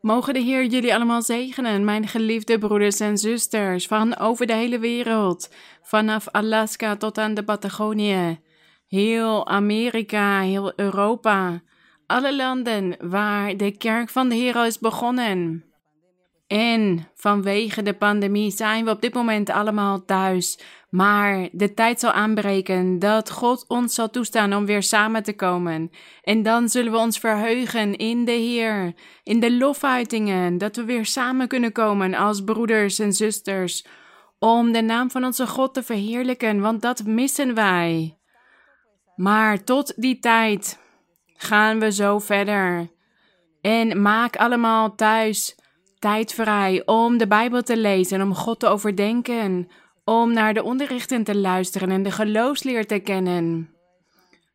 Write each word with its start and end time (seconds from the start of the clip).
Mogen 0.00 0.34
de 0.34 0.40
Heer 0.40 0.64
jullie 0.64 0.94
allemaal 0.94 1.22
zegenen, 1.22 1.84
mijn 1.84 2.08
geliefde 2.08 2.58
broeders 2.58 3.00
en 3.00 3.18
zusters, 3.18 3.86
van 3.86 4.16
over 4.16 4.46
de 4.46 4.54
hele 4.54 4.78
wereld, 4.78 5.50
vanaf 5.82 6.28
Alaska 6.28 6.96
tot 6.96 7.18
aan 7.18 7.34
de 7.34 7.44
Patagonië, 7.44 8.40
heel 8.88 9.46
Amerika, 9.46 10.40
heel 10.40 10.72
Europa, 10.76 11.62
alle 12.06 12.36
landen 12.36 12.96
waar 13.00 13.56
de 13.56 13.76
kerk 13.76 14.08
van 14.08 14.28
de 14.28 14.34
Heer 14.34 14.66
is 14.66 14.78
begonnen. 14.78 15.64
En 16.46 17.08
vanwege 17.14 17.82
de 17.82 17.94
pandemie 17.94 18.50
zijn 18.50 18.84
we 18.84 18.90
op 18.90 19.00
dit 19.00 19.14
moment 19.14 19.50
allemaal 19.50 20.04
thuis. 20.04 20.58
Maar 20.90 21.48
de 21.52 21.74
tijd 21.74 22.00
zal 22.00 22.10
aanbreken 22.10 22.98
dat 22.98 23.30
God 23.30 23.64
ons 23.68 23.94
zal 23.94 24.10
toestaan 24.10 24.54
om 24.54 24.66
weer 24.66 24.82
samen 24.82 25.22
te 25.22 25.32
komen. 25.32 25.90
En 26.22 26.42
dan 26.42 26.68
zullen 26.68 26.92
we 26.92 26.98
ons 26.98 27.18
verheugen 27.18 27.96
in 27.96 28.24
de 28.24 28.32
Heer, 28.32 28.94
in 29.22 29.40
de 29.40 29.56
lofuitingen, 29.56 30.58
dat 30.58 30.76
we 30.76 30.84
weer 30.84 31.06
samen 31.06 31.48
kunnen 31.48 31.72
komen 31.72 32.14
als 32.14 32.44
broeders 32.44 32.98
en 32.98 33.12
zusters, 33.12 33.86
om 34.38 34.72
de 34.72 34.82
naam 34.82 35.10
van 35.10 35.24
onze 35.24 35.46
God 35.46 35.74
te 35.74 35.82
verheerlijken, 35.82 36.60
want 36.60 36.82
dat 36.82 37.04
missen 37.04 37.54
wij. 37.54 38.18
Maar 39.16 39.64
tot 39.64 39.92
die 39.96 40.18
tijd 40.18 40.80
gaan 41.34 41.78
we 41.78 41.92
zo 41.92 42.18
verder. 42.18 42.90
En 43.60 44.02
maak 44.02 44.36
allemaal 44.36 44.94
thuis 44.94 45.56
tijd 46.06 46.32
vrij 46.32 46.82
om 46.84 47.18
de 47.18 47.26
Bijbel 47.26 47.62
te 47.62 47.76
lezen, 47.76 48.22
om 48.22 48.34
God 48.34 48.60
te 48.60 48.66
overdenken, 48.66 49.68
om 50.04 50.32
naar 50.32 50.54
de 50.54 50.62
onderrichten 50.62 51.24
te 51.24 51.36
luisteren 51.36 51.90
en 51.90 52.02
de 52.02 52.10
geloofsleer 52.10 52.86
te 52.86 52.98
kennen. 52.98 53.70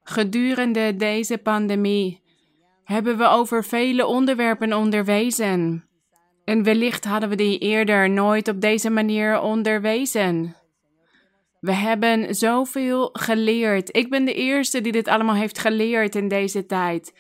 Gedurende 0.04 0.96
deze 0.96 1.38
pandemie 1.38 2.22
hebben 2.84 3.18
we 3.18 3.28
over 3.28 3.64
vele 3.64 4.06
onderwerpen 4.06 4.74
onderwezen. 4.74 5.86
En 6.46 6.64
wellicht 6.64 7.06
hadden 7.06 7.30
we 7.30 7.36
die 7.36 7.58
eerder 7.58 8.10
nooit 8.10 8.48
op 8.48 8.62
deze 8.62 8.90
manier 8.90 9.42
onderwezen. 9.42 10.56
We 11.60 11.74
hebben 11.74 12.36
zoveel 12.36 13.10
geleerd. 13.14 13.96
Ik 13.98 14.10
ben 14.10 14.26
de 14.26 14.34
eerste 14.34 14.82
die 14.82 14.92
dit 14.92 15.08
allemaal 15.08 15.36
heeft 15.36 15.60
geleerd 15.60 16.16
in 16.16 16.28
deze 16.28 16.66
tijd. 16.66 17.14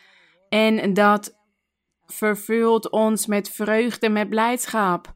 En 0.49 0.93
dat 0.93 1.39
vervult 2.11 2.89
ons 2.89 3.25
met 3.25 3.49
vreugde, 3.49 4.09
met 4.09 4.29
blijdschap. 4.29 5.13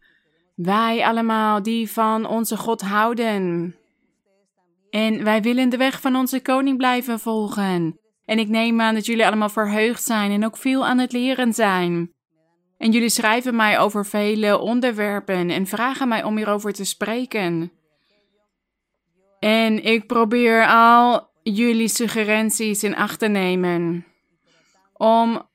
Wij 0.56 1.06
allemaal 1.06 1.64
die 1.64 1.92
van 1.92 2.26
onze 2.26 2.58
God 2.58 2.82
houden. 2.82 3.76
En 4.90 5.24
wij 5.24 5.42
willen 5.42 5.70
de 5.70 5.78
weg 5.78 6.02
van 6.02 6.16
onze 6.16 6.42
koning 6.42 6.78
blijven 6.78 7.20
volgen. 7.20 8.00
En 8.26 8.40
ik 8.40 8.48
neem 8.48 8.82
aan 8.82 8.94
dat 8.94 9.06
jullie 9.06 9.26
allemaal 9.26 9.50
verheugd 9.50 10.04
zijn 10.04 10.32
en 10.32 10.46
ook 10.46 10.58
veel 10.58 10.86
aan 10.86 10.98
het 10.98 11.12
leren 11.12 11.54
zijn. 11.54 12.14
En 12.78 12.92
jullie 12.92 13.10
schrijven 13.10 13.56
mij 13.56 13.80
over 13.80 14.06
vele 14.06 14.60
onderwerpen 14.60 15.50
en 15.50 15.68
vragen 15.68 16.08
mij 16.08 16.24
om 16.24 16.38
hierover 16.38 16.74
te 16.74 16.86
spreken. 16.86 17.72
En 19.40 19.84
ik 19.84 20.08
probeer 20.08 20.68
al 20.68 21.30
jullie 21.44 21.88
suggesties 21.88 22.84
in 22.84 22.96
acht 22.96 23.20
te 23.20 23.28
nemen. 23.28 24.06
Om 24.94 25.50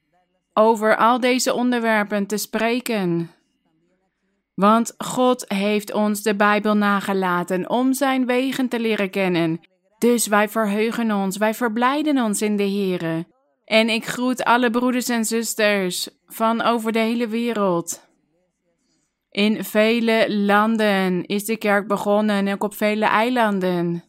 over 0.61 0.97
al 0.97 1.21
deze 1.21 1.55
onderwerpen 1.55 2.27
te 2.27 2.37
spreken. 2.37 3.31
Want 4.55 4.95
God 4.99 5.45
heeft 5.49 5.93
ons 5.93 6.23
de 6.23 6.37
Bijbel 6.37 6.77
nagelaten 6.77 7.71
om 7.71 7.93
zijn 7.93 8.27
wegen 8.27 8.69
te 8.69 8.81
leren 8.81 9.11
kennen. 9.11 9.61
Dus 9.99 10.27
wij 10.27 10.49
verheugen 10.49 11.13
ons, 11.13 11.37
wij 11.37 11.55
verblijden 11.55 12.19
ons 12.19 12.43
in 12.43 12.57
de 12.57 12.71
Here. 12.71 13.27
En 13.65 13.89
ik 13.89 14.07
groet 14.07 14.45
alle 14.45 14.71
broeders 14.71 15.09
en 15.09 15.25
zusters 15.25 16.09
van 16.27 16.63
over 16.63 16.93
de 16.93 16.99
hele 16.99 17.29
wereld. 17.29 18.09
In 19.31 19.65
vele 19.65 20.27
landen 20.29 21.27
is 21.27 21.45
de 21.45 21.57
kerk 21.57 21.87
begonnen, 21.87 22.49
ook 22.49 22.63
op 22.63 22.75
vele 22.75 23.07
eilanden. 23.07 24.05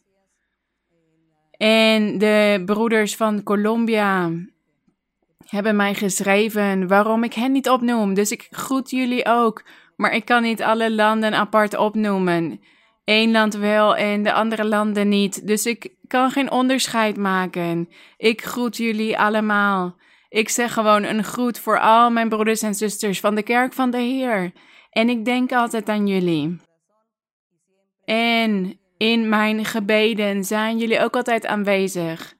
En 1.50 2.18
de 2.18 2.62
broeders 2.64 3.16
van 3.16 3.42
Colombia 3.42 4.30
hebben 5.52 5.76
mij 5.76 5.94
geschreven 5.94 6.88
waarom 6.88 7.24
ik 7.24 7.34
hen 7.34 7.52
niet 7.52 7.68
opnoem. 7.68 8.14
Dus 8.14 8.30
ik 8.30 8.46
groet 8.50 8.90
jullie 8.90 9.26
ook. 9.26 9.64
Maar 9.96 10.12
ik 10.14 10.24
kan 10.24 10.42
niet 10.42 10.62
alle 10.62 10.92
landen 10.92 11.34
apart 11.34 11.76
opnoemen. 11.76 12.60
Eén 13.04 13.30
land 13.30 13.54
wel 13.54 13.96
en 13.96 14.22
de 14.22 14.32
andere 14.32 14.64
landen 14.64 15.08
niet. 15.08 15.46
Dus 15.46 15.66
ik 15.66 15.94
kan 16.06 16.30
geen 16.30 16.50
onderscheid 16.50 17.16
maken. 17.16 17.88
Ik 18.16 18.44
groet 18.44 18.76
jullie 18.76 19.18
allemaal. 19.18 19.96
Ik 20.28 20.48
zeg 20.48 20.72
gewoon 20.72 21.02
een 21.02 21.24
groet 21.24 21.58
voor 21.58 21.80
al 21.80 22.10
mijn 22.10 22.28
broeders 22.28 22.62
en 22.62 22.74
zusters 22.74 23.20
van 23.20 23.34
de 23.34 23.42
kerk 23.42 23.72
van 23.72 23.90
de 23.90 23.98
Heer. 23.98 24.52
En 24.90 25.08
ik 25.08 25.24
denk 25.24 25.52
altijd 25.52 25.88
aan 25.88 26.06
jullie. 26.06 26.60
En 28.04 28.78
in 28.96 29.28
mijn 29.28 29.64
gebeden 29.64 30.44
zijn 30.44 30.78
jullie 30.78 31.00
ook 31.00 31.16
altijd 31.16 31.46
aanwezig. 31.46 32.34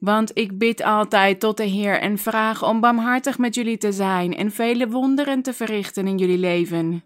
Want 0.00 0.30
ik 0.38 0.58
bid 0.58 0.82
altijd 0.82 1.40
tot 1.40 1.56
de 1.56 1.64
Heer 1.64 2.00
en 2.00 2.18
vraag 2.18 2.64
om 2.64 2.80
barmhartig 2.80 3.38
met 3.38 3.54
jullie 3.54 3.78
te 3.78 3.92
zijn 3.92 4.36
en 4.36 4.50
vele 4.50 4.88
wonderen 4.88 5.42
te 5.42 5.52
verrichten 5.52 6.06
in 6.06 6.18
jullie 6.18 6.38
leven. 6.38 7.04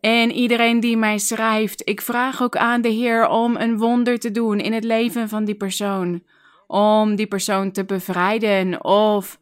En 0.00 0.30
iedereen 0.30 0.80
die 0.80 0.96
mij 0.96 1.18
schrijft, 1.18 1.88
ik 1.88 2.00
vraag 2.00 2.42
ook 2.42 2.56
aan 2.56 2.80
de 2.80 2.88
Heer 2.88 3.28
om 3.28 3.56
een 3.56 3.78
wonder 3.78 4.18
te 4.18 4.30
doen 4.30 4.60
in 4.60 4.72
het 4.72 4.84
leven 4.84 5.28
van 5.28 5.44
die 5.44 5.54
persoon. 5.54 6.22
Om 6.66 7.16
die 7.16 7.26
persoon 7.26 7.72
te 7.72 7.84
bevrijden 7.84 8.84
of 8.84 9.38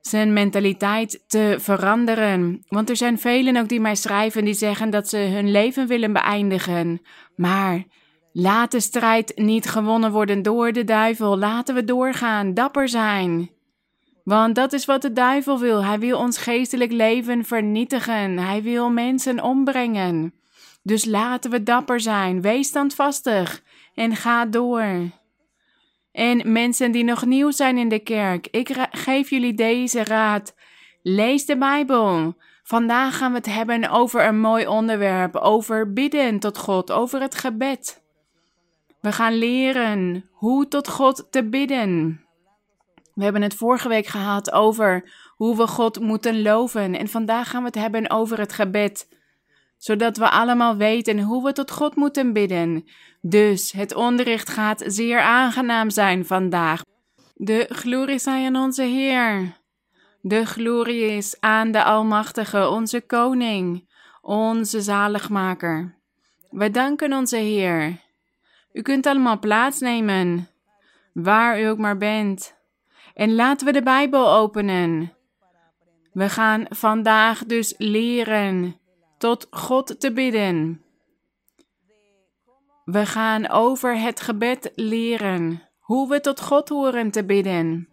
zijn 0.00 0.32
mentaliteit 0.32 1.24
te 1.26 1.56
veranderen. 1.58 2.64
Want 2.68 2.90
er 2.90 2.96
zijn 2.96 3.18
velen 3.18 3.56
ook 3.56 3.68
die 3.68 3.80
mij 3.80 3.94
schrijven 3.94 4.44
die 4.44 4.54
zeggen 4.54 4.90
dat 4.90 5.08
ze 5.08 5.16
hun 5.16 5.50
leven 5.50 5.86
willen 5.86 6.12
beëindigen. 6.12 7.00
Maar 7.36 7.84
Laat 8.32 8.70
de 8.70 8.80
strijd 8.80 9.32
niet 9.36 9.68
gewonnen 9.68 10.12
worden 10.12 10.42
door 10.42 10.72
de 10.72 10.84
duivel. 10.84 11.38
Laten 11.38 11.74
we 11.74 11.84
doorgaan, 11.84 12.54
dapper 12.54 12.88
zijn. 12.88 13.50
Want 14.24 14.54
dat 14.54 14.72
is 14.72 14.84
wat 14.84 15.02
de 15.02 15.12
duivel 15.12 15.58
wil. 15.58 15.84
Hij 15.84 15.98
wil 15.98 16.18
ons 16.18 16.38
geestelijk 16.38 16.92
leven 16.92 17.44
vernietigen. 17.44 18.38
Hij 18.38 18.62
wil 18.62 18.90
mensen 18.90 19.42
ombrengen. 19.42 20.34
Dus 20.82 21.04
laten 21.04 21.50
we 21.50 21.62
dapper 21.62 22.00
zijn. 22.00 22.40
Wees 22.40 22.68
standvastig 22.68 23.62
en 23.94 24.16
ga 24.16 24.46
door. 24.46 25.10
En 26.12 26.52
mensen 26.52 26.92
die 26.92 27.04
nog 27.04 27.24
nieuw 27.24 27.50
zijn 27.50 27.78
in 27.78 27.88
de 27.88 27.98
kerk, 27.98 28.48
ik 28.50 28.88
geef 28.90 29.30
jullie 29.30 29.54
deze 29.54 30.04
raad. 30.04 30.54
Lees 31.02 31.46
de 31.46 31.58
Bijbel. 31.58 32.36
Vandaag 32.62 33.16
gaan 33.16 33.30
we 33.30 33.36
het 33.36 33.46
hebben 33.46 33.90
over 33.90 34.26
een 34.26 34.40
mooi 34.40 34.66
onderwerp, 34.66 35.36
over 35.36 35.92
bidden 35.92 36.38
tot 36.38 36.58
God, 36.58 36.90
over 36.90 37.20
het 37.20 37.34
gebed. 37.34 38.01
We 39.02 39.12
gaan 39.12 39.34
leren 39.34 40.28
hoe 40.30 40.68
tot 40.68 40.88
God 40.88 41.26
te 41.30 41.48
bidden. 41.48 42.20
We 43.14 43.24
hebben 43.24 43.42
het 43.42 43.54
vorige 43.54 43.88
week 43.88 44.06
gehad 44.06 44.52
over 44.52 45.10
hoe 45.36 45.56
we 45.56 45.66
God 45.66 46.00
moeten 46.00 46.42
loven. 46.42 46.98
En 46.98 47.08
vandaag 47.08 47.50
gaan 47.50 47.60
we 47.60 47.66
het 47.66 47.74
hebben 47.74 48.10
over 48.10 48.38
het 48.38 48.52
gebed. 48.52 49.08
Zodat 49.76 50.16
we 50.16 50.30
allemaal 50.30 50.76
weten 50.76 51.20
hoe 51.20 51.44
we 51.44 51.52
tot 51.52 51.70
God 51.70 51.96
moeten 51.96 52.32
bidden. 52.32 52.84
Dus 53.20 53.72
het 53.72 53.94
onderricht 53.94 54.48
gaat 54.48 54.82
zeer 54.86 55.20
aangenaam 55.20 55.90
zijn 55.90 56.26
vandaag. 56.26 56.82
De 57.34 57.66
glorie 57.68 58.18
zij 58.18 58.46
aan 58.46 58.56
onze 58.56 58.82
Heer. 58.82 59.56
De 60.20 60.46
glorie 60.46 61.02
is 61.02 61.36
aan 61.40 61.70
de 61.70 61.84
Almachtige, 61.84 62.68
onze 62.68 63.00
Koning, 63.00 63.88
onze 64.20 64.80
Zaligmaker. 64.80 65.98
We 66.50 66.70
danken 66.70 67.12
onze 67.12 67.36
Heer. 67.36 68.00
U 68.72 68.82
kunt 68.82 69.06
allemaal 69.06 69.38
plaatsnemen, 69.38 70.48
waar 71.12 71.60
u 71.60 71.64
ook 71.64 71.78
maar 71.78 71.96
bent. 71.96 72.56
En 73.14 73.34
laten 73.34 73.66
we 73.66 73.72
de 73.72 73.82
Bijbel 73.82 74.32
openen. 74.32 75.12
We 76.12 76.28
gaan 76.28 76.66
vandaag 76.68 77.44
dus 77.44 77.74
leren 77.78 78.80
tot 79.18 79.46
God 79.50 80.00
te 80.00 80.12
bidden. 80.12 80.82
We 82.84 83.06
gaan 83.06 83.48
over 83.48 83.98
het 83.98 84.20
gebed 84.20 84.72
leren, 84.74 85.68
hoe 85.78 86.08
we 86.08 86.20
tot 86.20 86.40
God 86.40 86.68
horen 86.68 87.10
te 87.10 87.24
bidden. 87.24 87.88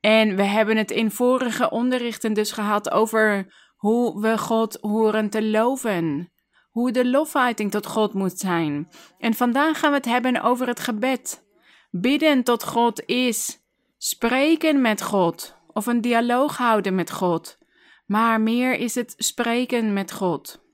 En 0.00 0.36
we 0.36 0.42
hebben 0.42 0.76
het 0.76 0.90
in 0.90 1.10
vorige 1.10 1.70
onderrichten 1.70 2.32
dus 2.32 2.52
gehad 2.52 2.90
over 2.90 3.54
hoe 3.76 4.20
we 4.20 4.38
God 4.38 4.78
horen 4.80 5.30
te 5.30 5.44
loven 5.44 6.30
hoe 6.76 6.92
de 6.92 7.06
lofuiting 7.06 7.70
tot 7.70 7.86
God 7.86 8.12
moet 8.12 8.38
zijn. 8.38 8.88
En 9.18 9.34
vandaag 9.34 9.78
gaan 9.78 9.90
we 9.90 9.96
het 9.96 10.04
hebben 10.04 10.42
over 10.42 10.66
het 10.66 10.80
gebed. 10.80 11.44
Bidden 11.90 12.42
tot 12.42 12.64
God 12.64 13.06
is 13.06 13.58
spreken 13.98 14.80
met 14.80 15.02
God 15.02 15.56
of 15.66 15.86
een 15.86 16.00
dialoog 16.00 16.56
houden 16.56 16.94
met 16.94 17.10
God. 17.10 17.58
Maar 18.06 18.40
meer 18.40 18.74
is 18.74 18.94
het 18.94 19.14
spreken 19.16 19.92
met 19.92 20.12
God. 20.12 20.64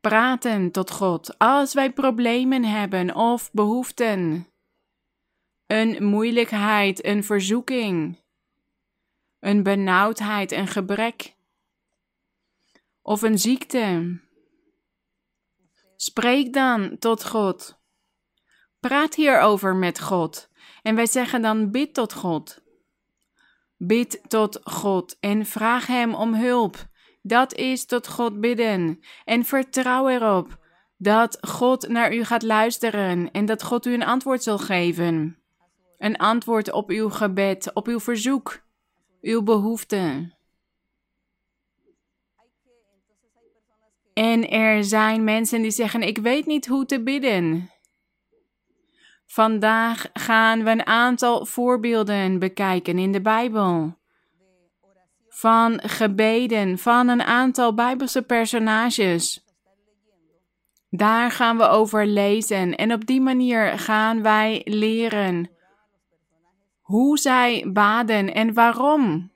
Praten 0.00 0.70
tot 0.70 0.90
God 0.90 1.38
als 1.38 1.74
wij 1.74 1.92
problemen 1.92 2.64
hebben 2.64 3.14
of 3.14 3.52
behoeften. 3.52 4.48
Een 5.66 6.04
moeilijkheid, 6.04 7.04
een 7.04 7.24
verzoeking. 7.24 8.20
een 9.38 9.62
benauwdheid, 9.62 10.52
een 10.52 10.66
gebrek 10.66 11.34
of 13.02 13.22
een 13.22 13.38
ziekte. 13.38 14.20
Spreek 15.96 16.52
dan 16.52 16.98
tot 16.98 17.24
God. 17.24 17.80
Praat 18.80 19.14
hierover 19.14 19.76
met 19.76 20.00
God. 20.00 20.48
En 20.82 20.94
wij 20.94 21.06
zeggen 21.06 21.42
dan: 21.42 21.70
bid 21.70 21.94
tot 21.94 22.12
God. 22.12 22.62
Bid 23.76 24.20
tot 24.28 24.60
God 24.64 25.16
en 25.20 25.46
vraag 25.46 25.86
Hem 25.86 26.14
om 26.14 26.34
hulp. 26.34 26.86
Dat 27.22 27.54
is 27.54 27.84
tot 27.84 28.08
God 28.08 28.40
bidden. 28.40 29.00
En 29.24 29.44
vertrouw 29.44 30.08
erop 30.08 30.60
dat 30.96 31.38
God 31.40 31.88
naar 31.88 32.14
u 32.14 32.24
gaat 32.24 32.42
luisteren 32.42 33.30
en 33.30 33.46
dat 33.46 33.62
God 33.62 33.86
u 33.86 33.92
een 33.94 34.04
antwoord 34.04 34.42
zal 34.42 34.58
geven. 34.58 35.38
Een 35.98 36.16
antwoord 36.16 36.72
op 36.72 36.90
uw 36.90 37.08
gebed, 37.08 37.72
op 37.74 37.86
uw 37.86 38.00
verzoek, 38.00 38.62
uw 39.20 39.42
behoefte. 39.42 40.32
En 44.14 44.50
er 44.50 44.84
zijn 44.84 45.24
mensen 45.24 45.62
die 45.62 45.70
zeggen: 45.70 46.02
Ik 46.02 46.18
weet 46.18 46.46
niet 46.46 46.66
hoe 46.66 46.86
te 46.86 47.02
bidden. 47.02 47.70
Vandaag 49.26 50.06
gaan 50.12 50.64
we 50.64 50.70
een 50.70 50.86
aantal 50.86 51.46
voorbeelden 51.46 52.38
bekijken 52.38 52.98
in 52.98 53.12
de 53.12 53.20
Bijbel. 53.20 54.00
Van 55.28 55.80
gebeden 55.82 56.78
van 56.78 57.08
een 57.08 57.22
aantal 57.22 57.74
Bijbelse 57.74 58.22
personages. 58.22 59.44
Daar 60.90 61.30
gaan 61.30 61.56
we 61.56 61.68
over 61.68 62.06
lezen 62.06 62.76
en 62.76 62.92
op 62.92 63.06
die 63.06 63.20
manier 63.20 63.78
gaan 63.78 64.22
wij 64.22 64.60
leren 64.64 65.50
hoe 66.80 67.18
zij 67.18 67.70
baden 67.72 68.34
en 68.34 68.54
waarom. 68.54 69.30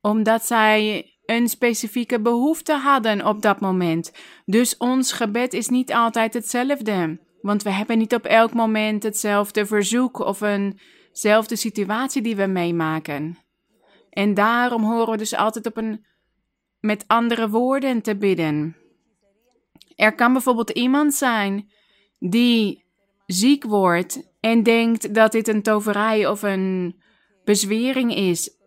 Omdat 0.00 0.46
zij 0.46 1.10
een 1.30 1.48
specifieke 1.48 2.20
behoefte 2.20 2.72
hadden 2.72 3.26
op 3.26 3.42
dat 3.42 3.60
moment. 3.60 4.12
Dus 4.44 4.76
ons 4.76 5.12
gebed 5.12 5.52
is 5.52 5.68
niet 5.68 5.92
altijd 5.92 6.34
hetzelfde. 6.34 7.20
Want 7.40 7.62
we 7.62 7.70
hebben 7.70 7.98
niet 7.98 8.14
op 8.14 8.24
elk 8.24 8.54
moment 8.54 9.02
hetzelfde 9.02 9.66
verzoek 9.66 10.18
of 10.18 10.40
eenzelfde 10.40 11.56
situatie 11.56 12.22
die 12.22 12.36
we 12.36 12.46
meemaken. 12.46 13.38
En 14.10 14.34
daarom 14.34 14.82
horen 14.82 15.10
we 15.10 15.16
dus 15.16 15.34
altijd 15.34 15.66
op 15.66 15.76
een 15.76 16.04
met 16.80 17.04
andere 17.06 17.48
woorden 17.48 18.02
te 18.02 18.16
bidden. 18.16 18.76
Er 19.96 20.14
kan 20.14 20.32
bijvoorbeeld 20.32 20.70
iemand 20.70 21.14
zijn 21.14 21.70
die 22.18 22.84
ziek 23.26 23.64
wordt 23.64 24.32
en 24.40 24.62
denkt 24.62 25.14
dat 25.14 25.32
dit 25.32 25.48
een 25.48 25.62
toverij 25.62 26.26
of 26.26 26.42
een 26.42 27.00
bezwering 27.44 28.14
is 28.14 28.59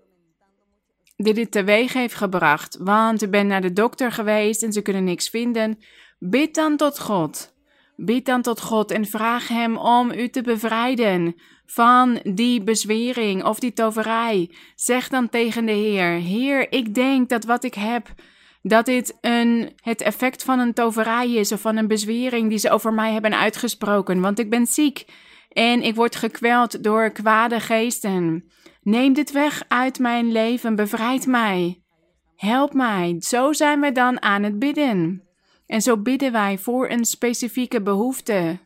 die 1.16 1.34
dit 1.34 1.52
teweeg 1.52 1.94
heeft 1.94 2.16
gebracht. 2.16 2.78
Want 2.80 3.22
u 3.22 3.28
bent 3.28 3.48
naar 3.48 3.62
de 3.62 3.74
dokter 3.74 4.12
geweest 4.12 4.64
en 4.64 4.74
ze 4.74 4.82
kunnen 4.82 5.04
niks 5.04 5.30
vinden. 5.30 5.80
Bid 6.20 6.56
dan 6.56 6.78
tot 6.78 7.00
God. 7.00 7.54
Bid 7.96 8.26
dan 8.26 8.42
tot 8.42 8.62
God 8.62 8.92
en 8.92 9.06
vraag 9.06 9.48
Hem 9.48 9.78
om 9.78 10.12
u 10.12 10.30
te 10.30 10.42
bevrijden 10.42 11.36
van 11.66 12.20
die 12.24 12.64
bezwering 12.64 13.44
of 13.44 13.60
die 13.60 13.74
toverij. 13.74 14.52
Zeg 14.76 15.08
dan 15.10 15.30
tegen 15.30 15.66
de 15.66 15.72
Heer: 15.72 16.10
Heer, 16.10 16.72
ik 16.72 16.96
denk 16.96 17.30
dat 17.30 17.44
wat 17.44 17.64
ik 17.64 17.74
heb, 17.74 18.08
dat 18.62 18.86
dit 18.86 19.18
een, 19.22 19.74
het 19.82 20.02
effect 20.02 20.44
van 20.44 20.60
een 20.60 20.74
toverij 20.74 21.32
is 21.32 21.52
of 21.52 21.62
van 21.62 21.78
een 21.78 21.88
bezwering 21.88 22.50
die 22.50 22.58
ze 22.58 22.70
over 22.70 22.94
mij 22.94 23.12
hebben 23.12 23.38
uitgesproken, 23.38 24.22
want 24.22 24.40
ik 24.40 24.50
ben 24.50 24.66
ziek 24.66 25.06
en 25.50 25.82
ik 25.82 25.96
word 25.96 26.16
gekweld 26.16 26.84
door 26.84 27.12
kwade 27.12 27.60
geesten. 27.60 28.52
Neem 28.84 29.14
dit 29.14 29.32
weg 29.32 29.64
uit 29.68 30.00
mijn 30.00 30.32
leven, 30.32 30.76
bevrijd 30.76 31.26
mij. 31.26 31.82
Help 32.36 32.74
mij. 32.74 33.16
Zo 33.20 33.54
zijn 33.54 33.80
we 33.80 33.92
dan 33.92 34.22
aan 34.22 34.44
het 34.44 34.60
bidden. 34.60 35.24
En 35.68 35.82
zo 35.82 35.98
bidden 35.98 36.32
wij 36.32 36.58
voor 36.58 36.90
een 36.90 37.06
specifieke 37.06 37.82
behoefte. 37.82 38.60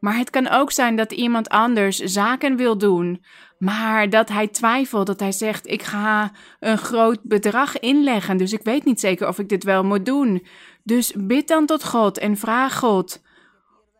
Maar 0.00 0.16
het 0.16 0.30
kan 0.30 0.48
ook 0.48 0.72
zijn 0.72 0.96
dat 0.96 1.12
iemand 1.12 1.48
anders 1.48 1.98
zaken 1.98 2.56
wil 2.56 2.78
doen, 2.78 3.24
maar 3.58 4.10
dat 4.10 4.28
hij 4.28 4.48
twijfelt, 4.48 5.06
dat 5.06 5.20
hij 5.20 5.32
zegt: 5.32 5.66
Ik 5.66 5.82
ga 5.82 6.32
een 6.60 6.78
groot 6.78 7.18
bedrag 7.22 7.78
inleggen, 7.78 8.36
dus 8.36 8.52
ik 8.52 8.62
weet 8.62 8.84
niet 8.84 9.00
zeker 9.00 9.28
of 9.28 9.38
ik 9.38 9.48
dit 9.48 9.64
wel 9.64 9.84
moet 9.84 10.06
doen. 10.06 10.46
Dus 10.82 11.12
bid 11.16 11.48
dan 11.48 11.66
tot 11.66 11.84
God 11.84 12.18
en 12.18 12.36
vraag 12.36 12.78
God 12.78 13.22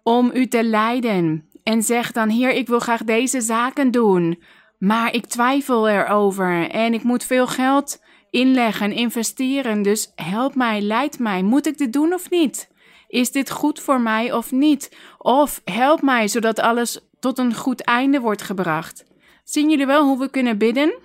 om 0.03 0.31
u 0.35 0.47
te 0.47 0.65
leiden. 0.65 1.49
En 1.63 1.83
zeg 1.83 2.13
dan: 2.13 2.29
Heer, 2.29 2.51
ik 2.51 2.69
wil 2.69 2.81
graag 2.81 3.05
deze 3.05 3.41
zaken 3.41 3.91
doen, 3.91 4.43
maar 4.79 5.15
ik 5.15 5.27
twijfel 5.27 5.89
erover 5.89 6.71
en 6.71 6.95
ik 6.95 7.03
moet 7.03 7.25
veel 7.25 7.47
geld 7.47 8.03
inleggen, 8.31 8.93
investeren. 8.93 9.83
Dus 9.83 10.13
help 10.15 10.55
mij, 10.55 10.81
leid 10.81 11.19
mij. 11.19 11.43
Moet 11.43 11.67
ik 11.67 11.79
dit 11.79 11.93
doen 11.93 12.13
of 12.13 12.31
niet? 12.31 12.71
Is 13.09 13.31
dit 13.31 13.51
goed 13.51 13.81
voor 13.81 14.01
mij 14.01 14.33
of 14.33 14.53
niet? 14.53 14.97
Of 15.19 15.61
help 15.65 16.03
mij 16.03 16.29
zodat 16.29 16.59
alles 16.59 17.01
tot 17.21 17.39
een 17.39 17.55
goed 17.55 17.81
einde 17.81 18.21
wordt 18.21 18.43
gebracht. 18.43 19.05
Zien 19.45 19.71
jullie 19.71 19.87
wel 19.87 20.05
hoe 20.05 20.19
we 20.19 20.31
kunnen 20.31 20.59
bidden? 20.59 20.99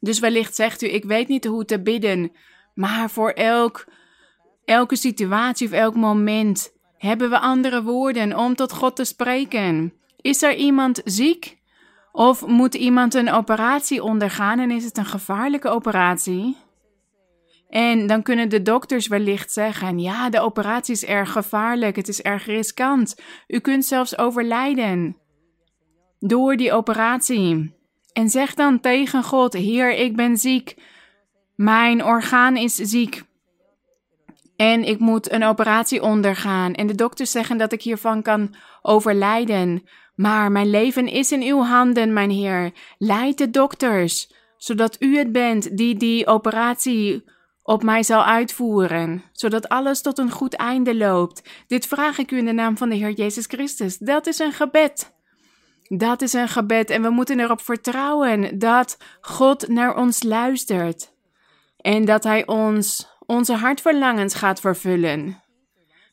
Dus 0.00 0.18
wellicht 0.18 0.54
zegt 0.54 0.82
u: 0.82 0.86
Ik 0.88 1.04
weet 1.04 1.28
niet 1.28 1.44
hoe 1.44 1.64
te 1.64 1.82
bidden, 1.82 2.32
maar 2.74 3.10
voor 3.10 3.30
elk, 3.30 3.84
elke 4.64 4.96
situatie 4.96 5.66
of 5.66 5.72
elk 5.72 5.94
moment 5.94 6.72
hebben 6.96 7.30
we 7.30 7.38
andere 7.38 7.82
woorden 7.82 8.36
om 8.36 8.54
tot 8.54 8.72
God 8.72 8.96
te 8.96 9.04
spreken. 9.04 9.92
Is 10.20 10.42
er 10.42 10.54
iemand 10.54 11.00
ziek? 11.04 11.62
Of 12.16 12.46
moet 12.46 12.74
iemand 12.74 13.14
een 13.14 13.30
operatie 13.30 14.02
ondergaan 14.02 14.58
en 14.58 14.70
is 14.70 14.84
het 14.84 14.98
een 14.98 15.04
gevaarlijke 15.04 15.68
operatie? 15.68 16.56
En 17.68 18.06
dan 18.06 18.22
kunnen 18.22 18.48
de 18.48 18.62
dokters 18.62 19.06
wellicht 19.06 19.52
zeggen: 19.52 19.98
ja, 19.98 20.30
de 20.30 20.40
operatie 20.40 20.94
is 20.94 21.04
erg 21.04 21.32
gevaarlijk, 21.32 21.96
het 21.96 22.08
is 22.08 22.22
erg 22.22 22.46
riskant. 22.46 23.20
U 23.46 23.58
kunt 23.58 23.84
zelfs 23.84 24.18
overlijden 24.18 25.16
door 26.18 26.56
die 26.56 26.72
operatie. 26.72 27.74
En 28.12 28.28
zeg 28.28 28.54
dan 28.54 28.80
tegen 28.80 29.22
God: 29.22 29.52
Heer, 29.52 29.90
ik 29.90 30.16
ben 30.16 30.36
ziek. 30.36 30.76
Mijn 31.54 32.04
orgaan 32.04 32.56
is 32.56 32.74
ziek. 32.74 33.22
En 34.56 34.84
ik 34.84 34.98
moet 34.98 35.32
een 35.32 35.44
operatie 35.44 36.02
ondergaan. 36.02 36.74
En 36.74 36.86
de 36.86 36.94
dokters 36.94 37.30
zeggen 37.30 37.58
dat 37.58 37.72
ik 37.72 37.82
hiervan 37.82 38.22
kan 38.22 38.54
overlijden. 38.82 39.82
Maar 40.14 40.52
mijn 40.52 40.70
leven 40.70 41.08
is 41.08 41.32
in 41.32 41.42
uw 41.42 41.62
handen, 41.62 42.12
mijn 42.12 42.30
Heer. 42.30 42.72
Leid 42.98 43.38
de 43.38 43.50
dokters, 43.50 44.32
zodat 44.56 44.96
u 44.98 45.16
het 45.16 45.32
bent 45.32 45.76
die 45.76 45.96
die 45.96 46.26
operatie 46.26 47.24
op 47.62 47.82
mij 47.82 48.02
zal 48.02 48.24
uitvoeren, 48.24 49.24
zodat 49.32 49.68
alles 49.68 50.02
tot 50.02 50.18
een 50.18 50.30
goed 50.30 50.54
einde 50.54 50.96
loopt. 50.96 51.42
Dit 51.66 51.86
vraag 51.86 52.18
ik 52.18 52.30
u 52.30 52.38
in 52.38 52.44
de 52.44 52.52
naam 52.52 52.76
van 52.76 52.88
de 52.88 52.94
Heer 52.94 53.10
Jezus 53.10 53.46
Christus. 53.46 53.98
Dat 53.98 54.26
is 54.26 54.38
een 54.38 54.52
gebed. 54.52 55.12
Dat 55.88 56.22
is 56.22 56.32
een 56.32 56.48
gebed 56.48 56.90
en 56.90 57.02
we 57.02 57.10
moeten 57.10 57.40
erop 57.40 57.60
vertrouwen 57.60 58.58
dat 58.58 58.98
God 59.20 59.68
naar 59.68 59.96
ons 59.96 60.22
luistert 60.22 61.12
en 61.76 62.04
dat 62.04 62.24
Hij 62.24 62.46
ons 62.46 63.08
onze 63.26 63.52
hartverlangens 63.52 64.34
gaat 64.34 64.60
vervullen. 64.60 65.42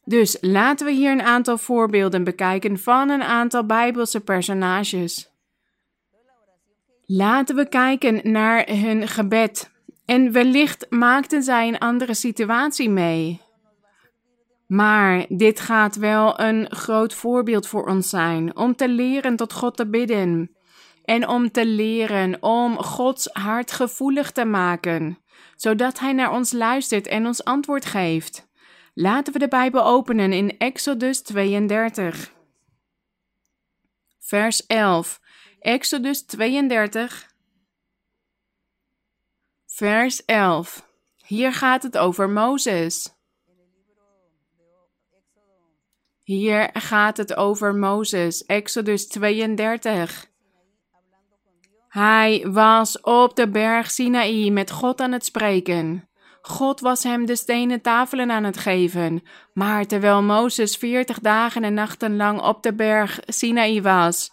Dus 0.03 0.37
laten 0.41 0.85
we 0.85 0.91
hier 0.91 1.11
een 1.11 1.21
aantal 1.21 1.57
voorbeelden 1.57 2.23
bekijken 2.23 2.79
van 2.79 3.09
een 3.09 3.23
aantal 3.23 3.65
Bijbelse 3.65 4.19
personages. 4.19 5.29
Laten 7.05 7.55
we 7.55 7.69
kijken 7.69 8.31
naar 8.31 8.69
hun 8.69 9.07
gebed. 9.07 9.71
En 10.05 10.31
wellicht 10.31 10.85
maakten 10.89 11.43
zij 11.43 11.67
een 11.67 11.77
andere 11.77 12.13
situatie 12.13 12.89
mee. 12.89 13.41
Maar 14.67 15.25
dit 15.27 15.59
gaat 15.59 15.95
wel 15.95 16.39
een 16.39 16.71
groot 16.71 17.13
voorbeeld 17.13 17.67
voor 17.67 17.87
ons 17.87 18.09
zijn 18.09 18.57
om 18.57 18.75
te 18.75 18.89
leren 18.89 19.35
tot 19.35 19.53
God 19.53 19.77
te 19.77 19.89
bidden. 19.89 20.55
En 21.03 21.27
om 21.27 21.51
te 21.51 21.65
leren 21.65 22.43
om 22.43 22.77
Gods 22.77 23.29
hart 23.31 23.71
gevoelig 23.71 24.31
te 24.31 24.45
maken, 24.45 25.17
zodat 25.55 25.99
Hij 25.99 26.13
naar 26.13 26.31
ons 26.31 26.51
luistert 26.51 27.07
en 27.07 27.25
ons 27.25 27.43
antwoord 27.43 27.85
geeft. 27.85 28.49
Laten 28.93 29.33
we 29.33 29.39
de 29.39 29.47
Bijbel 29.47 29.85
openen 29.85 30.33
in 30.33 30.57
Exodus 30.57 31.21
32. 31.21 32.33
Vers 34.19 34.65
11. 34.65 35.19
Exodus 35.59 36.25
32. 36.25 37.33
Vers 39.65 40.25
11. 40.25 40.89
Hier 41.25 41.53
gaat 41.53 41.83
het 41.83 41.97
over 41.97 42.29
Mozes. 42.29 43.13
Hier 46.23 46.69
gaat 46.73 47.17
het 47.17 47.35
over 47.35 47.75
Mozes. 47.75 48.45
Exodus 48.45 49.07
32. 49.07 50.29
Hij 51.87 52.47
was 52.47 53.01
op 53.01 53.35
de 53.35 53.49
berg 53.49 53.91
Sinaï 53.91 54.49
met 54.49 54.71
God 54.71 55.01
aan 55.01 55.11
het 55.11 55.25
spreken. 55.25 56.09
God 56.41 56.79
was 56.79 57.03
hem 57.03 57.25
de 57.25 57.35
stenen 57.35 57.81
tafelen 57.81 58.31
aan 58.31 58.43
het 58.43 58.57
geven. 58.57 59.23
Maar 59.53 59.85
terwijl 59.85 60.23
Mozes 60.23 60.75
veertig 60.75 61.19
dagen 61.19 61.63
en 61.63 61.73
nachten 61.73 62.15
lang 62.15 62.41
op 62.41 62.63
de 62.63 62.73
berg 62.73 63.19
Sinaï 63.25 63.81
was, 63.81 64.31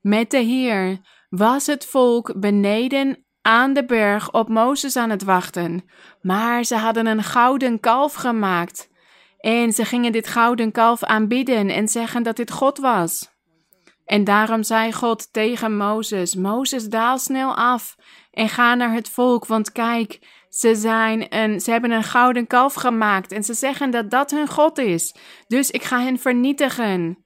met 0.00 0.30
de 0.30 0.38
Heer, 0.38 0.98
was 1.28 1.66
het 1.66 1.86
volk 1.86 2.40
beneden 2.40 3.24
aan 3.42 3.72
de 3.72 3.84
berg 3.84 4.32
op 4.32 4.48
Mozes 4.48 4.96
aan 4.96 5.10
het 5.10 5.22
wachten. 5.22 5.84
Maar 6.20 6.64
ze 6.64 6.76
hadden 6.76 7.06
een 7.06 7.22
gouden 7.22 7.80
kalf 7.80 8.14
gemaakt. 8.14 8.92
En 9.38 9.72
ze 9.72 9.84
gingen 9.84 10.12
dit 10.12 10.26
gouden 10.26 10.72
kalf 10.72 11.02
aanbidden 11.02 11.70
en 11.70 11.88
zeggen 11.88 12.22
dat 12.22 12.36
dit 12.36 12.50
God 12.50 12.78
was. 12.78 13.32
En 14.04 14.24
daarom 14.24 14.62
zei 14.62 14.92
God 14.92 15.32
tegen 15.32 15.76
Mozes: 15.76 16.34
Mozes, 16.34 16.88
daal 16.88 17.18
snel 17.18 17.56
af 17.56 17.96
en 18.30 18.48
ga 18.48 18.74
naar 18.74 18.92
het 18.92 19.08
volk, 19.08 19.46
want 19.46 19.72
kijk, 19.72 20.18
ze, 20.54 20.74
zijn 20.74 21.26
ze 21.60 21.70
hebben 21.70 21.90
een 21.90 22.02
gouden 22.02 22.46
kalf 22.46 22.74
gemaakt 22.74 23.32
en 23.32 23.44
ze 23.44 23.54
zeggen 23.54 23.90
dat 23.90 24.10
dat 24.10 24.30
hun 24.30 24.48
God 24.48 24.78
is. 24.78 25.14
Dus 25.46 25.70
ik 25.70 25.82
ga 25.82 26.00
hen 26.00 26.18
vernietigen. 26.18 27.24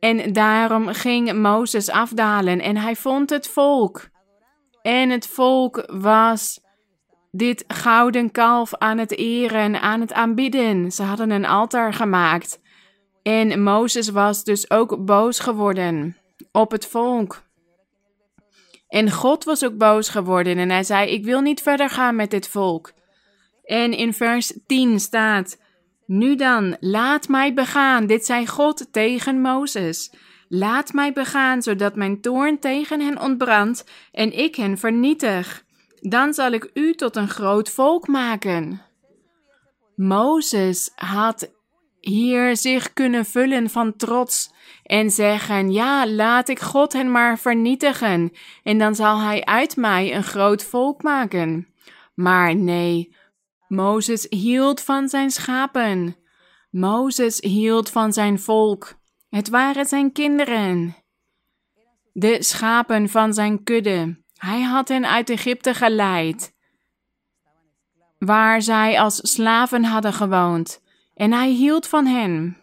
En 0.00 0.32
daarom 0.32 0.86
ging 0.86 1.32
Mozes 1.32 1.90
afdalen 1.90 2.60
en 2.60 2.76
hij 2.76 2.96
vond 2.96 3.30
het 3.30 3.48
volk. 3.48 4.08
En 4.82 5.10
het 5.10 5.26
volk 5.26 5.84
was 5.86 6.60
dit 7.30 7.64
gouden 7.66 8.30
kalf 8.30 8.74
aan 8.74 8.98
het 8.98 9.16
eren, 9.16 9.80
aan 9.80 10.00
het 10.00 10.12
aanbidden. 10.12 10.92
Ze 10.92 11.02
hadden 11.02 11.30
een 11.30 11.46
altaar 11.46 11.94
gemaakt. 11.94 12.60
En 13.22 13.62
Mozes 13.62 14.08
was 14.08 14.44
dus 14.44 14.70
ook 14.70 15.04
boos 15.04 15.38
geworden 15.38 16.16
op 16.52 16.70
het 16.70 16.86
volk. 16.86 17.42
En 18.90 19.10
God 19.10 19.44
was 19.44 19.64
ook 19.64 19.76
boos 19.76 20.08
geworden 20.08 20.58
en 20.58 20.70
hij 20.70 20.82
zei: 20.82 21.10
Ik 21.10 21.24
wil 21.24 21.40
niet 21.40 21.62
verder 21.62 21.90
gaan 21.90 22.16
met 22.16 22.30
dit 22.30 22.48
volk. 22.48 22.92
En 23.64 23.92
in 23.92 24.14
vers 24.14 24.52
10 24.66 25.00
staat: 25.00 25.58
Nu 26.06 26.36
dan, 26.36 26.76
laat 26.80 27.28
mij 27.28 27.54
begaan. 27.54 28.06
Dit 28.06 28.26
zei 28.26 28.46
God 28.46 28.92
tegen 28.92 29.40
Mozes. 29.40 30.12
Laat 30.48 30.92
mij 30.92 31.12
begaan, 31.12 31.62
zodat 31.62 31.94
mijn 31.94 32.20
toorn 32.20 32.58
tegen 32.58 33.00
hen 33.00 33.20
ontbrandt 33.20 33.84
en 34.12 34.38
ik 34.38 34.54
hen 34.54 34.78
vernietig. 34.78 35.64
Dan 36.00 36.34
zal 36.34 36.52
ik 36.52 36.70
u 36.74 36.94
tot 36.94 37.16
een 37.16 37.28
groot 37.28 37.70
volk 37.70 38.06
maken. 38.08 38.82
Mozes 39.94 40.92
had 40.94 41.50
hier 42.00 42.56
zich 42.56 42.92
kunnen 42.92 43.24
vullen 43.24 43.70
van 43.70 43.96
trots 43.96 44.52
en 44.82 45.10
zeggen: 45.10 45.72
Ja, 45.72 46.06
laat 46.06 46.48
ik 46.48 46.60
God 46.60 46.92
hen 46.92 47.10
maar 47.10 47.38
vernietigen, 47.38 48.32
en 48.62 48.78
dan 48.78 48.94
zal 48.94 49.20
hij 49.20 49.44
uit 49.44 49.76
mij 49.76 50.14
een 50.14 50.24
groot 50.24 50.64
volk 50.64 51.02
maken. 51.02 51.68
Maar 52.14 52.56
nee, 52.56 53.16
Mozes 53.68 54.26
hield 54.28 54.80
van 54.80 55.08
zijn 55.08 55.30
schapen. 55.30 56.16
Mozes 56.70 57.40
hield 57.40 57.90
van 57.90 58.12
zijn 58.12 58.40
volk. 58.40 58.94
Het 59.28 59.48
waren 59.48 59.86
zijn 59.86 60.12
kinderen. 60.12 60.96
De 62.12 62.42
schapen 62.42 63.08
van 63.08 63.34
zijn 63.34 63.62
kudde. 63.62 64.22
Hij 64.36 64.62
had 64.62 64.88
hen 64.88 65.08
uit 65.08 65.30
Egypte 65.30 65.74
geleid, 65.74 66.54
waar 68.18 68.62
zij 68.62 69.00
als 69.00 69.20
slaven 69.22 69.84
hadden 69.84 70.12
gewoond 70.12 70.80
en 71.20 71.32
hij 71.32 71.50
hield 71.50 71.86
van 71.86 72.06
hen. 72.06 72.56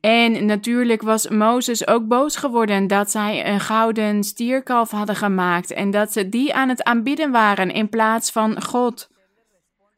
En 0.00 0.46
natuurlijk 0.46 1.02
was 1.02 1.28
Mozes 1.28 1.86
ook 1.86 2.08
boos 2.08 2.36
geworden 2.36 2.86
dat 2.86 3.10
zij 3.10 3.46
een 3.46 3.60
gouden 3.60 4.24
stierkalf 4.24 4.90
hadden 4.90 5.16
gemaakt 5.16 5.72
en 5.72 5.90
dat 5.90 6.12
ze 6.12 6.28
die 6.28 6.54
aan 6.54 6.68
het 6.68 6.82
aanbidden 6.82 7.30
waren 7.30 7.70
in 7.70 7.88
plaats 7.88 8.30
van 8.30 8.62
God. 8.62 9.10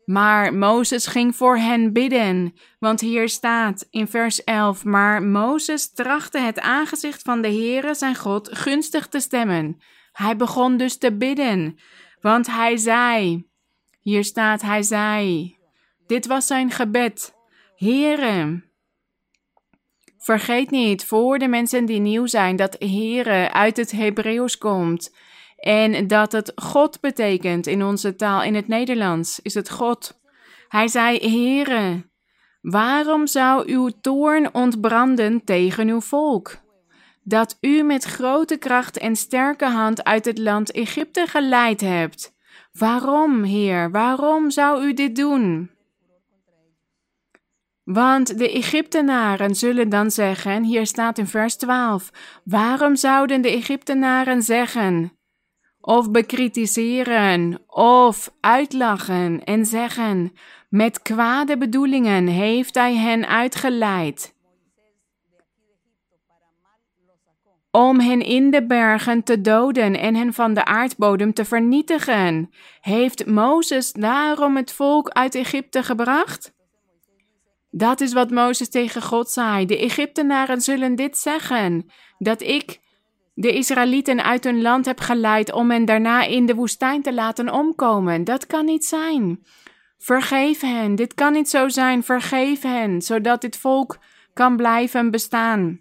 Maar 0.04 0.54
Mozes 0.54 1.06
ging 1.06 1.36
voor 1.36 1.56
hen 1.56 1.92
bidden, 1.92 2.54
want 2.78 3.00
hier 3.00 3.28
staat 3.28 3.86
in 3.90 4.08
vers 4.08 4.44
11: 4.44 4.84
Maar 4.84 5.22
Mozes 5.22 5.92
trachtte 5.92 6.38
het 6.38 6.60
aangezicht 6.60 7.22
van 7.22 7.42
de 7.42 7.48
Heere 7.48 7.94
zijn 7.94 8.16
God 8.16 8.56
gunstig 8.56 9.06
te 9.08 9.20
stemmen. 9.20 9.76
Hij 10.12 10.36
begon 10.36 10.76
dus 10.76 10.98
te 10.98 11.16
bidden, 11.16 11.78
want 12.20 12.46
hij 12.46 12.76
zei: 12.76 13.46
Hier 14.00 14.24
staat, 14.24 14.62
hij 14.62 14.82
zei: 14.82 15.53
dit 16.06 16.26
was 16.26 16.46
zijn 16.46 16.70
gebed. 16.70 17.34
Here, 17.76 18.62
vergeet 20.18 20.70
niet 20.70 21.04
voor 21.04 21.38
de 21.38 21.48
mensen 21.48 21.84
die 21.84 22.00
nieuw 22.00 22.26
zijn 22.26 22.56
dat 22.56 22.76
Here 22.78 23.52
uit 23.52 23.76
het 23.76 23.90
Hebreeuws 23.90 24.58
komt 24.58 25.14
en 25.56 26.06
dat 26.06 26.32
het 26.32 26.52
God 26.54 27.00
betekent 27.00 27.66
in 27.66 27.84
onze 27.84 28.16
taal, 28.16 28.42
in 28.42 28.54
het 28.54 28.68
Nederlands 28.68 29.40
is 29.40 29.54
het 29.54 29.70
God. 29.70 30.20
Hij 30.68 30.88
zei, 30.88 31.18
Here, 31.18 32.08
waarom 32.60 33.26
zou 33.26 33.68
uw 33.72 33.90
toorn 34.00 34.54
ontbranden 34.54 35.44
tegen 35.44 35.88
uw 35.88 36.00
volk? 36.00 36.62
Dat 37.22 37.56
u 37.60 37.82
met 37.82 38.04
grote 38.04 38.56
kracht 38.56 38.98
en 38.98 39.16
sterke 39.16 39.66
hand 39.66 40.04
uit 40.04 40.24
het 40.24 40.38
land 40.38 40.72
Egypte 40.72 41.26
geleid 41.26 41.80
hebt. 41.80 42.34
Waarom, 42.72 43.42
Heer, 43.42 43.90
waarom 43.90 44.50
zou 44.50 44.84
u 44.84 44.94
dit 44.94 45.16
doen? 45.16 45.73
Want 47.84 48.38
de 48.38 48.50
Egyptenaren 48.50 49.54
zullen 49.54 49.88
dan 49.88 50.10
zeggen, 50.10 50.64
hier 50.64 50.86
staat 50.86 51.18
in 51.18 51.26
vers 51.26 51.56
12, 51.56 52.10
waarom 52.44 52.96
zouden 52.96 53.42
de 53.42 53.50
Egyptenaren 53.50 54.42
zeggen, 54.42 55.12
of 55.80 56.10
bekritiseren, 56.10 57.62
of 57.66 58.34
uitlachen 58.40 59.44
en 59.44 59.66
zeggen, 59.66 60.32
met 60.68 61.02
kwade 61.02 61.58
bedoelingen 61.58 62.26
heeft 62.26 62.74
hij 62.74 62.96
hen 62.96 63.28
uitgeleid, 63.28 64.34
om 67.70 68.00
hen 68.00 68.20
in 68.20 68.50
de 68.50 68.66
bergen 68.66 69.22
te 69.22 69.40
doden 69.40 69.98
en 69.98 70.14
hen 70.14 70.32
van 70.32 70.54
de 70.54 70.64
aardbodem 70.64 71.32
te 71.32 71.44
vernietigen. 71.44 72.50
Heeft 72.80 73.26
Mozes 73.26 73.92
daarom 73.92 74.56
het 74.56 74.72
volk 74.72 75.08
uit 75.08 75.34
Egypte 75.34 75.82
gebracht? 75.82 76.53
Dat 77.76 78.00
is 78.00 78.12
wat 78.12 78.30
Mozes 78.30 78.68
tegen 78.68 79.02
God 79.02 79.30
zei. 79.30 79.66
De 79.66 79.78
Egyptenaren 79.78 80.60
zullen 80.60 80.94
dit 80.94 81.18
zeggen: 81.18 81.90
dat 82.18 82.42
ik 82.42 82.80
de 83.34 83.52
Israëlieten 83.52 84.24
uit 84.24 84.44
hun 84.44 84.62
land 84.62 84.84
heb 84.84 85.00
geleid 85.00 85.52
om 85.52 85.70
hen 85.70 85.84
daarna 85.84 86.22
in 86.22 86.46
de 86.46 86.54
woestijn 86.54 87.02
te 87.02 87.12
laten 87.12 87.52
omkomen. 87.52 88.24
Dat 88.24 88.46
kan 88.46 88.64
niet 88.64 88.84
zijn. 88.84 89.46
Vergeef 89.98 90.60
hen. 90.60 90.94
Dit 90.94 91.14
kan 91.14 91.32
niet 91.32 91.48
zo 91.48 91.68
zijn. 91.68 92.02
Vergeef 92.02 92.62
hen, 92.62 93.02
zodat 93.02 93.40
dit 93.40 93.56
volk 93.56 93.98
kan 94.32 94.56
blijven 94.56 95.10
bestaan. 95.10 95.80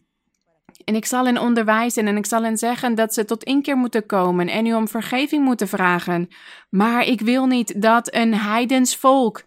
En 0.85 0.95
ik 0.95 1.05
zal 1.05 1.25
hen 1.25 1.37
onderwijzen 1.37 2.07
en 2.07 2.17
ik 2.17 2.25
zal 2.25 2.43
hen 2.43 2.57
zeggen 2.57 2.95
dat 2.95 3.13
ze 3.13 3.25
tot 3.25 3.43
inkeer 3.43 3.77
moeten 3.77 4.05
komen 4.05 4.47
en 4.47 4.65
u 4.65 4.73
om 4.73 4.87
vergeving 4.87 5.43
moeten 5.43 5.67
vragen. 5.67 6.27
Maar 6.69 7.05
ik 7.05 7.21
wil 7.21 7.45
niet 7.45 7.81
dat 7.81 8.13
een 8.13 8.33
heidens 8.33 8.95
volk 8.95 9.43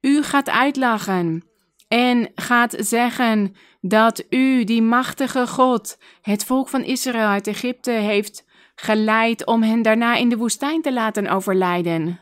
u 0.00 0.22
gaat 0.22 0.50
uitlachen 0.50 1.50
en 1.92 2.30
gaat 2.34 2.74
zeggen 2.78 3.54
dat 3.80 4.24
u, 4.30 4.64
die 4.64 4.82
machtige 4.82 5.46
God, 5.46 5.98
het 6.22 6.44
volk 6.44 6.68
van 6.68 6.84
Israël 6.84 7.26
uit 7.26 7.46
Egypte 7.46 7.90
heeft 7.90 8.44
geleid 8.74 9.46
om 9.46 9.62
hen 9.62 9.82
daarna 9.82 10.14
in 10.14 10.28
de 10.28 10.36
woestijn 10.36 10.82
te 10.82 10.92
laten 10.92 11.28
overlijden. 11.28 12.20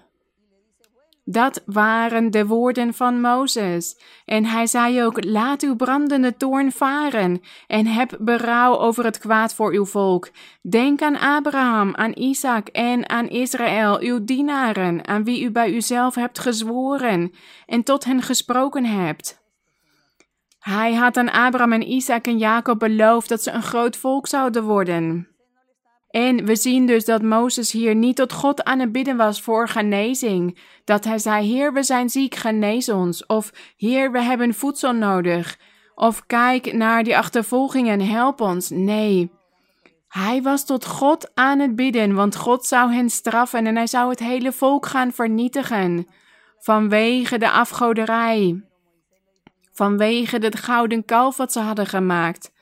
Dat 1.24 1.62
waren 1.66 2.30
de 2.30 2.46
woorden 2.46 2.94
van 2.94 3.20
Mozes. 3.20 4.00
En 4.24 4.44
hij 4.44 4.66
zei 4.66 5.04
ook: 5.04 5.24
Laat 5.24 5.62
uw 5.62 5.76
brandende 5.76 6.36
toorn 6.36 6.72
varen 6.72 7.40
en 7.66 7.86
heb 7.86 8.16
berouw 8.20 8.78
over 8.78 9.04
het 9.04 9.18
kwaad 9.18 9.54
voor 9.54 9.72
uw 9.72 9.84
volk. 9.84 10.30
Denk 10.62 11.02
aan 11.02 11.18
Abraham, 11.18 11.94
aan 11.94 12.12
Isaac 12.14 12.68
en 12.68 13.08
aan 13.08 13.28
Israël, 13.28 14.00
uw 14.00 14.24
dienaren, 14.24 15.08
aan 15.08 15.24
wie 15.24 15.42
u 15.44 15.50
bij 15.50 15.74
uzelf 15.74 16.14
hebt 16.14 16.38
gezworen 16.38 17.32
en 17.66 17.82
tot 17.82 18.04
hen 18.04 18.22
gesproken 18.22 18.84
hebt. 18.84 19.39
Hij 20.60 20.94
had 20.94 21.16
aan 21.16 21.30
Abraham 21.30 21.72
en 21.72 21.90
Isaac 21.90 22.26
en 22.26 22.38
Jacob 22.38 22.78
beloofd 22.78 23.28
dat 23.28 23.42
ze 23.42 23.50
een 23.50 23.62
groot 23.62 23.96
volk 23.96 24.26
zouden 24.26 24.64
worden. 24.64 25.28
En 26.10 26.44
we 26.44 26.56
zien 26.56 26.86
dus 26.86 27.04
dat 27.04 27.22
Mozes 27.22 27.72
hier 27.72 27.94
niet 27.94 28.16
tot 28.16 28.32
God 28.32 28.64
aan 28.64 28.78
het 28.78 28.92
bidden 28.92 29.16
was 29.16 29.40
voor 29.40 29.68
genezing. 29.68 30.58
Dat 30.84 31.04
hij 31.04 31.18
zei: 31.18 31.46
Heer, 31.46 31.72
we 31.72 31.82
zijn 31.82 32.08
ziek, 32.08 32.34
genees 32.34 32.88
ons. 32.88 33.26
Of 33.26 33.52
Heer, 33.76 34.12
we 34.12 34.22
hebben 34.22 34.54
voedsel 34.54 34.92
nodig. 34.92 35.58
Of 35.94 36.26
kijk 36.26 36.72
naar 36.72 37.04
die 37.04 37.16
achtervolgingen, 37.16 38.00
help 38.00 38.40
ons. 38.40 38.70
Nee. 38.70 39.30
Hij 40.08 40.42
was 40.42 40.66
tot 40.66 40.86
God 40.86 41.30
aan 41.34 41.58
het 41.58 41.76
bidden, 41.76 42.14
want 42.14 42.36
God 42.36 42.66
zou 42.66 42.92
hen 42.92 43.10
straffen 43.10 43.66
en 43.66 43.76
hij 43.76 43.86
zou 43.86 44.10
het 44.10 44.18
hele 44.18 44.52
volk 44.52 44.86
gaan 44.86 45.12
vernietigen. 45.12 46.06
Vanwege 46.58 47.38
de 47.38 47.50
afgoderij 47.50 48.69
vanwege 49.80 50.36
het 50.36 50.58
gouden 50.58 51.04
kalf 51.04 51.36
wat 51.36 51.52
ze 51.52 51.60
hadden 51.60 51.86
gemaakt. 51.86 52.52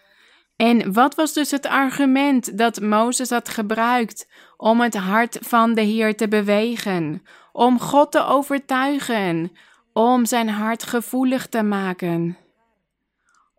En 0.57 0.93
wat 0.93 1.15
was 1.15 1.33
dus 1.33 1.51
het 1.51 1.67
argument 1.67 2.59
dat 2.59 2.81
Mozes 2.81 3.31
had 3.31 3.49
gebruikt 3.49 4.29
om 4.57 4.81
het 4.81 4.97
hart 4.97 5.39
van 5.41 5.75
de 5.75 5.81
Heer 5.81 6.17
te 6.17 6.29
bewegen, 6.29 7.23
om 7.53 7.81
God 7.81 8.13
te 8.13 8.25
overtuigen, 8.25 9.53
om 9.93 10.27
zijn 10.27 10.49
hart 10.49 10.83
gevoelig 10.83 11.47
te 11.47 11.63
maken? 11.63 12.37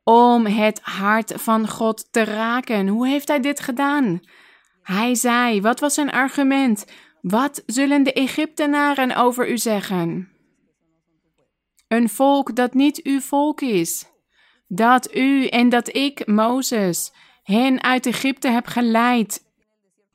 om 0.04 0.46
het 0.46 0.80
hart 0.82 1.34
van 1.36 1.68
God 1.68 2.08
te 2.12 2.24
raken. 2.24 2.88
Hoe 2.88 3.08
heeft 3.08 3.28
hij 3.28 3.40
dit 3.40 3.60
gedaan? 3.60 4.20
Hij 4.82 5.16
zei, 5.16 5.62
wat 5.62 5.80
was 5.80 5.94
zijn 5.94 6.12
argument? 6.12 6.86
Wat 7.22 7.64
zullen 7.66 8.04
de 8.04 8.14
Egyptenaren 8.14 9.16
over 9.16 9.50
u 9.50 9.58
zeggen? 9.58 10.39
Een 11.90 12.10
volk 12.10 12.56
dat 12.56 12.74
niet 12.74 13.04
uw 13.04 13.20
volk 13.20 13.62
is. 13.62 14.06
Dat 14.68 15.16
u 15.16 15.46
en 15.46 15.70
dat 15.70 15.96
ik, 15.96 16.28
Mozes, 16.28 17.14
hen 17.44 17.84
uit 17.84 18.06
Egypte 18.06 18.48
heb 18.48 18.68
geleid 18.68 19.48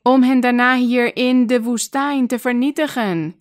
om 0.01 0.23
hen 0.23 0.39
daarna 0.39 0.75
hier 0.75 1.15
in 1.15 1.47
de 1.47 1.61
woestijn 1.61 2.27
te 2.27 2.39
vernietigen. 2.39 3.35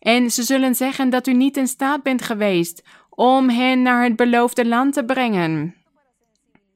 En 0.00 0.30
ze 0.30 0.42
zullen 0.42 0.74
zeggen 0.74 1.10
dat 1.10 1.26
u 1.26 1.32
niet 1.32 1.56
in 1.56 1.66
staat 1.66 2.02
bent 2.02 2.22
geweest 2.22 2.82
om 3.10 3.48
hen 3.48 3.82
naar 3.82 4.04
het 4.04 4.16
beloofde 4.16 4.66
land 4.66 4.92
te 4.92 5.04
brengen. 5.04 5.74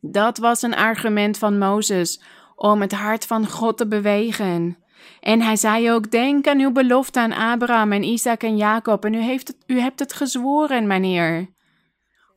Dat 0.00 0.38
was 0.38 0.62
een 0.62 0.74
argument 0.74 1.38
van 1.38 1.58
Mozes 1.58 2.22
om 2.56 2.80
het 2.80 2.92
hart 2.92 3.26
van 3.26 3.46
God 3.46 3.76
te 3.76 3.88
bewegen. 3.88 4.81
En 5.20 5.40
hij 5.40 5.56
zei 5.56 5.92
ook: 5.92 6.10
Denk 6.10 6.46
aan 6.46 6.60
uw 6.60 6.72
belofte 6.72 7.20
aan 7.20 7.32
Abraham 7.32 7.92
en 7.92 8.02
Isaac 8.02 8.42
en 8.42 8.56
Jacob, 8.56 9.04
en 9.04 9.14
u, 9.14 9.20
heeft 9.20 9.48
het, 9.48 9.56
u 9.66 9.80
hebt 9.80 9.98
het 9.98 10.12
gezworen, 10.12 10.86
meneer. 10.86 11.48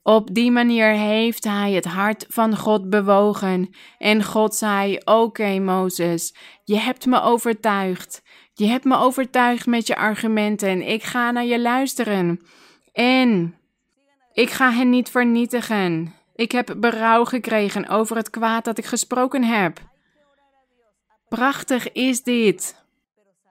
Op 0.04 0.34
die 0.34 0.52
manier 0.52 0.90
heeft 0.90 1.44
hij 1.44 1.72
het 1.72 1.86
hart 1.86 2.26
van 2.30 2.58
God 2.58 2.90
bewogen. 2.90 3.70
En 3.98 4.24
God 4.24 4.56
zei: 4.56 4.98
Oké, 5.04 5.60
Mozes, 5.60 6.36
je 6.64 6.78
hebt 6.78 7.06
me 7.06 7.22
overtuigd. 7.22 8.22
Je 8.54 8.66
hebt 8.66 8.84
me 8.84 8.98
overtuigd 8.98 9.66
met 9.66 9.88
je 9.88 9.96
argumenten. 9.96 10.82
Ik 10.82 11.04
ga 11.04 11.32
naar 11.32 11.46
je 11.46 11.62
luisteren. 11.62 12.42
En 12.94 13.56
ik 14.34 14.50
ga 14.50 14.72
hen 14.72 14.90
niet 14.90 15.10
vernietigen. 15.10 16.14
Ik 16.36 16.52
heb 16.52 16.76
berouw 16.78 17.26
gekregen 17.26 17.88
over 17.88 18.16
het 18.16 18.30
kwaad 18.30 18.66
dat 18.66 18.78
ik 18.78 18.86
gesproken 18.86 19.44
heb. 19.44 19.80
Prachtig 21.36 21.92
is 21.92 22.24
dit. 22.24 22.86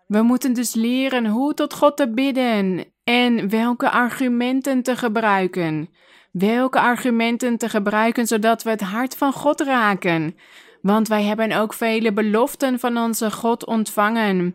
We 0.07 0.23
moeten 0.23 0.53
dus 0.53 0.75
leren 0.75 1.27
hoe 1.27 1.55
tot 1.55 1.75
God 1.75 1.97
te 1.97 2.13
bidden 2.13 2.85
en 3.05 3.49
welke 3.49 3.91
argumenten 3.91 4.83
te 4.83 4.97
gebruiken. 4.97 5.89
Welke 6.33 6.81
argumenten 6.81 7.57
te 7.57 7.69
gebruiken 7.69 8.27
zodat 8.27 8.63
we 8.63 8.71
het 8.71 8.81
hart 8.81 9.17
van 9.17 9.33
God 9.33 9.61
raken. 9.61 10.37
Want 10.83 11.09
wij 11.09 11.23
hebben 11.23 11.53
ook 11.53 11.75
vele 11.75 12.13
beloften 12.13 12.79
van 12.79 12.99
onze 12.99 13.31
God 13.31 13.67
ontvangen. 13.67 14.55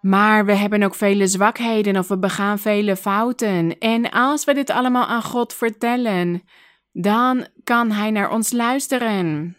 Maar 0.00 0.44
we 0.44 0.52
hebben 0.52 0.82
ook 0.82 0.94
vele 0.94 1.26
zwakheden 1.26 1.96
of 1.96 2.08
we 2.08 2.18
begaan 2.18 2.58
vele 2.58 2.96
fouten. 2.96 3.78
En 3.78 4.10
als 4.10 4.44
we 4.44 4.54
dit 4.54 4.70
allemaal 4.70 5.06
aan 5.06 5.22
God 5.22 5.54
vertellen, 5.54 6.42
dan 6.92 7.46
kan 7.64 7.90
Hij 7.90 8.10
naar 8.10 8.30
ons 8.30 8.52
luisteren. 8.52 9.56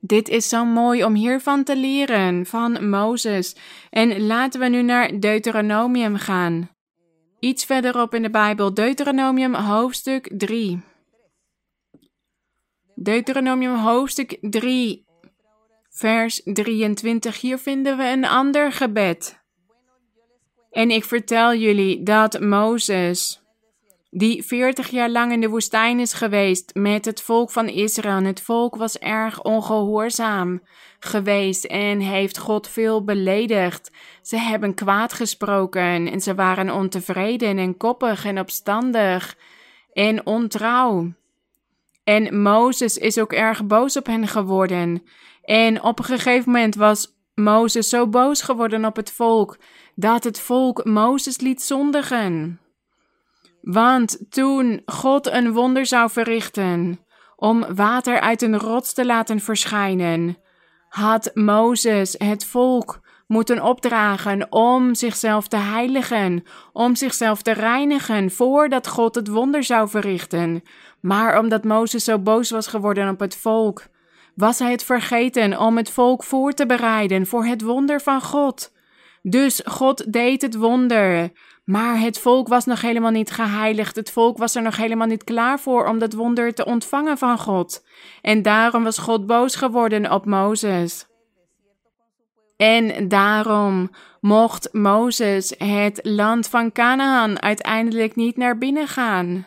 Dit 0.00 0.28
is 0.28 0.48
zo 0.48 0.64
mooi 0.64 1.04
om 1.04 1.14
hiervan 1.14 1.64
te 1.64 1.76
leren, 1.76 2.46
van 2.46 2.88
Mozes. 2.88 3.56
En 3.90 4.26
laten 4.26 4.60
we 4.60 4.66
nu 4.66 4.82
naar 4.82 5.20
Deuteronomium 5.20 6.16
gaan. 6.16 6.70
Iets 7.40 7.64
verderop 7.64 8.14
in 8.14 8.22
de 8.22 8.30
Bijbel, 8.30 8.74
Deuteronomium 8.74 9.54
hoofdstuk 9.54 10.30
3. 10.36 10.82
Deuteronomium 12.94 13.74
hoofdstuk 13.74 14.38
3, 14.40 15.04
vers 15.90 16.40
23. 16.44 17.40
Hier 17.40 17.58
vinden 17.58 17.96
we 17.96 18.04
een 18.04 18.24
ander 18.24 18.72
gebed. 18.72 19.38
En 20.70 20.90
ik 20.90 21.04
vertel 21.04 21.54
jullie 21.54 22.02
dat 22.02 22.40
Mozes 22.40 23.39
die 24.10 24.42
40 24.42 24.88
jaar 24.88 25.10
lang 25.10 25.32
in 25.32 25.40
de 25.40 25.48
woestijn 25.48 26.00
is 26.00 26.12
geweest 26.12 26.74
met 26.74 27.04
het 27.04 27.22
volk 27.22 27.50
van 27.50 27.68
Israël. 27.68 28.22
het 28.22 28.40
volk 28.40 28.76
was 28.76 28.98
erg 28.98 29.42
ongehoorzaam 29.42 30.62
geweest 30.98 31.64
en 31.64 32.00
heeft 32.00 32.38
God 32.38 32.68
veel 32.68 33.04
beledigd. 33.04 33.90
Ze 34.22 34.36
hebben 34.36 34.74
kwaad 34.74 35.12
gesproken 35.12 36.08
en 36.12 36.20
ze 36.20 36.34
waren 36.34 36.74
ontevreden 36.74 37.58
en 37.58 37.76
koppig 37.76 38.24
en 38.24 38.38
opstandig 38.38 39.36
en 39.92 40.26
ontrouw. 40.26 41.12
En 42.04 42.42
Mozes 42.42 42.96
is 42.98 43.18
ook 43.18 43.32
erg 43.32 43.66
boos 43.66 43.96
op 43.96 44.06
hen 44.06 44.28
geworden. 44.28 45.02
En 45.42 45.82
op 45.82 45.98
een 45.98 46.04
gegeven 46.04 46.52
moment 46.52 46.74
was 46.74 47.16
Mozes 47.34 47.88
zo 47.88 48.06
boos 48.06 48.42
geworden 48.42 48.84
op 48.84 48.96
het 48.96 49.12
volk 49.12 49.58
dat 49.94 50.24
het 50.24 50.40
volk 50.40 50.84
Mozes 50.84 51.40
liet 51.40 51.62
zondigen. 51.62 52.60
Want 53.60 54.18
toen 54.30 54.82
God 54.84 55.26
een 55.26 55.52
wonder 55.52 55.86
zou 55.86 56.10
verrichten 56.10 57.00
om 57.36 57.74
water 57.74 58.20
uit 58.20 58.42
een 58.42 58.58
rots 58.58 58.92
te 58.92 59.06
laten 59.06 59.40
verschijnen, 59.40 60.36
had 60.88 61.30
Mozes 61.34 62.14
het 62.18 62.44
volk 62.44 63.00
moeten 63.26 63.62
opdragen 63.62 64.52
om 64.52 64.94
zichzelf 64.94 65.48
te 65.48 65.56
heiligen, 65.56 66.44
om 66.72 66.96
zichzelf 66.96 67.42
te 67.42 67.52
reinigen 67.52 68.30
voordat 68.30 68.86
God 68.86 69.14
het 69.14 69.28
wonder 69.28 69.64
zou 69.64 69.88
verrichten. 69.88 70.62
Maar 71.00 71.38
omdat 71.38 71.64
Mozes 71.64 72.04
zo 72.04 72.18
boos 72.18 72.50
was 72.50 72.66
geworden 72.66 73.08
op 73.08 73.20
het 73.20 73.36
volk, 73.36 73.82
was 74.34 74.58
hij 74.58 74.70
het 74.70 74.84
vergeten 74.84 75.58
om 75.58 75.76
het 75.76 75.90
volk 75.90 76.24
voor 76.24 76.52
te 76.52 76.66
bereiden 76.66 77.26
voor 77.26 77.44
het 77.44 77.62
wonder 77.62 78.00
van 78.00 78.22
God. 78.22 78.72
Dus 79.22 79.62
God 79.64 80.12
deed 80.12 80.42
het 80.42 80.54
wonder. 80.54 81.30
Maar 81.70 82.00
het 82.00 82.18
volk 82.18 82.48
was 82.48 82.64
nog 82.64 82.80
helemaal 82.80 83.10
niet 83.10 83.30
geheiligd. 83.30 83.96
Het 83.96 84.10
volk 84.10 84.38
was 84.38 84.54
er 84.54 84.62
nog 84.62 84.76
helemaal 84.76 85.06
niet 85.06 85.24
klaar 85.24 85.60
voor 85.60 85.86
om 85.86 85.98
dat 85.98 86.12
wonder 86.12 86.54
te 86.54 86.64
ontvangen 86.64 87.18
van 87.18 87.38
God. 87.38 87.84
En 88.22 88.42
daarom 88.42 88.84
was 88.84 88.98
God 88.98 89.26
boos 89.26 89.56
geworden 89.56 90.12
op 90.12 90.24
Mozes. 90.26 91.06
En 92.56 93.08
daarom 93.08 93.90
mocht 94.20 94.68
Mozes 94.72 95.54
het 95.58 96.00
land 96.02 96.48
van 96.48 96.72
Canaan 96.72 97.42
uiteindelijk 97.42 98.16
niet 98.16 98.36
naar 98.36 98.58
binnen 98.58 98.88
gaan. 98.88 99.46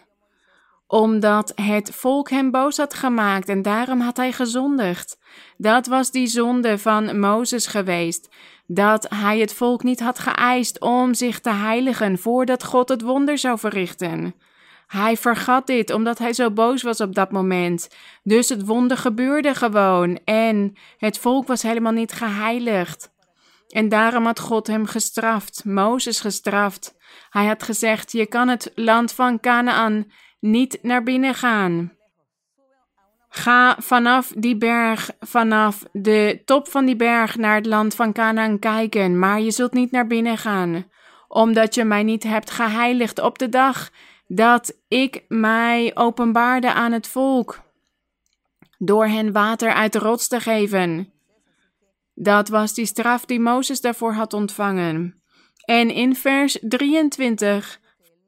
Omdat 0.88 1.52
het 1.56 1.90
volk 1.96 2.30
hem 2.30 2.52
boos 2.52 2.78
had 2.78 2.94
gemaakt 2.94 3.50
en 3.50 3.62
daarom 3.62 4.00
had 4.00 4.18
hij 4.18 4.32
gezondigd. 4.32 5.20
Dat 5.58 5.88
was 5.88 6.12
die 6.12 6.28
zonde 6.28 6.78
van 6.78 7.20
Mozes 7.20 7.68
geweest 7.68 8.30
dat 8.74 9.06
hij 9.10 9.40
het 9.40 9.54
volk 9.54 9.84
niet 9.84 10.00
had 10.00 10.20
geëist 10.20 10.80
om 10.80 11.14
zich 11.14 11.40
te 11.40 11.52
heiligen 11.52 12.18
voordat 12.18 12.64
God 12.64 12.90
het 12.90 13.02
wonder 13.02 13.38
zou 13.38 13.60
verrichten. 13.60 14.36
Hij 14.88 15.18
vergat 15.18 15.68
dit 15.68 15.92
omdat 15.92 16.18
hij 16.18 16.34
zo 16.34 16.52
boos 16.52 16.82
was 16.82 17.02
op 17.02 17.16
dat 17.16 17.32
moment. 17.32 17.90
Dus 18.24 18.50
het 18.50 18.66
wonder 18.66 18.98
gebeurde 18.98 19.56
gewoon 19.56 20.20
en 20.26 20.76
het 20.98 21.18
volk 21.18 21.48
was 21.48 21.62
helemaal 21.62 21.92
niet 21.92 22.12
geheiligd. 22.12 23.12
En 23.68 23.90
daarom 23.90 24.26
had 24.26 24.40
God 24.40 24.68
hem 24.68 24.86
gestraft, 24.86 25.66
Mozes 25.66 26.20
gestraft. 26.20 26.96
Hij 27.30 27.46
had 27.46 27.64
gezegd: 27.64 28.12
Je 28.12 28.26
kan 28.26 28.48
het 28.48 28.72
land 28.76 29.12
van 29.12 29.40
Canaan 29.40 30.12
niet 30.40 30.80
naar 30.82 31.04
binnen 31.04 31.34
gaan. 31.34 31.92
Ga 33.36 33.76
vanaf 33.80 34.34
die 34.38 34.58
berg, 34.58 35.12
vanaf 35.20 35.84
de 35.92 36.42
top 36.46 36.68
van 36.68 36.86
die 36.86 36.96
berg 36.96 37.38
naar 37.38 37.56
het 37.56 37.66
land 37.66 37.96
van 37.96 38.14
Canaan 38.14 38.60
kijken, 38.60 39.20
maar 39.20 39.42
je 39.42 39.52
zult 39.52 39.74
niet 39.74 39.92
naar 39.92 40.08
binnen 40.08 40.38
gaan, 40.38 40.86
omdat 41.28 41.76
je 41.76 41.84
mij 41.84 42.04
niet 42.04 42.24
hebt 42.24 42.52
geheiligd 42.52 43.20
op 43.20 43.38
de 43.38 43.50
dag 43.50 43.90
dat 44.28 44.78
ik 44.88 45.24
mij 45.28 45.92
openbaarde 45.94 46.74
aan 46.74 46.92
het 46.92 47.08
volk, 47.08 47.62
door 48.78 49.06
hen 49.06 49.32
water 49.32 49.74
uit 49.74 49.94
de 49.94 50.00
rots 50.00 50.28
te 50.28 50.40
geven. 50.40 51.14
Dat 52.14 52.50
was 52.50 52.74
die 52.74 52.86
straf 52.86 53.26
die 53.26 53.40
Mozes 53.40 53.82
daarvoor 53.82 54.14
had 54.14 54.34
ontvangen. 54.34 55.22
En 55.66 55.90
in 55.90 56.16
vers 56.16 56.58
23 56.62 57.80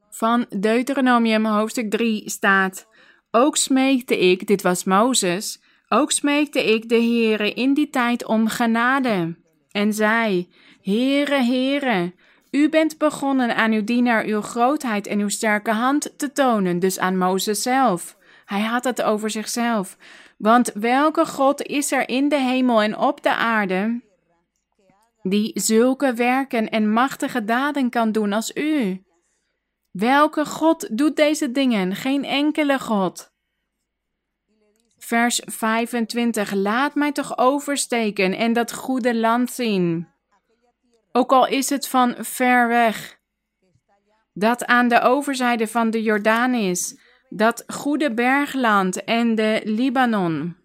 van 0.10 0.46
Deuteronomium 0.50 1.46
hoofdstuk 1.46 1.90
3 1.90 2.30
staat 2.30 2.88
ook 3.36 3.58
smeekte 3.58 4.20
ik, 4.20 4.48
dit 4.48 4.62
was 4.62 4.84
Mozes, 4.84 5.62
ook 5.90 6.12
smeekte 6.12 6.74
ik 6.74 6.90
de 6.90 6.96
Heere 6.96 7.54
in 7.54 7.74
die 7.74 7.90
tijd 7.90 8.26
om 8.26 8.48
genade. 8.48 9.36
En 9.72 9.94
zei, 9.94 10.50
Heere, 10.82 11.44
Heere, 11.44 12.14
u 12.52 12.70
bent 12.70 12.98
begonnen 12.98 13.56
aan 13.56 13.72
uw 13.72 13.84
dienaar 13.84 14.26
uw 14.26 14.42
grootheid 14.42 15.08
en 15.08 15.20
uw 15.20 15.30
sterke 15.30 15.72
hand 15.72 16.14
te 16.18 16.32
tonen, 16.32 16.80
dus 16.80 17.00
aan 17.00 17.18
Mozes 17.18 17.62
zelf. 17.62 18.18
Hij 18.46 18.62
had 18.62 18.84
het 18.84 19.02
over 19.02 19.30
zichzelf. 19.30 19.98
Want 20.38 20.72
welke 20.74 21.26
God 21.26 21.62
is 21.62 21.92
er 21.92 22.10
in 22.10 22.30
de 22.30 22.40
hemel 22.40 22.82
en 22.82 22.98
op 22.98 23.24
de 23.24 23.36
aarde 23.36 24.02
die 25.22 25.52
zulke 25.54 26.14
werken 26.14 26.70
en 26.70 26.92
machtige 26.92 27.46
daden 27.46 27.90
kan 27.90 28.12
doen 28.12 28.34
als 28.34 28.56
u? 28.56 29.05
Welke 29.98 30.46
God 30.46 30.98
doet 30.98 31.16
deze 31.16 31.52
dingen? 31.52 31.96
Geen 31.96 32.24
enkele 32.24 32.80
God. 32.80 33.32
Vers 34.98 35.42
25. 35.46 36.52
Laat 36.52 36.96
mij 36.96 37.12
toch 37.12 37.38
oversteken 37.38 38.34
en 38.38 38.54
dat 38.54 38.74
goede 38.74 39.16
land 39.16 39.52
zien. 39.52 40.08
Ook 41.12 41.32
al 41.32 41.48
is 41.48 41.70
het 41.70 41.88
van 41.88 42.16
ver 42.18 42.68
weg. 42.68 43.20
Dat 44.34 44.66
aan 44.66 44.88
de 44.88 45.02
overzijde 45.02 45.68
van 45.68 45.90
de 45.90 46.04
Jordaan 46.04 46.54
is. 46.54 47.00
dat 47.30 47.64
goede 47.68 48.14
bergland 48.14 49.04
en 49.04 49.36
de 49.36 49.62
Libanon. 49.64 50.56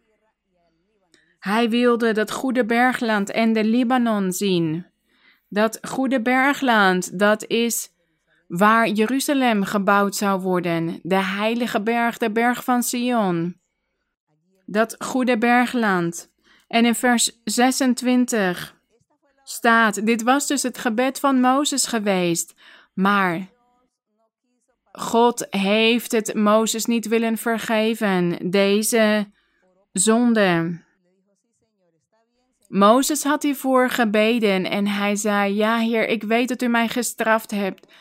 Hij 1.38 1.69
wilde 1.69 2.12
dat 2.12 2.31
goede 2.31 2.64
bergland 2.64 3.31
en 3.31 3.53
de 3.53 3.64
Libanon 3.64 4.33
zien. 4.33 4.87
Dat 5.49 5.79
goede 5.83 6.23
bergland, 6.23 7.19
dat 7.19 7.47
is 7.47 7.90
waar 8.51 8.89
Jeruzalem 8.89 9.65
gebouwd 9.65 10.17
zou 10.17 10.41
worden, 10.41 11.01
de 11.03 11.23
heilige 11.23 11.83
berg, 11.83 12.19
de 12.19 12.31
berg 12.31 12.65
van 12.65 12.83
Sion. 12.83 13.61
Dat 14.67 14.97
goede 14.99 15.39
bergland. 15.39 16.33
En 16.67 16.85
in 16.85 16.95
vers 16.95 17.41
26 17.45 18.77
staat: 19.45 20.07
Dit 20.07 20.23
was 20.23 20.47
dus 20.47 20.63
het 20.63 20.79
gebed 20.79 21.21
van 21.21 21.41
Mozes 21.41 21.87
geweest. 21.87 22.55
Maar 22.95 23.49
God 24.93 25.47
heeft 25.51 26.13
het 26.13 26.35
Mozes 26.35 26.85
niet 26.85 27.09
willen 27.09 27.39
vergeven, 27.39 28.51
deze 28.51 29.31
zonde. 29.93 30.81
Mozes 32.69 33.25
had 33.25 33.43
hiervoor 33.43 33.91
gebeden 33.91 34.71
en 34.71 34.87
hij 34.87 35.17
zei: 35.17 35.55
Ja, 35.55 35.79
Heer, 35.79 36.09
ik 36.09 36.23
weet 36.23 36.49
dat 36.49 36.63
u 36.63 36.67
mij 36.67 36.89
gestraft 36.89 37.51
hebt. 37.51 37.93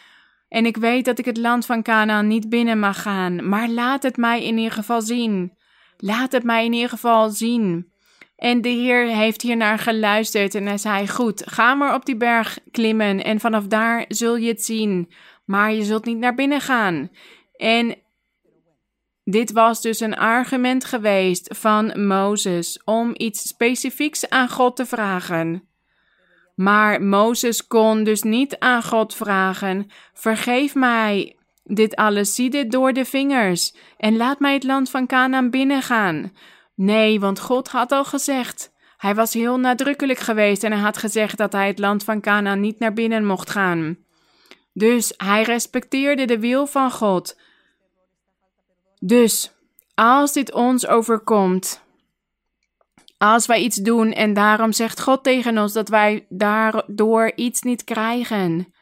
En 0.50 0.66
ik 0.66 0.78
weet 0.78 1.06
dat 1.06 1.20
ik 1.20 1.26
het 1.26 1.38
land 1.38 1.66
van 1.66 1.84
Canaan 1.84 2.28
niet 2.28 2.50
binnen 2.50 2.80
mag 2.80 3.02
gaan, 3.02 3.50
maar 3.50 3.70
laat 3.70 4.04
het 4.04 4.18
mij 4.18 4.44
in 4.44 4.58
ieder 4.58 4.74
geval 4.74 5.02
zien. 5.02 5.54
Laat 5.98 6.32
het 6.32 6.44
mij 6.44 6.66
in 6.66 6.74
ieder 6.74 6.90
geval 6.90 7.30
zien. 7.30 7.92
En 8.36 8.62
de 8.62 8.70
Heer 8.70 9.08
heeft 9.08 9.42
hiernaar 9.42 9.80
geluisterd 9.80 10.56
en 10.56 10.66
hij 10.66 10.78
zei: 10.78 11.08
Goed, 11.08 11.44
ga 11.46 11.76
maar 11.76 11.94
op 11.94 12.06
die 12.06 12.18
berg 12.18 12.60
klimmen 12.72 13.24
en 13.24 13.40
vanaf 13.40 13.68
daar 13.68 14.06
zul 14.08 14.38
je 14.38 14.48
het 14.48 14.64
zien, 14.64 15.14
maar 15.46 15.74
je 15.74 15.84
zult 15.84 16.06
niet 16.06 16.18
naar 16.18 16.36
binnen 16.36 16.62
gaan. 16.62 17.10
En 17.56 17.96
dit 19.24 19.52
was 19.52 19.82
dus 19.82 20.00
een 20.00 20.18
argument 20.18 20.86
geweest 20.86 21.58
van 21.58 22.08
Mozes 22.08 22.82
om 22.84 23.12
iets 23.18 23.48
specifieks 23.48 24.30
aan 24.30 24.50
God 24.50 24.76
te 24.76 24.86
vragen. 24.86 25.69
Maar 26.60 27.02
Mozes 27.02 27.68
kon 27.68 28.04
dus 28.04 28.24
niet 28.24 28.60
aan 28.60 28.84
God 28.84 29.16
vragen: 29.16 29.92
Vergeef 30.14 30.76
mij 30.76 31.36
dit 31.64 31.96
alles, 31.96 32.36
zie 32.36 32.50
dit 32.50 32.72
door 32.72 32.94
de 32.94 33.06
vingers 33.06 33.76
en 33.98 34.18
laat 34.18 34.40
mij 34.40 34.54
het 34.54 34.64
land 34.64 34.90
van 34.90 35.08
Canaan 35.08 35.50
binnengaan. 35.50 36.32
Nee, 36.76 37.20
want 37.20 37.40
God 37.40 37.68
had 37.68 37.92
al 37.92 38.06
gezegd. 38.06 38.72
Hij 38.98 39.16
was 39.16 39.34
heel 39.34 39.58
nadrukkelijk 39.58 40.20
geweest 40.20 40.64
en 40.64 40.72
hij 40.72 40.82
had 40.82 40.98
gezegd 40.98 41.38
dat 41.38 41.52
hij 41.52 41.68
het 41.68 41.80
land 41.80 42.04
van 42.04 42.22
Canaan 42.22 42.60
niet 42.60 42.80
naar 42.80 42.94
binnen 42.94 43.26
mocht 43.26 43.50
gaan. 43.50 43.98
Dus 44.74 45.14
hij 45.18 45.44
respecteerde 45.44 46.26
de 46.26 46.40
wil 46.40 46.68
van 46.68 46.92
God. 46.92 47.40
Dus 49.00 49.52
als 49.96 50.34
dit 50.34 50.54
ons 50.54 50.88
overkomt, 50.88 51.84
als 53.20 53.46
wij 53.46 53.60
iets 53.62 53.76
doen 53.76 54.12
en 54.12 54.34
daarom 54.34 54.72
zegt 54.72 55.02
God 55.02 55.24
tegen 55.24 55.58
ons 55.58 55.74
dat 55.74 55.90
wij 55.90 56.26
daardoor 56.30 57.32
iets 57.36 57.62
niet 57.62 57.84
krijgen, 57.84 58.74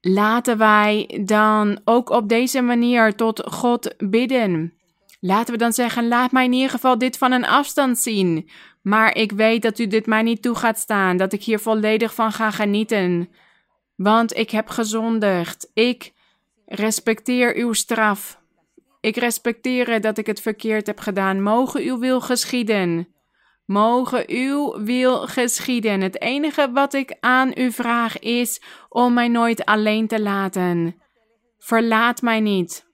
laten 0.00 0.58
wij 0.58 1.20
dan 1.24 1.80
ook 1.84 2.10
op 2.10 2.28
deze 2.28 2.60
manier 2.60 3.14
tot 3.14 3.42
God 3.50 3.94
bidden. 3.98 4.74
Laten 5.20 5.52
we 5.52 5.58
dan 5.58 5.72
zeggen: 5.72 6.08
Laat 6.08 6.32
mij 6.32 6.44
in 6.44 6.52
ieder 6.52 6.70
geval 6.70 6.98
dit 6.98 7.18
van 7.18 7.32
een 7.32 7.46
afstand 7.46 7.98
zien. 7.98 8.50
Maar 8.82 9.16
ik 9.16 9.32
weet 9.32 9.62
dat 9.62 9.78
u 9.78 9.86
dit 9.86 10.06
mij 10.06 10.22
niet 10.22 10.42
toe 10.42 10.54
gaat 10.54 10.78
staan, 10.78 11.16
dat 11.16 11.32
ik 11.32 11.42
hier 11.42 11.58
volledig 11.58 12.14
van 12.14 12.32
ga 12.32 12.50
genieten. 12.50 13.28
Want 13.96 14.36
ik 14.36 14.50
heb 14.50 14.68
gezondigd. 14.68 15.70
Ik 15.74 16.12
respecteer 16.66 17.56
uw 17.56 17.72
straf. 17.72 18.41
Ik 19.02 19.16
respecteer 19.16 20.00
dat 20.00 20.18
ik 20.18 20.26
het 20.26 20.40
verkeerd 20.40 20.86
heb 20.86 20.98
gedaan. 20.98 21.42
Mogen 21.42 21.82
uw 21.82 21.98
wil 21.98 22.20
geschieden. 22.20 23.08
Mogen 23.64 24.24
uw 24.26 24.82
wil 24.84 25.26
geschieden. 25.26 26.00
Het 26.00 26.20
enige 26.20 26.70
wat 26.72 26.94
ik 26.94 27.16
aan 27.20 27.52
u 27.54 27.72
vraag 27.72 28.18
is 28.18 28.62
om 28.88 29.12
mij 29.14 29.28
nooit 29.28 29.64
alleen 29.64 30.06
te 30.06 30.20
laten. 30.20 30.96
Verlaat 31.58 32.22
mij 32.22 32.40
niet. 32.40 32.90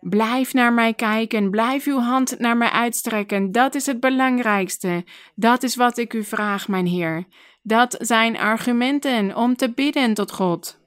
Blijf 0.00 0.52
naar 0.52 0.72
mij 0.72 0.94
kijken, 0.94 1.50
blijf 1.50 1.86
uw 1.86 1.98
hand 1.98 2.38
naar 2.38 2.56
mij 2.56 2.70
uitstrekken. 2.70 3.52
Dat 3.52 3.74
is 3.74 3.86
het 3.86 4.00
belangrijkste. 4.00 5.04
Dat 5.34 5.62
is 5.62 5.76
wat 5.76 5.98
ik 5.98 6.12
u 6.12 6.24
vraag, 6.24 6.68
mijn 6.68 6.86
Heer. 6.86 7.26
Dat 7.62 7.96
zijn 7.98 8.38
argumenten 8.38 9.36
om 9.36 9.56
te 9.56 9.72
bidden 9.72 10.14
tot 10.14 10.32
God. 10.32 10.85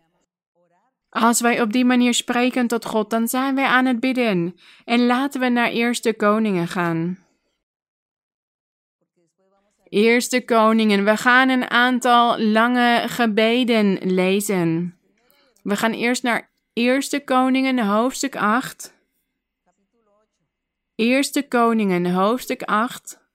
Als 1.10 1.42
wij 1.42 1.62
op 1.62 1.72
die 1.72 1.86
manier 1.86 2.14
spreken 2.14 2.68
tot 2.68 2.86
God, 2.86 3.10
dan 3.10 3.28
zijn 3.28 3.56
wij 3.56 3.66
aan 3.66 3.86
het 3.86 4.00
bidden. 4.00 4.56
En 4.86 5.06
laten 5.06 5.40
we 5.40 5.50
naar 5.50 5.70
Eerste 5.70 6.14
Koningen 6.14 6.68
gaan. 6.68 7.28
Eerste 9.90 10.46
Koningen, 10.46 11.06
we 11.06 11.18
gaan 11.18 11.50
een 11.50 11.70
aantal 11.70 12.40
lange 12.40 13.04
gebeden 13.08 13.98
lezen. 14.02 14.98
We 15.64 15.76
gaan 15.76 15.92
eerst 15.92 16.24
naar 16.24 16.50
Eerste 16.74 17.24
Koningen, 17.24 17.80
hoofdstuk 17.80 18.36
8. 18.36 18.94
Eerste 20.96 21.48
Koningen, 21.48 22.12
hoofdstuk 22.12 22.62
8. 22.62 23.29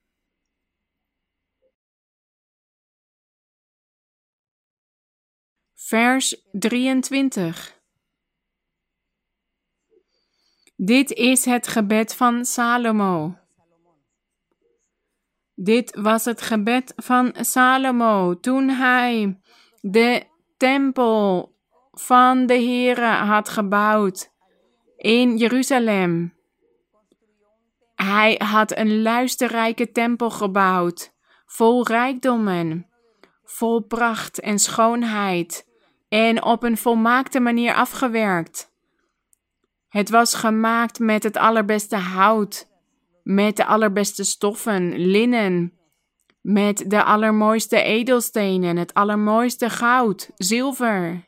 Vers 5.87 6.35
23. 6.51 7.79
Dit 10.75 11.11
is 11.11 11.45
het 11.45 11.67
gebed 11.67 12.15
van 12.15 12.45
Salomo. 12.45 13.37
Dit 15.53 15.95
was 15.95 16.25
het 16.25 16.41
gebed 16.41 16.93
van 16.95 17.35
Salomo 17.39 18.39
toen 18.39 18.69
hij 18.69 19.39
de 19.81 20.23
tempel 20.57 21.55
van 21.91 22.45
de 22.45 22.53
Heere 22.53 23.05
had 23.05 23.49
gebouwd 23.49 24.31
in 24.97 25.37
Jeruzalem. 25.37 26.33
Hij 27.95 28.41
had 28.43 28.77
een 28.77 29.01
luisterrijke 29.01 29.91
tempel 29.91 30.29
gebouwd, 30.29 31.13
vol 31.45 31.87
rijkdommen, 31.87 32.89
vol 33.43 33.79
pracht 33.79 34.39
en 34.39 34.59
schoonheid 34.59 35.73
en 36.15 36.43
op 36.43 36.63
een 36.63 36.77
volmaakte 36.77 37.39
manier 37.39 37.73
afgewerkt. 37.73 38.71
Het 39.87 40.09
was 40.09 40.33
gemaakt 40.33 40.99
met 40.99 41.23
het 41.23 41.37
allerbeste 41.37 41.95
hout, 41.95 42.67
met 43.23 43.57
de 43.57 43.65
allerbeste 43.65 44.23
stoffen, 44.23 44.97
linnen, 44.97 45.73
met 46.41 46.89
de 46.89 47.03
allermooiste 47.03 47.81
edelstenen, 47.81 48.77
het 48.77 48.93
allermooiste 48.93 49.69
goud, 49.69 50.29
zilver. 50.35 51.25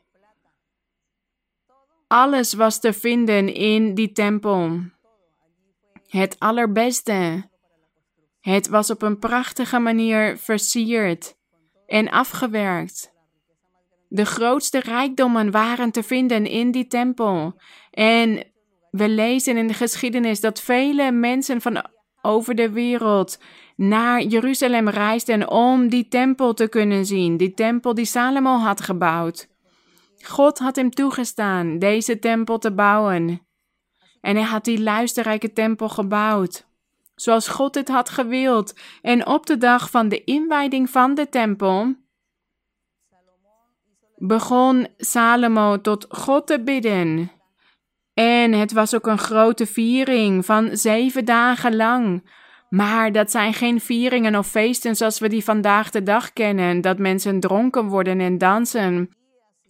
Alles 2.08 2.54
was 2.54 2.80
te 2.80 2.94
vinden 2.94 3.54
in 3.54 3.94
die 3.94 4.12
tempel. 4.12 4.80
Het 6.08 6.40
allerbeste. 6.40 7.50
Het 8.40 8.68
was 8.68 8.90
op 8.90 9.02
een 9.02 9.20
prachtige 9.20 9.80
manier 9.80 10.38
versierd 10.38 11.36
en 11.86 12.10
afgewerkt. 12.10 13.16
De 14.08 14.26
grootste 14.26 14.80
rijkdommen 14.80 15.52
waren 15.52 15.92
te 15.92 16.04
vinden 16.04 16.46
in 16.46 16.72
die 16.72 16.88
tempel. 16.88 17.60
En 17.92 18.44
we 18.92 19.10
lezen 19.10 19.58
in 19.58 19.68
de 19.68 19.74
geschiedenis 19.74 20.40
dat 20.40 20.62
vele 20.62 21.12
mensen 21.12 21.62
van 21.62 21.86
over 22.22 22.56
de 22.56 22.70
wereld 22.70 23.40
naar 23.76 24.22
Jeruzalem 24.22 24.90
reisden 24.90 25.50
om 25.50 25.90
die 25.90 26.08
tempel 26.08 26.54
te 26.54 26.68
kunnen 26.68 27.06
zien, 27.06 27.38
die 27.38 27.54
tempel 27.54 27.94
die 27.94 28.06
Salomo 28.06 28.58
had 28.58 28.82
gebouwd. 28.82 29.48
God 30.22 30.60
had 30.60 30.76
hem 30.76 30.92
toegestaan 30.92 31.80
deze 31.80 32.20
tempel 32.20 32.58
te 32.58 32.74
bouwen. 32.74 33.48
En 34.22 34.36
hij 34.36 34.46
had 34.46 34.64
die 34.64 34.82
luisterrijke 34.82 35.54
tempel 35.54 35.90
gebouwd, 35.90 36.68
zoals 37.16 37.48
God 37.48 37.76
het 37.76 37.88
had 37.88 38.10
gewild. 38.10 38.80
En 39.02 39.28
op 39.28 39.46
de 39.46 39.58
dag 39.58 39.90
van 39.90 40.10
de 40.10 40.24
inwijding 40.24 40.90
van 40.90 41.16
de 41.16 41.30
tempel 41.30 41.96
begon 44.16 44.88
Salomo 44.98 45.82
tot 45.82 46.06
God 46.10 46.48
te 46.48 46.64
bidden. 46.64 47.32
En 48.14 48.54
het 48.54 48.72
was 48.72 48.96
ook 48.96 49.08
een 49.08 49.18
grote 49.18 49.66
viering 49.66 50.46
van 50.46 50.70
zeven 50.72 51.26
dagen 51.26 51.76
lang. 51.76 52.30
Maar 52.70 53.12
dat 53.12 53.32
zijn 53.32 53.54
geen 53.54 53.82
vieringen 53.82 54.36
of 54.36 54.48
feesten 54.48 54.96
zoals 54.96 55.20
we 55.20 55.30
die 55.30 55.44
vandaag 55.44 55.90
de 55.90 56.04
dag 56.04 56.34
kennen, 56.34 56.82
dat 56.82 56.98
mensen 56.98 57.40
dronken 57.40 57.88
worden 57.88 58.20
en 58.20 58.38
dansen. 58.38 59.10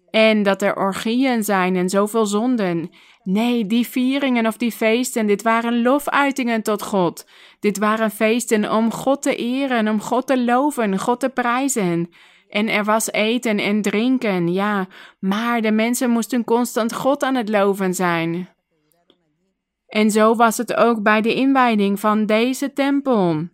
En 0.09 0.43
dat 0.43 0.61
er 0.61 0.75
orgieën 0.75 1.43
zijn 1.43 1.75
en 1.75 1.89
zoveel 1.89 2.25
zonden. 2.25 2.89
Nee, 3.23 3.65
die 3.65 3.87
vieringen 3.87 4.45
of 4.45 4.57
die 4.57 4.71
feesten, 4.71 5.27
dit 5.27 5.41
waren 5.41 5.81
lofuitingen 5.81 6.61
tot 6.61 6.81
God. 6.81 7.25
Dit 7.59 7.77
waren 7.77 8.11
feesten 8.11 8.71
om 8.71 8.91
God 8.91 9.21
te 9.21 9.35
eren, 9.35 9.87
om 9.87 10.01
God 10.01 10.27
te 10.27 10.43
loven, 10.43 10.99
God 10.99 11.19
te 11.19 11.29
prijzen. 11.29 12.09
En 12.49 12.69
er 12.69 12.83
was 12.83 13.11
eten 13.11 13.57
en 13.57 13.81
drinken, 13.81 14.53
ja, 14.53 14.87
maar 15.19 15.61
de 15.61 15.71
mensen 15.71 16.09
moesten 16.09 16.43
constant 16.43 16.93
God 16.93 17.23
aan 17.23 17.35
het 17.35 17.49
loven 17.49 17.93
zijn. 17.93 18.49
En 19.87 20.11
zo 20.11 20.35
was 20.35 20.57
het 20.57 20.75
ook 20.75 21.01
bij 21.03 21.21
de 21.21 21.33
inwijding 21.33 21.99
van 21.99 22.25
deze 22.25 22.73
tempel. 22.73 23.47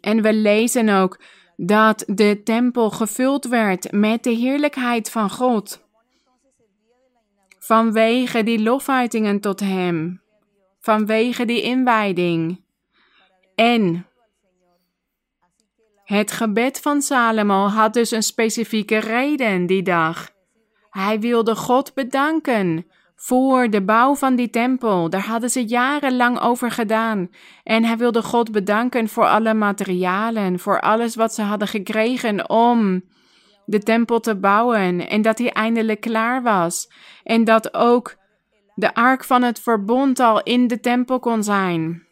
En 0.00 0.22
we 0.22 0.34
lezen 0.34 0.88
ook 0.88 1.20
dat 1.56 2.04
de 2.06 2.40
tempel 2.44 2.90
gevuld 2.90 3.44
werd 3.44 3.92
met 3.92 4.24
de 4.24 4.30
heerlijkheid 4.30 5.10
van 5.10 5.30
God. 5.30 5.84
Vanwege 7.58 8.42
die 8.42 8.62
lofuitingen 8.62 9.40
tot 9.40 9.60
Hem, 9.60 10.22
vanwege 10.80 11.44
die 11.44 11.62
inwijding. 11.62 12.64
En 13.54 14.06
het 16.12 16.32
gebed 16.32 16.80
van 16.80 17.02
Salomo 17.02 17.66
had 17.66 17.94
dus 17.94 18.10
een 18.10 18.22
specifieke 18.22 18.98
reden 18.98 19.66
die 19.66 19.82
dag. 19.82 20.30
Hij 20.90 21.20
wilde 21.20 21.54
God 21.54 21.94
bedanken 21.94 22.86
voor 23.16 23.70
de 23.70 23.82
bouw 23.82 24.14
van 24.14 24.36
die 24.36 24.50
tempel. 24.50 25.10
Daar 25.10 25.26
hadden 25.26 25.50
ze 25.50 25.64
jarenlang 25.64 26.40
over 26.40 26.70
gedaan. 26.70 27.28
En 27.62 27.84
hij 27.84 27.96
wilde 27.96 28.22
God 28.22 28.52
bedanken 28.52 29.08
voor 29.08 29.26
alle 29.26 29.54
materialen, 29.54 30.58
voor 30.58 30.80
alles 30.80 31.14
wat 31.14 31.34
ze 31.34 31.42
hadden 31.42 31.68
gekregen 31.68 32.50
om 32.50 33.02
de 33.64 33.78
tempel 33.78 34.20
te 34.20 34.36
bouwen. 34.36 35.08
En 35.08 35.22
dat 35.22 35.38
hij 35.38 35.52
eindelijk 35.52 36.00
klaar 36.00 36.42
was. 36.42 36.92
En 37.24 37.44
dat 37.44 37.74
ook 37.74 38.16
de 38.74 38.94
ark 38.94 39.24
van 39.24 39.42
het 39.42 39.60
verbond 39.60 40.20
al 40.20 40.42
in 40.42 40.66
de 40.66 40.80
tempel 40.80 41.18
kon 41.18 41.42
zijn. 41.42 42.06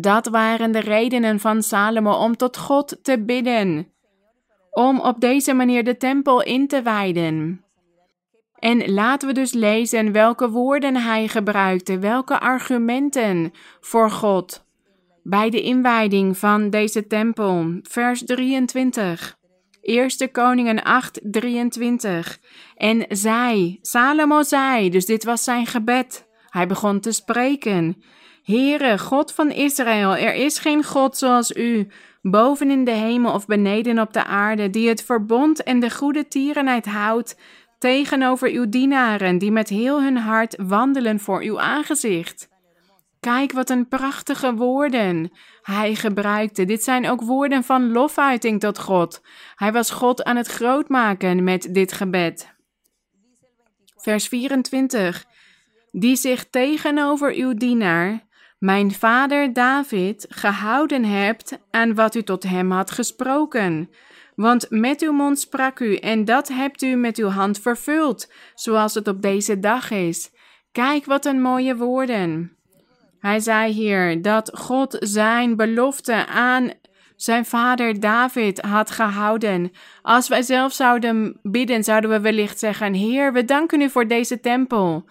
Dat 0.00 0.26
waren 0.26 0.72
de 0.72 0.80
redenen 0.80 1.40
van 1.40 1.62
Salomo 1.62 2.12
om 2.12 2.36
tot 2.36 2.56
God 2.56 2.98
te 3.02 3.24
bidden. 3.24 3.92
Om 4.70 5.00
op 5.00 5.20
deze 5.20 5.52
manier 5.52 5.84
de 5.84 5.96
tempel 5.96 6.42
in 6.42 6.66
te 6.66 6.82
wijden. 6.82 7.64
En 8.58 8.92
laten 8.92 9.28
we 9.28 9.34
dus 9.34 9.52
lezen 9.52 10.12
welke 10.12 10.50
woorden 10.50 10.96
hij 10.96 11.28
gebruikte, 11.28 11.98
welke 11.98 12.40
argumenten 12.40 13.52
voor 13.80 14.10
God 14.10 14.64
bij 15.22 15.50
de 15.50 15.62
inwijding 15.62 16.38
van 16.38 16.70
deze 16.70 17.06
tempel. 17.06 17.78
Vers 17.82 18.24
23. 18.24 19.36
Eerste 19.80 20.28
Koningen 20.28 20.82
8, 20.82 21.20
23. 21.22 22.38
En 22.76 23.06
zij, 23.08 23.78
Salomo 23.80 24.42
zei, 24.42 24.90
dus 24.90 25.06
dit 25.06 25.24
was 25.24 25.44
zijn 25.44 25.66
gebed. 25.66 26.26
Hij 26.48 26.66
begon 26.66 27.00
te 27.00 27.12
spreken. 27.12 28.02
Heere, 28.44 28.98
God 28.98 29.32
van 29.32 29.50
Israël, 29.50 30.16
er 30.16 30.34
is 30.34 30.58
geen 30.58 30.84
God 30.84 31.16
zoals 31.16 31.50
u, 31.50 31.88
boven 32.22 32.70
in 32.70 32.84
de 32.84 32.90
hemel 32.90 33.32
of 33.32 33.46
beneden 33.46 33.98
op 33.98 34.12
de 34.12 34.24
aarde, 34.24 34.70
die 34.70 34.88
het 34.88 35.04
verbond 35.04 35.62
en 35.62 35.80
de 35.80 35.90
goede 35.90 36.28
tierenheid 36.28 36.86
houdt 36.86 37.36
tegenover 37.78 38.50
uw 38.50 38.68
dienaren, 38.68 39.38
die 39.38 39.50
met 39.50 39.68
heel 39.68 40.02
hun 40.02 40.16
hart 40.16 40.56
wandelen 40.62 41.20
voor 41.20 41.42
uw 41.42 41.60
aangezicht. 41.60 42.48
Kijk 43.20 43.52
wat 43.52 43.70
een 43.70 43.88
prachtige 43.88 44.54
woorden 44.54 45.32
hij 45.62 45.94
gebruikte. 45.94 46.64
Dit 46.64 46.82
zijn 46.82 47.08
ook 47.08 47.22
woorden 47.22 47.64
van 47.64 47.92
lofuiting 47.92 48.60
tot 48.60 48.78
God. 48.78 49.22
Hij 49.54 49.72
was 49.72 49.90
God 49.90 50.24
aan 50.24 50.36
het 50.36 50.46
grootmaken 50.46 51.44
met 51.44 51.74
dit 51.74 51.92
gebed. 51.92 52.54
Vers 53.96 54.28
24. 54.28 55.24
Die 55.90 56.16
zich 56.16 56.44
tegenover 56.50 57.34
uw 57.34 57.54
dienaar, 57.54 58.26
mijn 58.64 58.92
vader 58.92 59.52
David, 59.52 60.26
gehouden 60.28 61.04
hebt 61.04 61.58
aan 61.70 61.94
wat 61.94 62.14
u 62.14 62.22
tot 62.22 62.42
hem 62.42 62.70
had 62.70 62.90
gesproken 62.90 63.88
want 64.34 64.66
met 64.70 65.02
uw 65.02 65.12
mond 65.12 65.38
sprak 65.38 65.78
u 65.78 65.96
en 65.96 66.24
dat 66.24 66.48
hebt 66.48 66.82
u 66.82 66.94
met 66.94 67.18
uw 67.18 67.28
hand 67.28 67.60
vervuld, 67.60 68.32
zoals 68.54 68.94
het 68.94 69.08
op 69.08 69.22
deze 69.22 69.60
dag 69.60 69.90
is. 69.90 70.30
Kijk 70.72 71.04
wat 71.04 71.24
een 71.24 71.40
mooie 71.40 71.76
woorden. 71.76 72.56
Hij 73.18 73.40
zei 73.40 73.72
hier 73.72 74.22
dat 74.22 74.50
God 74.54 74.96
zijn 75.00 75.56
belofte 75.56 76.26
aan 76.26 76.70
zijn 77.16 77.44
vader 77.44 78.00
David 78.00 78.60
had 78.60 78.90
gehouden. 78.90 79.70
Als 80.02 80.28
wij 80.28 80.42
zelf 80.42 80.72
zouden 80.72 81.38
bidden, 81.42 81.84
zouden 81.84 82.10
we 82.10 82.20
wellicht 82.20 82.58
zeggen: 82.58 82.94
Heer, 82.94 83.32
we 83.32 83.44
danken 83.44 83.80
u 83.80 83.90
voor 83.90 84.08
deze 84.08 84.40
tempel. 84.40 85.04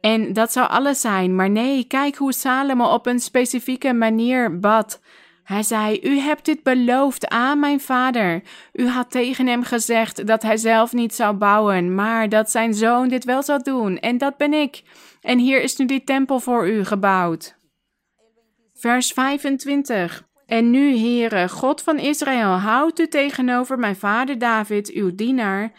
En 0.00 0.32
dat 0.32 0.52
zou 0.52 0.68
alles 0.68 1.00
zijn. 1.00 1.36
Maar 1.36 1.50
nee, 1.50 1.84
kijk 1.84 2.16
hoe 2.16 2.32
Salomo 2.32 2.84
op 2.84 3.06
een 3.06 3.20
specifieke 3.20 3.92
manier 3.92 4.58
bad. 4.58 5.00
Hij 5.44 5.62
zei: 5.62 5.98
U 6.02 6.18
hebt 6.18 6.44
dit 6.44 6.62
beloofd 6.62 7.28
aan 7.28 7.60
mijn 7.60 7.80
vader. 7.80 8.42
U 8.72 8.88
had 8.88 9.10
tegen 9.10 9.46
hem 9.46 9.62
gezegd 9.62 10.26
dat 10.26 10.42
hij 10.42 10.56
zelf 10.56 10.92
niet 10.92 11.14
zou 11.14 11.36
bouwen, 11.36 11.94
maar 11.94 12.28
dat 12.28 12.50
zijn 12.50 12.74
zoon 12.74 13.08
dit 13.08 13.24
wel 13.24 13.42
zou 13.42 13.62
doen. 13.62 13.98
En 13.98 14.18
dat 14.18 14.36
ben 14.36 14.52
ik. 14.52 14.82
En 15.20 15.38
hier 15.38 15.62
is 15.62 15.76
nu 15.76 15.86
die 15.86 16.04
tempel 16.04 16.40
voor 16.40 16.68
u 16.68 16.84
gebouwd. 16.84 17.56
Vers 18.74 19.12
25. 19.12 20.26
En 20.46 20.70
nu, 20.70 20.96
Heere, 20.96 21.48
God 21.48 21.82
van 21.82 21.98
Israël, 21.98 22.50
houd 22.50 22.98
u 22.98 23.08
tegenover 23.08 23.78
mijn 23.78 23.96
vader 23.96 24.38
David, 24.38 24.90
uw 24.90 25.14
dienaar, 25.14 25.72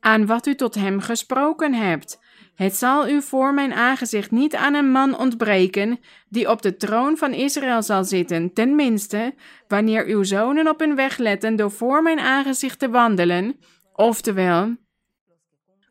aan 0.00 0.26
wat 0.26 0.46
u 0.46 0.54
tot 0.54 0.74
hem 0.74 1.00
gesproken 1.00 1.74
hebt. 1.74 2.18
Het 2.54 2.76
zal 2.76 3.08
u 3.08 3.22
voor 3.22 3.54
mijn 3.54 3.72
aangezicht 3.72 4.30
niet 4.30 4.54
aan 4.54 4.74
een 4.74 4.90
man 4.90 5.18
ontbreken 5.18 6.00
die 6.28 6.50
op 6.50 6.62
de 6.62 6.76
troon 6.76 7.16
van 7.16 7.32
Israël 7.32 7.82
zal 7.82 8.04
zitten, 8.04 8.52
tenminste, 8.52 9.34
wanneer 9.68 10.06
uw 10.06 10.22
zonen 10.22 10.68
op 10.68 10.80
hun 10.80 10.94
weg 10.94 11.16
letten 11.16 11.56
door 11.56 11.70
voor 11.70 12.02
mijn 12.02 12.18
aangezicht 12.18 12.78
te 12.78 12.90
wandelen, 12.90 13.56
oftewel, 13.92 14.76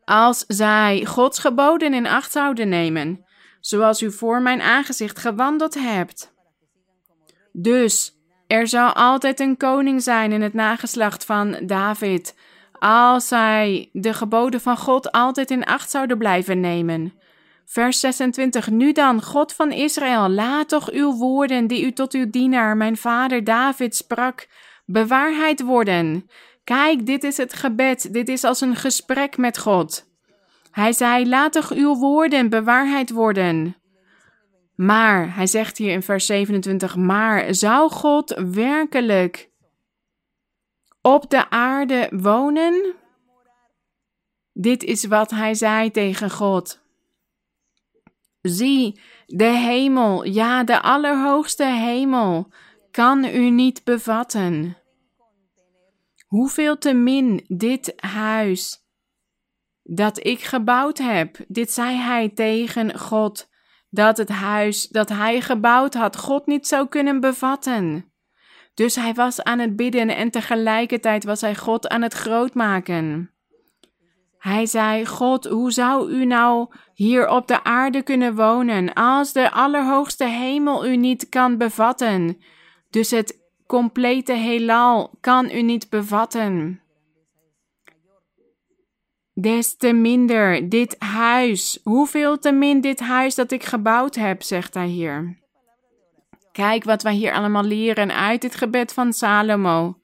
als 0.06 0.43
zij 0.47 1.06
Gods 1.06 1.39
geboden 1.39 1.93
in 1.93 2.08
acht 2.08 2.32
zouden 2.32 2.69
nemen, 2.69 3.26
zoals 3.60 4.02
u 4.02 4.12
voor 4.12 4.41
mijn 4.41 4.62
aangezicht 4.62 5.19
gewandeld 5.19 5.74
hebt. 5.74 6.34
Dus 7.52 8.15
er 8.47 8.67
zal 8.67 8.93
altijd 8.93 9.39
een 9.39 9.58
koning 9.58 10.02
zijn 10.04 10.32
in 10.32 10.41
het 10.41 10.54
nageslacht 10.54 11.26
van 11.26 11.60
David, 11.65 12.36
als 12.82 13.28
zij 13.28 13.89
de 13.91 14.13
geboden 14.13 14.62
van 14.62 14.78
God 14.78 15.12
altijd 15.12 15.52
in 15.52 15.65
acht 15.65 15.89
zouden 15.89 16.17
blijven 16.17 16.60
nemen. 16.60 17.13
Vers 17.65 18.00
26. 18.00 18.70
Nu 18.70 18.91
dan, 18.91 19.22
God 19.22 19.54
van 19.54 19.72
Israël, 19.72 20.30
laat 20.30 20.70
toch 20.70 20.91
uw 20.91 21.13
woorden 21.13 21.67
die 21.67 21.86
u 21.86 21.91
tot 21.91 22.13
uw 22.13 22.30
dienaar, 22.30 22.78
mijn 22.78 22.98
vader 22.98 23.44
David, 23.44 23.96
sprak, 23.96 24.48
bewaarheid 24.86 25.62
worden. 25.62 26.30
Kijk, 26.63 27.06
dit 27.06 27.24
is 27.24 27.38
het 27.38 27.54
gebed, 27.54 28.13
dit 28.13 28.30
is 28.30 28.44
als 28.44 28.62
een 28.62 28.76
gesprek 28.76 29.38
met 29.38 29.58
God. 29.58 30.06
Hij 30.72 30.94
zei: 30.94 31.28
Laat 31.30 31.52
toch 31.52 31.72
uw 31.72 31.96
woorden 31.96 32.50
bewaarheid 32.50 33.12
worden. 33.12 33.76
Maar, 34.76 35.36
hij 35.36 35.48
zegt 35.48 35.78
hier 35.78 35.91
in 35.91 36.04
vers 36.04 36.26
27, 36.26 36.96
maar 36.96 37.54
zou 37.54 37.91
God 37.91 38.41
werkelijk 38.52 39.51
op 41.02 41.30
de 41.30 41.50
aarde 41.50 42.10
wonen? 42.12 42.96
Dit 44.54 44.84
is 44.84 45.06
wat 45.06 45.32
hij 45.32 45.54
zei 45.54 45.92
tegen 45.92 46.32
God. 46.32 46.80
Zie, 48.42 49.00
de 49.26 49.44
hemel, 49.44 50.26
ja, 50.26 50.64
de 50.64 50.82
allerhoogste 50.82 51.66
hemel, 51.66 52.48
kan 52.92 53.26
u 53.26 53.50
niet 53.50 53.84
bevatten. 53.84 54.78
Hoeveel 56.28 56.78
te 56.78 56.94
min 56.94 57.46
dit 57.48 57.94
huis 57.96 58.82
dat 59.84 60.26
ik 60.26 60.42
gebouwd 60.42 60.98
heb, 60.98 61.38
dit 61.48 61.72
zei 61.72 61.98
hij 61.98 62.30
tegen 62.30 63.00
God, 63.00 63.50
dat 63.90 64.18
het 64.18 64.30
huis 64.30 64.88
dat 64.88 65.10
hij 65.10 65.42
gebouwd 65.42 65.94
had 65.94 66.18
God 66.18 66.46
niet 66.46 66.68
zou 66.68 66.88
kunnen 66.88 67.20
bevatten. 67.20 68.11
Dus 68.73 68.95
hij 68.95 69.13
was 69.13 69.43
aan 69.43 69.60
het 69.60 69.75
bidden 69.75 70.15
en 70.15 70.31
tegelijkertijd 70.31 71.23
was 71.23 71.41
hij 71.41 71.55
God 71.55 71.88
aan 71.88 72.01
het 72.01 72.13
grootmaken. 72.13 73.31
Hij 74.38 74.65
zei: 74.65 75.05
God, 75.05 75.45
hoe 75.45 75.71
zou 75.71 76.12
u 76.12 76.25
nou 76.25 76.67
hier 76.93 77.29
op 77.29 77.47
de 77.47 77.63
aarde 77.63 78.01
kunnen 78.01 78.36
wonen 78.36 78.93
als 78.93 79.34
de 79.34 79.51
allerhoogste 79.51 80.25
hemel 80.25 80.88
u 80.88 80.95
niet 80.95 81.29
kan 81.29 81.57
bevatten? 81.57 82.38
Dus 82.89 83.12
het 83.12 83.39
complete 83.67 84.34
heelal 84.34 85.12
kan 85.19 85.49
u 85.49 85.62
niet 85.62 85.89
bevatten. 85.89 86.81
Des 89.34 89.77
te 89.77 89.93
minder 89.93 90.69
dit 90.69 90.95
huis, 90.99 91.79
hoeveel 91.84 92.39
te 92.39 92.51
min 92.51 92.81
dit 92.81 92.99
huis 92.99 93.36
dat 93.36 93.51
ik 93.51 93.63
gebouwd 93.63 94.15
heb, 94.15 94.43
zegt 94.43 94.73
hij 94.73 94.88
hier. 94.88 95.40
Kijk 96.52 96.84
wat 96.84 97.04
wij 97.04 97.14
hier 97.14 97.34
allemaal 97.34 97.64
leren 97.64 98.16
uit 98.16 98.44
het 98.44 98.56
gebed 98.56 98.94
van 98.94 99.14
Salomo. 99.14 99.98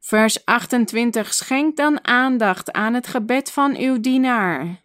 Vers 0.00 0.44
28. 0.44 1.34
Schenk 1.34 1.76
dan 1.76 2.06
aandacht 2.06 2.72
aan 2.72 2.94
het 2.94 3.06
gebed 3.06 3.50
van 3.52 3.76
uw 3.76 4.00
dienaar. 4.00 4.82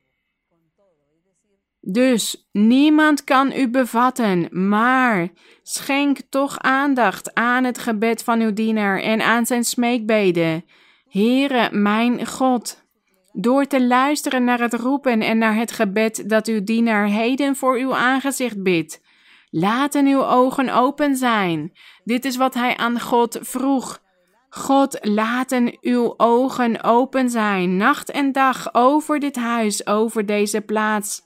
Dus 1.82 2.50
niemand 2.52 3.24
kan 3.24 3.52
u 3.56 3.70
bevatten, 3.70 4.68
maar 4.70 5.30
schenk 5.64 6.20
toch 6.30 6.60
aandacht 6.60 7.34
aan 7.34 7.64
het 7.64 7.78
gebed 7.78 8.24
van 8.24 8.40
uw 8.42 8.54
dienaar 8.54 9.00
en 9.00 9.22
aan 9.22 9.46
zijn 9.46 9.64
smeekbeden. 9.64 10.66
Heere, 11.10 11.70
mijn 11.72 12.28
God, 12.28 12.84
door 13.32 13.66
te 13.66 13.86
luisteren 13.86 14.44
naar 14.44 14.60
het 14.60 14.74
roepen 14.74 15.22
en 15.22 15.38
naar 15.38 15.56
het 15.56 15.72
gebed 15.72 16.30
dat 16.30 16.48
uw 16.48 16.64
dienaar 16.64 17.08
heden 17.08 17.56
voor 17.56 17.78
uw 17.78 17.96
aangezicht 17.96 18.64
bidt. 18.64 19.02
Laten 19.50 20.06
uw 20.06 20.26
ogen 20.26 20.70
open 20.70 21.16
zijn. 21.16 21.74
Dit 22.04 22.26
is 22.26 22.36
wat 22.36 22.54
hij 22.54 22.78
aan 22.78 23.00
God 23.00 23.38
vroeg. 23.42 24.02
God, 24.50 24.98
laten 25.02 25.78
uw 25.82 26.14
ogen 26.18 26.84
open 26.84 27.30
zijn, 27.30 27.78
nacht 27.78 28.12
en 28.12 28.32
dag, 28.32 28.74
over 28.74 29.20
dit 29.20 29.36
huis, 29.36 29.88
over 29.88 30.26
deze 30.26 30.62
plaats, 30.62 31.22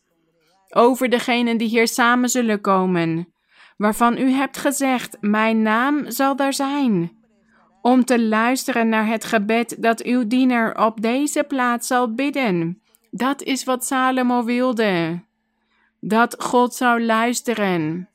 over 0.69 1.09
degenen 1.09 1.57
die 1.57 1.67
hier 1.67 1.88
samen 1.88 2.29
zullen 2.29 2.62
komen, 2.62 3.33
waarvan 3.77 4.17
u 4.17 4.31
hebt 4.31 4.57
gezegd: 4.57 5.17
Mijn 5.21 5.62
naam 5.62 6.12
zal 6.12 6.36
daar 6.36 6.53
zijn 6.53 7.21
om 7.83 8.05
te 8.05 8.21
luisteren 8.21 8.89
naar 8.89 9.07
het 9.07 9.23
gebed 9.25 9.75
dat 9.79 10.03
uw 10.03 10.27
dienaar 10.27 10.86
op 10.86 11.01
deze 11.01 11.43
plaats 11.43 11.88
zal 11.88 12.13
bidden. 12.13 12.81
Dat 13.12 13.41
is 13.41 13.63
wat 13.63 13.86
Salomo 13.86 14.43
wilde. 14.43 15.23
Dat 15.99 16.36
God 16.39 16.73
zou 16.73 17.03
luisteren 17.03 18.09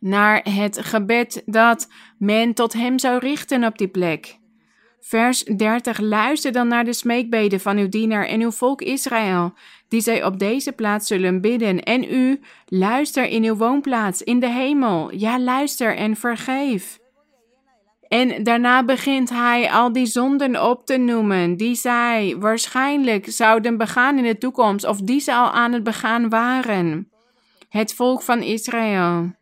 naar 0.00 0.40
het 0.50 0.78
gebed 0.78 1.42
dat 1.46 1.88
men 2.18 2.54
tot 2.54 2.72
hem 2.72 2.98
zou 2.98 3.18
richten 3.18 3.64
op 3.64 3.78
die 3.78 3.88
plek. 3.88 4.38
Vers 5.00 5.44
30. 5.44 5.98
Luister 5.98 6.52
dan 6.52 6.68
naar 6.68 6.84
de 6.84 6.92
smeekbeden 6.92 7.60
van 7.60 7.76
uw 7.76 7.88
dienaar 7.88 8.26
en 8.26 8.40
uw 8.40 8.50
volk 8.50 8.82
Israël, 8.82 9.54
die 9.88 10.00
zij 10.00 10.24
op 10.24 10.38
deze 10.38 10.72
plaats 10.72 11.06
zullen 11.06 11.40
bidden. 11.40 11.82
En 11.82 12.14
u, 12.14 12.40
luister 12.66 13.26
in 13.26 13.44
uw 13.44 13.54
woonplaats 13.54 14.22
in 14.22 14.40
de 14.40 14.50
hemel. 14.50 15.14
Ja, 15.14 15.40
luister 15.40 15.96
en 15.96 16.16
vergeef. 16.16 16.98
En 18.08 18.42
daarna 18.42 18.84
begint 18.84 19.30
hij 19.30 19.70
al 19.70 19.92
die 19.92 20.06
zonden 20.06 20.68
op 20.68 20.86
te 20.86 20.96
noemen 20.96 21.56
die 21.56 21.74
zij 21.74 22.36
waarschijnlijk 22.38 23.30
zouden 23.30 23.76
begaan 23.76 24.18
in 24.18 24.24
de 24.24 24.38
toekomst 24.38 24.86
of 24.86 25.00
die 25.00 25.20
ze 25.20 25.34
al 25.34 25.50
aan 25.50 25.72
het 25.72 25.82
begaan 25.82 26.28
waren. 26.28 27.10
Het 27.68 27.94
volk 27.94 28.22
van 28.22 28.42
Israël. 28.42 29.34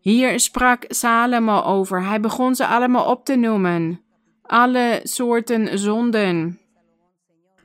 Hier 0.00 0.40
sprak 0.40 0.84
Salomo 0.88 1.62
over. 1.62 2.04
Hij 2.04 2.20
begon 2.20 2.54
ze 2.54 2.66
allemaal 2.66 3.04
op 3.04 3.24
te 3.24 3.36
noemen. 3.36 4.00
Alle 4.42 5.00
soorten 5.02 5.78
zonden. 5.78 6.58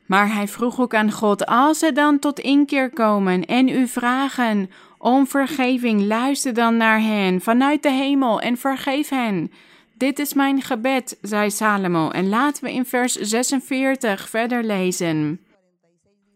Maar 0.06 0.34
hij 0.34 0.48
vroeg 0.48 0.80
ook 0.80 0.94
aan 0.94 1.12
God: 1.12 1.46
Als 1.46 1.80
ze 1.80 1.92
dan 1.92 2.20
tot 2.20 2.40
inkeer 2.40 2.90
komen 2.90 3.46
en 3.46 3.68
u 3.68 3.88
vragen 3.88 4.70
om 4.98 5.28
vergeving, 5.28 6.02
luister 6.02 6.54
dan 6.54 6.78
naar 6.78 7.02
hen 7.02 7.42
vanuit 7.42 7.84
de 7.84 7.92
hemel 7.92 8.42
en 8.42 8.58
vergeef 8.58 9.10
hen. 9.10 9.52
Dit 9.98 10.20
is 10.20 10.34
mijn 10.34 10.62
gebed, 10.62 11.18
zei 11.22 11.52
Salomo. 11.52 12.10
En 12.10 12.30
laten 12.30 12.64
we 12.64 12.72
in 12.72 12.86
vers 12.86 13.14
46 13.14 14.30
verder 14.30 14.64
lezen. 14.64 15.40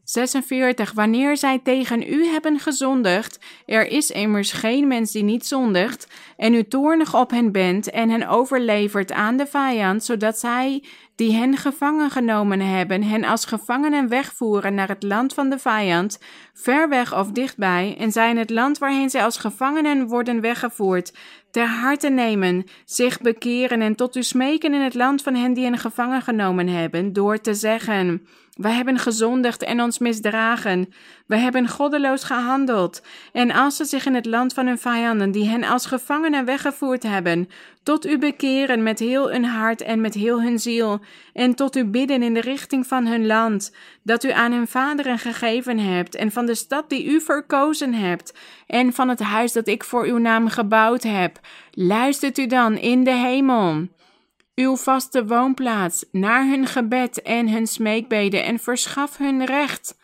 46. 0.09 0.91
Wanneer 0.91 1.37
zij 1.37 1.59
tegen 1.63 2.13
u 2.13 2.25
hebben 2.25 2.59
gezondigd, 2.59 3.39
er 3.65 3.87
is 3.87 4.11
immers 4.11 4.51
geen 4.51 4.87
mens 4.87 5.11
die 5.11 5.23
niet 5.23 5.45
zondigt, 5.45 6.07
en 6.37 6.53
u 6.53 6.63
toornig 6.63 7.15
op 7.15 7.31
hen 7.31 7.51
bent 7.51 7.89
en 7.89 8.09
hen 8.09 8.27
overlevert 8.27 9.11
aan 9.11 9.37
de 9.37 9.45
vijand, 9.45 10.03
zodat 10.03 10.39
zij, 10.39 10.83
die 11.15 11.33
hen 11.33 11.57
gevangen 11.57 12.09
genomen 12.09 12.59
hebben, 12.59 13.03
hen 13.03 13.23
als 13.23 13.45
gevangenen 13.45 14.09
wegvoeren 14.09 14.73
naar 14.73 14.87
het 14.87 15.03
land 15.03 15.33
van 15.33 15.49
de 15.49 15.59
vijand, 15.59 16.19
ver 16.53 16.89
weg 16.89 17.15
of 17.15 17.31
dichtbij, 17.31 17.95
en 17.99 18.11
zij 18.11 18.29
in 18.29 18.37
het 18.37 18.49
land 18.49 18.77
waarheen 18.77 19.09
zij 19.09 19.23
als 19.23 19.37
gevangenen 19.37 20.07
worden 20.07 20.41
weggevoerd, 20.41 21.13
ter 21.51 21.67
harte 21.67 22.09
nemen, 22.09 22.63
zich 22.85 23.21
bekeren 23.21 23.81
en 23.81 23.95
tot 23.95 24.15
u 24.15 24.23
smeken 24.23 24.73
in 24.73 24.81
het 24.81 24.93
land 24.93 25.21
van 25.21 25.35
hen 25.35 25.53
die 25.53 25.63
hen 25.63 25.77
gevangen 25.77 26.21
genomen 26.21 26.67
hebben, 26.67 27.13
door 27.13 27.41
te 27.41 27.53
zeggen: 27.53 28.27
wij 28.57 28.71
hebben 28.71 28.99
gezondigd 28.99 29.63
en 29.63 29.81
ons 29.81 29.97
misdragen. 29.97 30.93
We 31.25 31.35
hebben 31.35 31.67
goddeloos 31.67 32.23
gehandeld. 32.23 33.01
En 33.31 33.51
als 33.51 33.75
ze 33.75 33.85
zich 33.85 34.05
in 34.05 34.15
het 34.15 34.25
land 34.25 34.53
van 34.53 34.67
hun 34.67 34.77
vijanden, 34.77 35.31
die 35.31 35.49
hen 35.49 35.63
als 35.63 35.85
gevangenen 35.85 36.45
weggevoerd 36.45 37.03
hebben, 37.03 37.49
tot 37.83 38.05
u 38.05 38.17
bekeren 38.17 38.83
met 38.83 38.99
heel 38.99 39.31
hun 39.31 39.45
hart 39.45 39.81
en 39.81 40.01
met 40.01 40.13
heel 40.13 40.41
hun 40.41 40.59
ziel, 40.59 40.99
en 41.33 41.55
tot 41.55 41.75
u 41.75 41.85
bidden 41.85 42.23
in 42.23 42.33
de 42.33 42.41
richting 42.41 42.87
van 42.87 43.05
hun 43.05 43.25
land, 43.25 43.75
dat 44.03 44.23
u 44.23 44.31
aan 44.31 44.51
hun 44.51 44.67
vaderen 44.67 45.19
gegeven 45.19 45.79
hebt, 45.79 46.15
en 46.15 46.31
van 46.31 46.45
de 46.45 46.55
stad 46.55 46.89
die 46.89 47.05
u 47.05 47.21
verkozen 47.21 47.93
hebt, 47.93 48.33
en 48.67 48.93
van 48.93 49.09
het 49.09 49.19
huis 49.19 49.51
dat 49.51 49.67
ik 49.67 49.83
voor 49.83 50.05
uw 50.05 50.17
naam 50.17 50.47
gebouwd 50.47 51.03
heb, 51.03 51.39
luistert 51.71 52.37
u 52.37 52.47
dan 52.47 52.77
in 52.77 53.03
de 53.03 53.15
hemel 53.15 53.87
uw 54.57 54.75
vaste 54.75 55.25
woonplaats, 55.25 56.05
naar 56.11 56.47
hun 56.47 56.65
gebed 56.65 57.21
en 57.21 57.49
hun 57.49 57.67
smeekbeden 57.67 58.43
en 58.43 58.59
verschaf 58.59 59.17
hun 59.17 59.45
recht. 59.45 59.97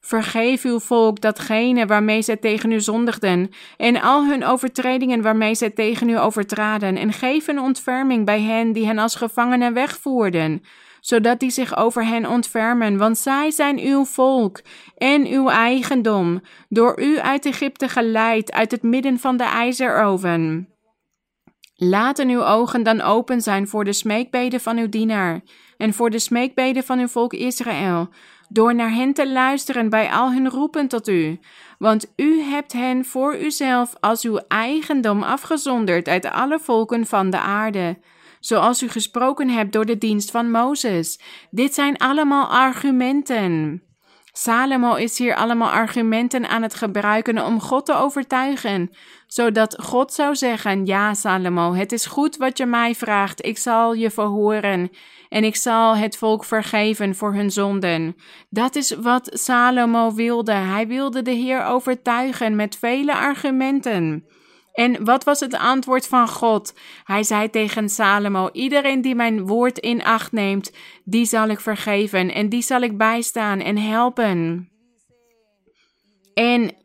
Vergeef 0.00 0.64
uw 0.64 0.78
volk 0.78 1.20
datgene 1.20 1.86
waarmee 1.86 2.22
zij 2.22 2.36
tegen 2.36 2.72
u 2.72 2.80
zondigden 2.80 3.50
en 3.76 4.00
al 4.00 4.26
hun 4.26 4.44
overtredingen 4.44 5.22
waarmee 5.22 5.54
zij 5.54 5.70
tegen 5.70 6.08
u 6.08 6.18
overtraden 6.18 6.96
en 6.96 7.12
geef 7.12 7.48
een 7.48 7.58
ontferming 7.58 8.24
bij 8.24 8.40
hen 8.40 8.72
die 8.72 8.86
hen 8.86 8.98
als 8.98 9.14
gevangenen 9.14 9.74
wegvoerden, 9.74 10.62
zodat 11.00 11.40
die 11.40 11.50
zich 11.50 11.76
over 11.76 12.06
hen 12.06 12.26
ontfermen, 12.26 12.96
want 12.98 13.18
zij 13.18 13.50
zijn 13.50 13.78
uw 13.78 14.04
volk 14.04 14.60
en 14.96 15.26
uw 15.26 15.48
eigendom, 15.48 16.40
door 16.68 17.00
u 17.00 17.18
uit 17.18 17.46
Egypte 17.46 17.88
geleid, 17.88 18.52
uit 18.52 18.70
het 18.70 18.82
midden 18.82 19.18
van 19.18 19.36
de 19.36 19.44
ijzeroven. 19.44 20.69
Laten 21.82 22.28
uw 22.28 22.44
ogen 22.44 22.82
dan 22.82 23.00
open 23.00 23.40
zijn 23.40 23.68
voor 23.68 23.84
de 23.84 23.92
smeekbeden 23.92 24.60
van 24.60 24.78
uw 24.78 24.88
dienaar 24.88 25.40
en 25.76 25.94
voor 25.94 26.10
de 26.10 26.18
smeekbeden 26.18 26.84
van 26.84 26.98
uw 26.98 27.06
volk 27.06 27.32
Israël, 27.32 28.08
door 28.48 28.74
naar 28.74 28.92
hen 28.92 29.12
te 29.12 29.32
luisteren 29.32 29.88
bij 29.88 30.10
al 30.10 30.32
hun 30.32 30.50
roepen 30.50 30.88
tot 30.88 31.08
u. 31.08 31.38
Want 31.78 32.12
u 32.16 32.40
hebt 32.40 32.72
hen 32.72 33.04
voor 33.04 33.38
uzelf 33.38 33.94
als 34.00 34.22
uw 34.22 34.40
eigendom 34.48 35.22
afgezonderd 35.22 36.08
uit 36.08 36.30
alle 36.30 36.58
volken 36.58 37.06
van 37.06 37.30
de 37.30 37.38
aarde, 37.40 37.98
zoals 38.40 38.82
u 38.82 38.88
gesproken 38.88 39.48
hebt 39.48 39.72
door 39.72 39.86
de 39.86 39.98
dienst 39.98 40.30
van 40.30 40.50
Mozes. 40.50 41.20
Dit 41.50 41.74
zijn 41.74 41.96
allemaal 41.96 42.46
argumenten. 42.46 43.82
Salomo 44.32 44.94
is 44.94 45.18
hier 45.18 45.34
allemaal 45.34 45.70
argumenten 45.70 46.48
aan 46.48 46.62
het 46.62 46.74
gebruiken 46.74 47.44
om 47.44 47.60
God 47.60 47.86
te 47.86 47.94
overtuigen, 47.94 48.90
zodat 49.26 49.76
God 49.82 50.12
zou 50.12 50.36
zeggen: 50.36 50.86
Ja, 50.86 51.14
Salomo, 51.14 51.74
het 51.74 51.92
is 51.92 52.06
goed 52.06 52.36
wat 52.36 52.58
je 52.58 52.66
mij 52.66 52.94
vraagt, 52.94 53.44
ik 53.46 53.58
zal 53.58 53.94
je 53.94 54.10
verhoren 54.10 54.90
en 55.28 55.44
ik 55.44 55.56
zal 55.56 55.96
het 55.96 56.16
volk 56.16 56.44
vergeven 56.44 57.14
voor 57.14 57.34
hun 57.34 57.50
zonden. 57.50 58.16
Dat 58.48 58.76
is 58.76 58.90
wat 58.90 59.30
Salomo 59.32 60.14
wilde. 60.14 60.52
Hij 60.52 60.86
wilde 60.86 61.22
de 61.22 61.30
Heer 61.30 61.64
overtuigen 61.64 62.56
met 62.56 62.76
vele 62.76 63.14
argumenten. 63.14 64.24
En 64.80 65.04
wat 65.04 65.24
was 65.24 65.40
het 65.40 65.54
antwoord 65.54 66.06
van 66.06 66.28
God? 66.28 66.74
Hij 67.04 67.22
zei 67.22 67.50
tegen 67.50 67.88
Salomo: 67.88 68.48
Iedereen 68.52 69.00
die 69.00 69.14
mijn 69.14 69.46
woord 69.46 69.78
in 69.78 70.04
acht 70.04 70.32
neemt, 70.32 70.72
die 71.04 71.24
zal 71.24 71.48
ik 71.48 71.60
vergeven 71.60 72.34
en 72.34 72.48
die 72.48 72.62
zal 72.62 72.80
ik 72.80 72.98
bijstaan 72.98 73.60
en 73.60 73.78
helpen. 73.78 74.68
En 76.34 76.76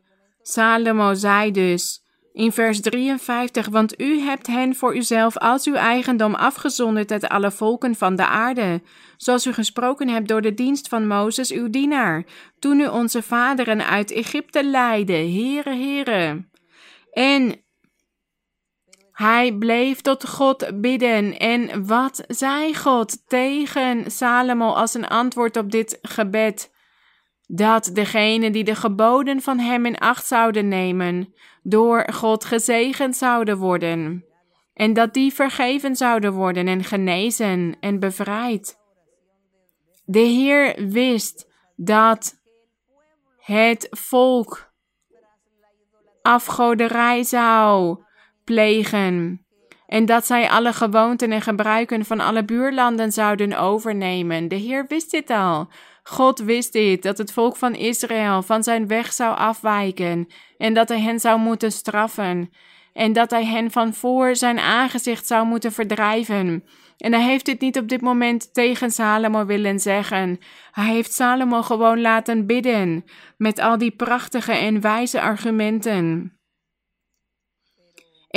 Salomo 0.42 1.14
zei 1.14 1.50
dus 1.50 2.04
in 2.32 2.52
vers 2.52 2.80
53: 2.80 3.68
Want 3.68 4.00
u 4.00 4.20
hebt 4.20 4.46
hen 4.46 4.74
voor 4.74 4.96
uzelf 4.96 5.36
als 5.38 5.66
uw 5.66 5.74
eigendom 5.74 6.34
afgezonderd 6.34 7.12
uit 7.12 7.28
alle 7.28 7.50
volken 7.50 7.94
van 7.94 8.16
de 8.16 8.26
aarde, 8.26 8.82
zoals 9.16 9.46
u 9.46 9.52
gesproken 9.52 10.08
hebt 10.08 10.28
door 10.28 10.42
de 10.42 10.54
dienst 10.54 10.88
van 10.88 11.06
Mozes, 11.06 11.52
uw 11.52 11.70
dienaar, 11.70 12.24
toen 12.58 12.80
u 12.80 12.86
onze 12.86 13.22
vaderen 13.22 13.86
uit 13.86 14.12
Egypte 14.12 14.64
leidde. 14.64 15.12
Here, 15.12 15.74
here. 15.74 16.44
En 17.12 17.64
hij 19.16 19.52
bleef 19.52 20.00
tot 20.00 20.28
God 20.28 20.80
bidden. 20.80 21.38
En 21.38 21.86
wat 21.86 22.24
zei 22.26 22.74
God 22.74 23.28
tegen 23.28 24.10
Salomo 24.10 24.70
als 24.70 24.94
een 24.94 25.08
antwoord 25.08 25.56
op 25.56 25.70
dit 25.70 25.98
gebed? 26.02 26.72
Dat 27.46 27.90
degenen 27.92 28.52
die 28.52 28.64
de 28.64 28.74
geboden 28.74 29.40
van 29.40 29.58
hem 29.58 29.86
in 29.86 29.98
acht 29.98 30.26
zouden 30.26 30.68
nemen, 30.68 31.34
door 31.62 32.12
God 32.12 32.44
gezegend 32.44 33.16
zouden 33.16 33.58
worden. 33.58 34.24
En 34.74 34.92
dat 34.92 35.14
die 35.14 35.32
vergeven 35.32 35.96
zouden 35.96 36.32
worden 36.32 36.68
en 36.68 36.84
genezen 36.84 37.76
en 37.80 37.98
bevrijd. 37.98 38.78
De 40.04 40.18
Heer 40.18 40.88
wist 40.88 41.50
dat 41.76 42.40
het 43.38 43.88
volk 43.90 44.72
afgoderij 46.22 47.22
zou 47.22 48.04
plegen. 48.46 49.40
En 49.86 50.06
dat 50.06 50.26
zij 50.26 50.50
alle 50.50 50.72
gewoonten 50.72 51.32
en 51.32 51.42
gebruiken 51.42 52.04
van 52.04 52.20
alle 52.20 52.44
buurlanden 52.44 53.12
zouden 53.12 53.58
overnemen. 53.58 54.48
De 54.48 54.54
Heer 54.54 54.84
wist 54.88 55.10
dit 55.10 55.30
al. 55.30 55.68
God 56.02 56.38
wist 56.38 56.72
dit, 56.72 57.02
dat 57.02 57.18
het 57.18 57.32
volk 57.32 57.56
van 57.56 57.74
Israël 57.74 58.42
van 58.42 58.62
zijn 58.62 58.86
weg 58.86 59.12
zou 59.12 59.36
afwijken 59.36 60.26
en 60.58 60.74
dat 60.74 60.88
hij 60.88 61.00
hen 61.00 61.20
zou 61.20 61.38
moeten 61.38 61.72
straffen. 61.72 62.50
en 62.92 63.12
dat 63.12 63.30
hij 63.30 63.44
hen 63.44 63.70
van 63.70 63.94
voor 63.94 64.36
zijn 64.36 64.58
aangezicht 64.58 65.26
zou 65.26 65.46
moeten 65.46 65.72
verdrijven. 65.72 66.64
En 66.96 67.12
hij 67.12 67.22
heeft 67.22 67.44
dit 67.44 67.60
niet 67.60 67.78
op 67.78 67.88
dit 67.88 68.00
moment 68.00 68.54
tegen 68.54 68.90
Salomo 68.90 69.46
willen 69.46 69.80
zeggen. 69.80 70.38
Hij 70.70 70.92
heeft 70.92 71.12
Salomo 71.12 71.62
gewoon 71.62 72.00
laten 72.00 72.46
bidden 72.46 73.04
met 73.36 73.58
al 73.58 73.78
die 73.78 73.90
prachtige 73.90 74.52
en 74.52 74.80
wijze 74.80 75.20
argumenten. 75.20 76.35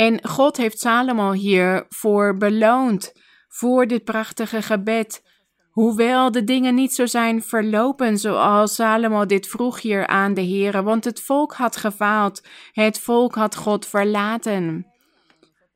En 0.00 0.18
God 0.22 0.56
heeft 0.56 0.78
Salomo 0.78 1.32
hiervoor 1.32 2.36
beloond, 2.36 3.12
voor 3.48 3.86
dit 3.86 4.04
prachtige 4.04 4.62
gebed. 4.62 5.22
Hoewel 5.70 6.30
de 6.30 6.44
dingen 6.44 6.74
niet 6.74 6.94
zo 6.94 7.06
zijn 7.06 7.42
verlopen 7.42 8.18
zoals 8.18 8.74
Salomo 8.74 9.26
dit 9.26 9.46
vroeg 9.46 9.80
hier 9.80 10.06
aan 10.06 10.34
de 10.34 10.40
Heere, 10.40 10.82
want 10.82 11.04
het 11.04 11.20
volk 11.20 11.52
had 11.52 11.76
gefaald, 11.76 12.46
het 12.72 13.00
volk 13.00 13.34
had 13.34 13.56
God 13.56 13.86
verlaten. 13.86 14.86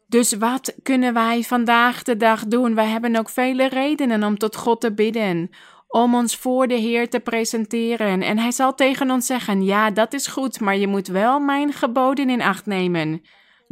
Dus 0.06 0.32
wat 0.32 0.74
kunnen 0.82 1.14
wij 1.14 1.42
vandaag 1.42 2.02
de 2.02 2.16
dag 2.16 2.46
doen? 2.46 2.74
Wij 2.74 2.88
hebben 2.88 3.16
ook 3.16 3.28
vele 3.28 3.68
redenen 3.68 4.22
om 4.22 4.38
tot 4.38 4.56
God 4.56 4.80
te 4.80 4.94
bidden, 4.94 5.50
om 5.88 6.14
ons 6.14 6.36
voor 6.36 6.66
de 6.66 6.74
Heer 6.74 7.10
te 7.10 7.20
presenteren. 7.20 8.22
En 8.22 8.38
Hij 8.38 8.52
zal 8.52 8.74
tegen 8.74 9.10
ons 9.10 9.26
zeggen: 9.26 9.64
Ja, 9.64 9.90
dat 9.90 10.12
is 10.12 10.26
goed, 10.26 10.60
maar 10.60 10.76
je 10.76 10.86
moet 10.86 11.06
wel 11.06 11.40
mijn 11.40 11.72
geboden 11.72 12.30
in 12.30 12.42
acht 12.42 12.66
nemen. 12.66 13.22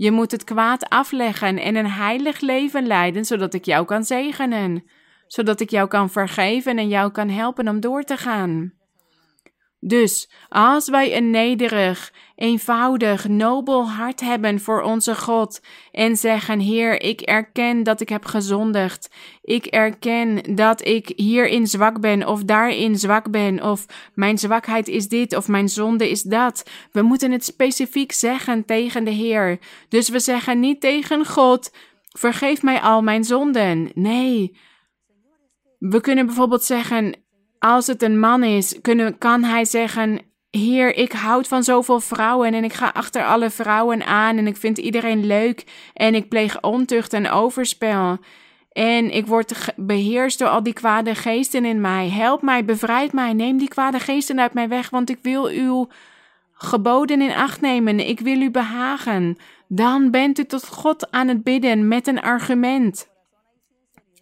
Je 0.03 0.11
moet 0.11 0.31
het 0.31 0.45
kwaad 0.45 0.89
afleggen 0.89 1.59
en 1.59 1.77
een 1.77 1.91
heilig 1.91 2.41
leven 2.41 2.87
leiden, 2.87 3.25
zodat 3.25 3.55
ik 3.55 3.65
jou 3.65 3.85
kan 3.85 4.05
zegenen, 4.05 4.85
zodat 5.27 5.61
ik 5.61 5.71
jou 5.71 5.89
kan 5.89 6.11
vergeven 6.11 6.79
en 6.79 6.89
jou 6.89 7.11
kan 7.11 7.29
helpen 7.29 7.69
om 7.69 7.81
door 7.81 8.03
te 8.03 8.17
gaan. 8.17 8.73
Dus 9.85 10.31
als 10.49 10.89
wij 10.89 11.17
een 11.17 11.31
nederig, 11.31 12.13
eenvoudig, 12.37 13.29
nobel 13.29 13.89
hart 13.89 14.21
hebben 14.21 14.61
voor 14.61 14.83
onze 14.83 15.15
God 15.15 15.61
en 15.93 16.17
zeggen: 16.17 16.61
Heer, 16.61 17.03
ik 17.03 17.21
erken 17.21 17.83
dat 17.83 18.01
ik 18.01 18.09
heb 18.09 18.25
gezondigd. 18.25 19.11
Ik 19.43 19.67
erken 19.67 20.55
dat 20.55 20.87
ik 20.87 21.13
hierin 21.17 21.67
zwak 21.67 22.01
ben 22.01 22.27
of 22.27 22.45
daarin 22.45 22.99
zwak 22.99 23.31
ben 23.31 23.63
of 23.63 23.87
mijn 24.15 24.39
zwakheid 24.39 24.89
is 24.89 25.09
dit 25.09 25.37
of 25.37 25.49
mijn 25.49 25.69
zonde 25.69 26.11
is 26.11 26.23
dat. 26.23 26.71
We 26.93 27.03
moeten 27.03 27.33
het 27.33 27.45
specifiek 27.45 28.13
zeggen 28.13 28.65
tegen 28.65 29.05
de 29.05 29.11
Heer. 29.11 29.59
Dus 29.89 30.09
we 30.09 30.19
zeggen 30.19 30.61
niet 30.61 30.81
tegen 30.81 31.27
God: 31.27 31.75
Vergeef 32.09 32.63
mij 32.63 32.81
al 32.81 33.03
mijn 33.03 33.25
zonden. 33.25 33.91
Nee. 33.95 34.57
We 35.79 36.01
kunnen 36.01 36.27
bijvoorbeeld 36.27 36.65
zeggen: 36.65 37.22
als 37.63 37.87
het 37.87 38.03
een 38.03 38.19
man 38.19 38.43
is, 38.43 38.79
kunnen, 38.81 39.19
kan 39.19 39.45
hij 39.45 39.65
zeggen: 39.65 40.21
Heer, 40.51 40.97
ik 40.97 41.13
houd 41.13 41.49
van 41.49 41.63
zoveel 41.63 42.01
vrouwen 42.01 42.55
en 42.55 42.65
ik 42.65 42.73
ga 42.73 42.91
achter 42.95 43.25
alle 43.25 43.51
vrouwen 43.51 44.07
aan 44.07 44.37
en 44.37 44.47
ik 44.47 44.57
vind 44.57 44.79
iedereen 44.79 45.27
leuk 45.27 45.65
en 45.95 46.15
ik 46.15 46.29
pleeg 46.29 46.61
ontucht 46.61 47.13
en 47.13 47.31
overspel. 47.31 48.19
En 48.73 49.15
ik 49.15 49.27
word 49.27 49.73
beheerst 49.77 50.39
door 50.39 50.49
al 50.49 50.63
die 50.63 50.73
kwade 50.73 51.15
geesten 51.15 51.65
in 51.65 51.81
mij. 51.81 52.09
Help 52.09 52.43
mij, 52.43 52.65
bevrijd 52.65 53.13
mij, 53.13 53.33
neem 53.33 53.59
die 53.59 53.69
kwade 53.69 53.99
geesten 53.99 54.41
uit 54.41 54.55
mij 54.55 54.69
weg, 54.69 54.91
want 54.91 55.11
ik 55.11 55.19
wil 55.23 55.47
uw 55.47 55.89
geboden 56.53 57.21
in 57.21 57.35
acht 57.35 57.61
nemen. 57.61 58.09
Ik 58.09 58.21
wil 58.21 58.41
u 58.41 58.51
behagen. 58.51 59.37
Dan 59.69 60.11
bent 60.11 60.39
u 60.39 60.45
tot 60.45 60.67
God 60.69 61.11
aan 61.11 61.29
het 61.29 61.43
bidden 61.43 61.89
met 61.89 62.07
een 62.07 62.21
argument. 62.21 63.12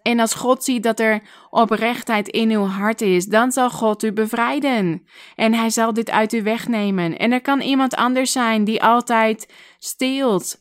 En 0.03 0.20
als 0.20 0.34
God 0.34 0.64
ziet 0.64 0.82
dat 0.82 1.01
er 1.01 1.22
oprechtheid 1.51 2.28
in 2.28 2.51
uw 2.51 2.64
hart 2.64 3.01
is, 3.01 3.26
dan 3.26 3.53
zal 3.53 3.70
God 3.70 4.03
u 4.03 4.12
bevrijden. 4.12 5.07
En 5.34 5.55
hij 5.55 5.70
zal 5.70 5.92
dit 5.92 6.11
uit 6.11 6.32
u 6.32 6.42
wegnemen. 6.42 7.18
En 7.18 7.32
er 7.32 7.40
kan 7.40 7.61
iemand 7.61 7.94
anders 7.94 8.32
zijn 8.32 8.64
die 8.64 8.82
altijd 8.82 9.53
steelt. 9.78 10.59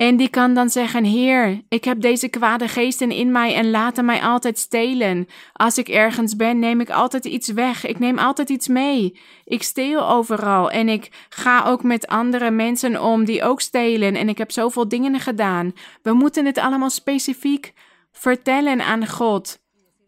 En 0.00 0.16
die 0.16 0.28
kan 0.28 0.54
dan 0.54 0.70
zeggen: 0.70 1.04
Heer, 1.04 1.62
ik 1.68 1.84
heb 1.84 2.00
deze 2.00 2.28
kwade 2.28 2.68
geesten 2.68 3.10
in 3.10 3.32
mij 3.32 3.54
en 3.54 3.70
laten 3.70 4.04
mij 4.04 4.22
altijd 4.22 4.58
stelen. 4.58 5.26
Als 5.52 5.78
ik 5.78 5.88
ergens 5.88 6.36
ben, 6.36 6.58
neem 6.58 6.80
ik 6.80 6.90
altijd 6.90 7.24
iets 7.24 7.48
weg. 7.48 7.86
Ik 7.86 7.98
neem 7.98 8.18
altijd 8.18 8.48
iets 8.48 8.68
mee. 8.68 9.20
Ik 9.44 9.62
steel 9.62 10.08
overal 10.08 10.70
en 10.70 10.88
ik 10.88 11.26
ga 11.28 11.64
ook 11.64 11.82
met 11.82 12.06
andere 12.06 12.50
mensen 12.50 13.02
om 13.02 13.24
die 13.24 13.42
ook 13.42 13.60
stelen. 13.60 14.16
En 14.16 14.28
ik 14.28 14.38
heb 14.38 14.50
zoveel 14.50 14.88
dingen 14.88 15.20
gedaan. 15.20 15.72
We 16.02 16.12
moeten 16.12 16.46
het 16.46 16.58
allemaal 16.58 16.90
specifiek 16.90 17.72
vertellen 18.12 18.80
aan 18.80 19.06
God. 19.06 19.58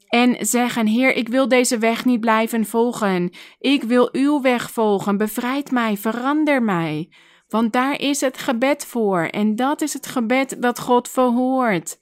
En 0.08 0.46
zeggen: 0.46 0.86
Heer, 0.86 1.14
ik 1.14 1.28
wil 1.28 1.48
deze 1.48 1.78
weg 1.78 2.04
niet 2.04 2.20
blijven 2.20 2.66
volgen. 2.66 3.30
Ik 3.58 3.82
wil 3.82 4.08
uw 4.12 4.40
weg 4.40 4.70
volgen. 4.70 5.16
Bevrijd 5.16 5.70
mij, 5.70 5.96
verander 5.96 6.62
mij. 6.62 7.08
Want 7.48 7.72
daar 7.72 8.00
is 8.00 8.20
het 8.20 8.38
gebed 8.38 8.86
voor. 8.86 9.22
En 9.22 9.56
dat 9.56 9.80
is 9.80 9.92
het 9.92 10.06
gebed 10.06 10.62
dat 10.62 10.78
God 10.78 11.08
verhoort. 11.08 12.00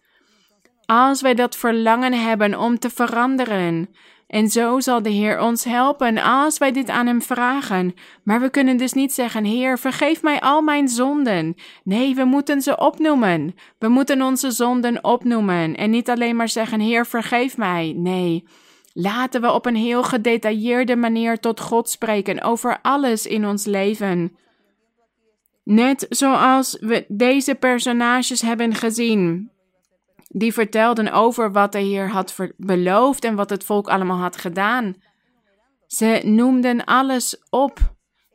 Als 0.87 1.21
wij 1.21 1.35
dat 1.35 1.57
verlangen 1.57 2.13
hebben 2.13 2.59
om 2.59 2.79
te 2.79 2.91
veranderen, 2.91 3.95
en 4.31 4.49
zo 4.49 4.81
zal 4.81 5.03
de 5.03 5.11
Heer 5.11 5.41
ons 5.41 5.65
helpen 5.65 6.19
als 6.19 6.59
wij 6.59 6.73
dit 6.73 6.89
aan 6.89 7.07
Hem 7.07 7.23
vragen. 7.23 7.95
Maar 8.23 8.41
we 8.41 8.51
kunnen 8.51 8.77
dus 8.77 8.93
niet 8.93 9.13
zeggen: 9.13 9.45
Heer, 9.45 9.79
vergeef 9.79 10.23
mij 10.23 10.41
al 10.41 10.63
mijn 10.63 10.89
zonden. 10.89 11.55
Nee, 11.85 12.15
we 12.15 12.25
moeten 12.25 12.63
ze 12.63 12.79
opnoemen. 12.79 13.55
We 13.79 13.89
moeten 13.89 14.23
onze 14.23 14.51
zonden 14.51 15.05
opnoemen 15.05 15.77
en 15.77 15.91
niet 15.91 16.11
alleen 16.11 16.37
maar 16.37 16.49
zeggen: 16.49 16.81
Heer, 16.81 17.07
vergeef 17.07 17.57
mij. 17.57 17.93
Nee. 17.97 18.45
Laten 18.93 19.41
we 19.41 19.53
op 19.53 19.67
een 19.67 19.77
heel 19.77 20.03
gedetailleerde 20.03 20.97
manier 20.97 21.39
tot 21.39 21.61
God 21.61 21.89
spreken 21.89 22.43
over 22.43 22.79
alles 22.83 23.27
in 23.27 23.47
ons 23.47 23.65
leven. 23.65 24.37
Net 25.65 26.07
zoals 26.09 26.77
we 26.81 27.05
deze 27.09 27.55
personages 27.55 28.43
hebben 28.43 28.75
gezien 28.75 29.51
die 30.33 30.53
vertelden 30.53 31.13
over 31.13 31.53
wat 31.53 31.73
de 31.73 31.79
Heer 31.79 32.11
had 32.11 32.37
beloofd 32.57 33.25
en 33.25 33.35
wat 33.35 33.51
het 33.51 33.65
volk 33.65 33.89
allemaal 33.89 34.19
had 34.19 34.37
gedaan. 34.37 34.95
Ze 35.87 36.21
noemden 36.25 36.85
alles 36.85 37.43
op 37.49 37.79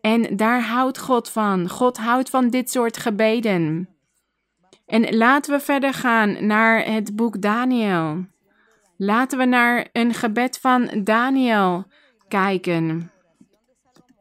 en 0.01 0.35
daar 0.35 0.61
houdt 0.61 0.99
God 0.99 1.29
van. 1.29 1.69
God 1.69 1.97
houdt 1.97 2.29
van 2.29 2.49
dit 2.49 2.71
soort 2.71 2.97
gebeden. 2.97 3.89
En 4.85 5.15
laten 5.17 5.53
we 5.53 5.59
verder 5.59 5.93
gaan 5.93 6.45
naar 6.45 6.85
het 6.85 7.15
boek 7.15 7.41
Daniel. 7.41 8.25
Laten 8.97 9.37
we 9.37 9.45
naar 9.45 9.87
een 9.91 10.13
gebed 10.13 10.59
van 10.59 11.01
Daniel 11.03 11.85
kijken. 12.27 13.11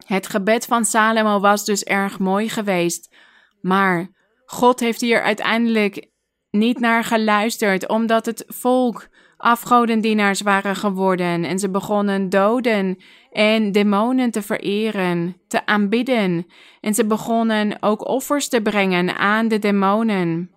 Het 0.07 0.27
gebed 0.27 0.65
van 0.65 0.85
Salomo 0.85 1.41
was 1.41 1.65
dus 1.65 1.85
erg 1.85 2.19
mooi 2.19 2.49
geweest, 2.49 3.15
maar 3.61 4.09
God 4.45 4.81
heeft 4.81 5.01
hier 5.01 5.23
uiteindelijk 5.23 6.13
niet 6.55 6.81
naar 6.81 7.05
geluisterd, 7.05 7.89
omdat 7.89 8.27
het 8.27 8.45
volk 8.49 9.09
afgodendienaars 9.37 10.41
waren 10.41 10.77
geworden 10.77 11.45
en 11.45 11.59
ze 11.59 11.71
begonnen 11.71 12.29
doden 12.29 12.99
en 13.33 13.73
demonen 13.73 14.31
te 14.31 14.43
vereren, 14.43 15.37
te 15.49 15.67
aanbidden 15.67 16.47
en 16.81 16.95
ze 16.95 17.07
begonnen 17.07 17.77
ook 17.81 18.09
offers 18.09 18.49
te 18.49 18.63
brengen 18.63 19.17
aan 19.17 19.49
de 19.49 19.59
demonen. 19.59 20.51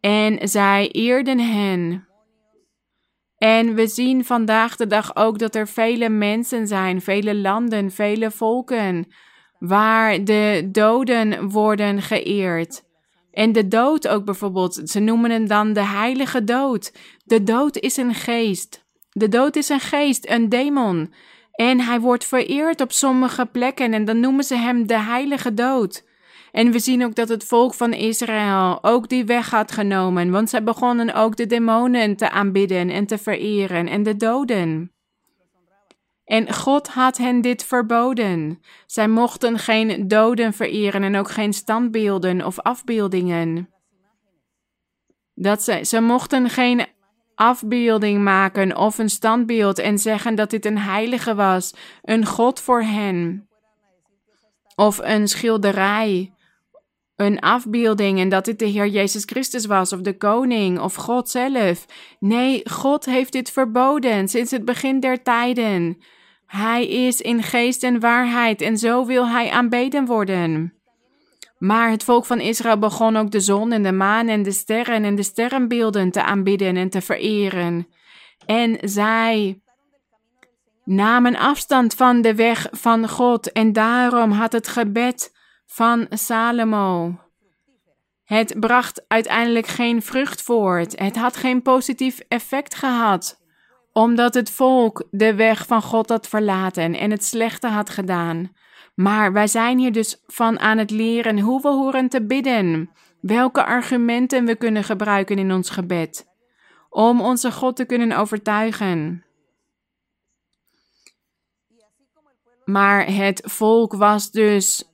En 0.00 0.48
zij 0.48 0.88
eerden 0.90 1.38
hen. 1.38 2.06
En 3.38 3.74
we 3.74 3.86
zien 3.86 4.24
vandaag 4.24 4.76
de 4.76 4.86
dag 4.86 5.16
ook 5.16 5.38
dat 5.38 5.54
er 5.54 5.68
vele 5.68 6.08
mensen 6.08 6.66
zijn, 6.66 7.00
vele 7.00 7.34
landen, 7.34 7.90
vele 7.90 8.30
volken, 8.30 9.06
waar 9.58 10.24
de 10.24 10.68
doden 10.72 11.48
worden 11.48 12.02
geëerd. 12.02 12.85
En 13.36 13.52
de 13.52 13.68
dood 13.68 14.08
ook 14.08 14.24
bijvoorbeeld. 14.24 14.80
Ze 14.84 15.00
noemen 15.00 15.30
hem 15.30 15.48
dan 15.48 15.72
de 15.72 15.84
heilige 15.84 16.44
dood. 16.44 16.92
De 17.24 17.42
dood 17.42 17.76
is 17.78 17.96
een 17.96 18.14
geest. 18.14 18.84
De 19.10 19.28
dood 19.28 19.56
is 19.56 19.68
een 19.68 19.80
geest, 19.80 20.28
een 20.30 20.48
demon. 20.48 21.12
En 21.52 21.80
hij 21.80 22.00
wordt 22.00 22.24
vereerd 22.24 22.80
op 22.80 22.92
sommige 22.92 23.46
plekken 23.46 23.92
en 23.92 24.04
dan 24.04 24.20
noemen 24.20 24.44
ze 24.44 24.54
hem 24.54 24.86
de 24.86 24.98
heilige 24.98 25.54
dood. 25.54 26.04
En 26.52 26.70
we 26.72 26.78
zien 26.78 27.04
ook 27.04 27.14
dat 27.14 27.28
het 27.28 27.44
volk 27.44 27.74
van 27.74 27.92
Israël 27.92 28.78
ook 28.82 29.08
die 29.08 29.24
weg 29.24 29.50
had 29.50 29.72
genomen, 29.72 30.30
want 30.30 30.50
zij 30.50 30.62
begonnen 30.62 31.14
ook 31.14 31.36
de 31.36 31.46
demonen 31.46 32.16
te 32.16 32.30
aanbidden 32.30 32.90
en 32.90 33.06
te 33.06 33.18
vereren 33.18 33.88
en 33.88 34.02
de 34.02 34.16
doden. 34.16 34.95
En 36.26 36.54
God 36.54 36.88
had 36.88 37.16
hen 37.16 37.40
dit 37.40 37.64
verboden. 37.64 38.62
Zij 38.86 39.08
mochten 39.08 39.58
geen 39.58 40.08
doden 40.08 40.52
vereren 40.52 41.02
en 41.02 41.16
ook 41.16 41.30
geen 41.30 41.52
standbeelden 41.52 42.44
of 42.44 42.60
afbeeldingen. 42.60 43.70
Dat 45.34 45.62
ze, 45.62 45.84
ze 45.84 46.00
mochten 46.00 46.50
geen 46.50 46.86
afbeelding 47.34 48.22
maken 48.22 48.76
of 48.76 48.98
een 48.98 49.10
standbeeld 49.10 49.78
en 49.78 49.98
zeggen 49.98 50.34
dat 50.34 50.50
dit 50.50 50.64
een 50.64 50.78
heilige 50.78 51.34
was, 51.34 51.74
een 52.02 52.26
God 52.26 52.60
voor 52.60 52.82
hen. 52.82 53.48
Of 54.74 54.98
een 54.98 55.28
schilderij, 55.28 56.32
een 57.16 57.40
afbeelding 57.40 58.18
en 58.18 58.28
dat 58.28 58.44
dit 58.44 58.58
de 58.58 58.66
Heer 58.66 58.86
Jezus 58.86 59.22
Christus 59.24 59.66
was 59.66 59.92
of 59.92 60.00
de 60.00 60.16
koning 60.16 60.80
of 60.80 60.94
God 60.94 61.28
zelf. 61.28 61.86
Nee, 62.20 62.60
God 62.70 63.04
heeft 63.04 63.32
dit 63.32 63.50
verboden 63.50 64.28
sinds 64.28 64.50
het 64.50 64.64
begin 64.64 65.00
der 65.00 65.22
tijden. 65.22 65.98
Hij 66.46 66.86
is 66.86 67.20
in 67.20 67.42
geest 67.42 67.82
en 67.82 68.00
waarheid 68.00 68.60
en 68.60 68.78
zo 68.78 69.06
wil 69.06 69.28
hij 69.28 69.50
aanbeden 69.50 70.04
worden. 70.04 70.74
Maar 71.58 71.90
het 71.90 72.04
volk 72.04 72.24
van 72.24 72.40
Israël 72.40 72.78
begon 72.78 73.16
ook 73.16 73.30
de 73.30 73.40
zon 73.40 73.72
en 73.72 73.82
de 73.82 73.92
maan 73.92 74.28
en 74.28 74.42
de 74.42 74.52
sterren 74.52 75.04
en 75.04 75.14
de 75.14 75.22
sterrenbeelden 75.22 76.10
te 76.10 76.22
aanbidden 76.22 76.76
en 76.76 76.90
te 76.90 77.00
vereren. 77.00 77.88
En 78.46 78.78
zij 78.80 79.60
namen 80.84 81.36
afstand 81.36 81.94
van 81.94 82.22
de 82.22 82.34
weg 82.34 82.68
van 82.70 83.08
God 83.08 83.52
en 83.52 83.72
daarom 83.72 84.30
had 84.30 84.52
het 84.52 84.68
gebed 84.68 85.34
van 85.66 86.06
Salomo. 86.10 87.14
Het 88.24 88.56
bracht 88.60 89.04
uiteindelijk 89.08 89.66
geen 89.66 90.02
vrucht 90.02 90.42
voort. 90.42 90.98
Het 90.98 91.16
had 91.16 91.36
geen 91.36 91.62
positief 91.62 92.20
effect 92.28 92.74
gehad, 92.74 93.40
omdat 93.96 94.34
het 94.34 94.50
volk 94.50 95.06
de 95.10 95.34
weg 95.34 95.66
van 95.66 95.82
God 95.82 96.08
had 96.08 96.28
verlaten 96.28 96.94
en 96.94 97.10
het 97.10 97.24
slechte 97.24 97.66
had 97.66 97.90
gedaan. 97.90 98.52
Maar 98.94 99.32
wij 99.32 99.46
zijn 99.46 99.78
hier 99.78 99.92
dus 99.92 100.22
van 100.26 100.58
aan 100.58 100.78
het 100.78 100.90
leren 100.90 101.38
hoe 101.40 101.62
we 101.62 101.68
horen 101.68 102.08
te 102.08 102.26
bidden, 102.26 102.90
welke 103.20 103.64
argumenten 103.64 104.44
we 104.44 104.56
kunnen 104.56 104.84
gebruiken 104.84 105.38
in 105.38 105.52
ons 105.52 105.70
gebed, 105.70 106.26
om 106.88 107.20
onze 107.20 107.52
God 107.52 107.76
te 107.76 107.84
kunnen 107.84 108.16
overtuigen. 108.16 109.24
Maar 112.64 113.06
het 113.06 113.42
volk 113.44 113.92
was 113.92 114.30
dus 114.30 114.84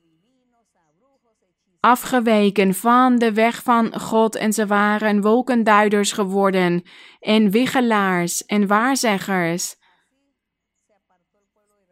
afgeweken 1.83 2.73
van 2.73 3.17
de 3.17 3.33
weg 3.33 3.63
van 3.63 3.99
God 3.99 4.35
en 4.35 4.53
ze 4.53 4.67
waren 4.67 5.21
wolkenduiders 5.21 6.11
geworden 6.11 6.83
en 7.19 7.51
wiggelaars 7.51 8.45
en 8.45 8.67
waarzeggers. 8.67 9.75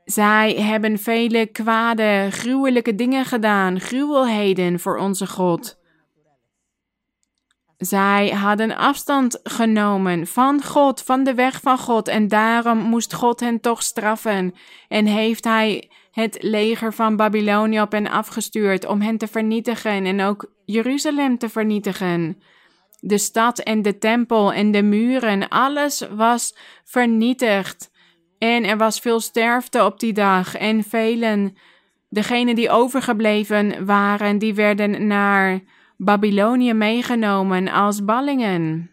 Zij 0.04 0.54
hebben 0.54 1.00
vele 1.00 1.46
kwade, 1.46 2.28
gruwelijke 2.30 2.96
dingen 2.96 3.26
gedaan, 3.26 3.80
gruwelheden 3.80 4.80
voor 4.80 4.98
onze 4.98 5.28
God. 5.28 5.80
Zij 7.78 8.30
hadden 8.30 8.78
afstand 8.78 9.40
genomen 9.44 10.28
van 10.28 10.64
God, 10.64 11.02
van 11.02 11.24
de 11.24 11.34
weg 11.34 11.62
van 11.62 11.78
God, 11.78 12.08
en 12.08 12.28
daarom 12.28 12.78
moest 12.78 13.14
God 13.14 13.40
hen 13.40 13.60
toch 13.60 13.84
straffen. 13.84 14.54
En 14.88 15.06
heeft 15.06 15.44
Hij 15.44 15.90
het 16.12 16.38
leger 16.44 16.94
van 16.94 17.16
Babylonië 17.16 17.82
op 17.82 17.92
hen 17.92 18.10
afgestuurd 18.10 18.86
om 18.86 19.02
hen 19.02 19.18
te 19.18 19.28
vernietigen 19.28 20.06
en 20.06 20.22
ook 20.22 20.52
Jeruzalem 20.66 21.38
te 21.38 21.50
vernietigen. 21.50 22.42
De 23.00 23.18
stad 23.18 23.60
en 23.60 23.82
de 23.82 23.98
tempel 23.98 24.54
en 24.54 24.72
de 24.72 24.82
muren, 24.82 25.48
alles 25.48 26.08
was 26.16 26.58
vernietigd. 26.84 27.92
En 28.38 28.64
er 28.64 28.78
was 28.78 29.00
veel 29.00 29.20
sterfte 29.20 29.86
op 29.86 30.00
die 30.00 30.14
dag 30.14 30.56
en 30.56 30.84
velen, 30.84 31.58
degenen 32.10 32.56
die 32.56 32.70
overgebleven 32.70 33.86
waren, 33.86 34.38
die 34.38 34.54
werden 34.54 35.08
naar 35.08 35.60
Babylonië 35.98 36.74
meegenomen 36.74 37.68
als 37.68 38.06
ballingen, 38.06 38.92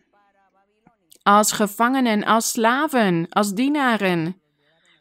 als 1.22 1.52
gevangenen, 1.52 2.24
als 2.24 2.50
slaven, 2.50 3.26
als 3.28 3.54
dienaren. 3.54 4.40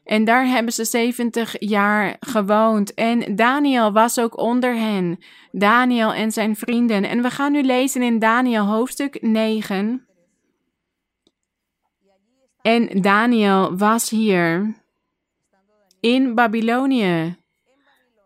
En 0.07 0.25
daar 0.25 0.45
hebben 0.45 0.73
ze 0.73 0.85
70 0.85 1.55
jaar 1.59 2.15
gewoond. 2.19 2.93
En 2.93 3.35
Daniel 3.35 3.91
was 3.91 4.19
ook 4.19 4.37
onder 4.37 4.75
hen. 4.75 5.19
Daniel 5.51 6.13
en 6.13 6.31
zijn 6.31 6.55
vrienden. 6.55 7.03
En 7.03 7.21
we 7.21 7.29
gaan 7.29 7.51
nu 7.51 7.63
lezen 7.63 8.01
in 8.01 8.19
Daniel 8.19 8.65
hoofdstuk 8.65 9.21
9. 9.21 10.07
En 12.61 13.01
Daniel 13.01 13.77
was 13.77 14.09
hier 14.09 14.75
in 15.99 16.35
Babylonië. 16.35 17.35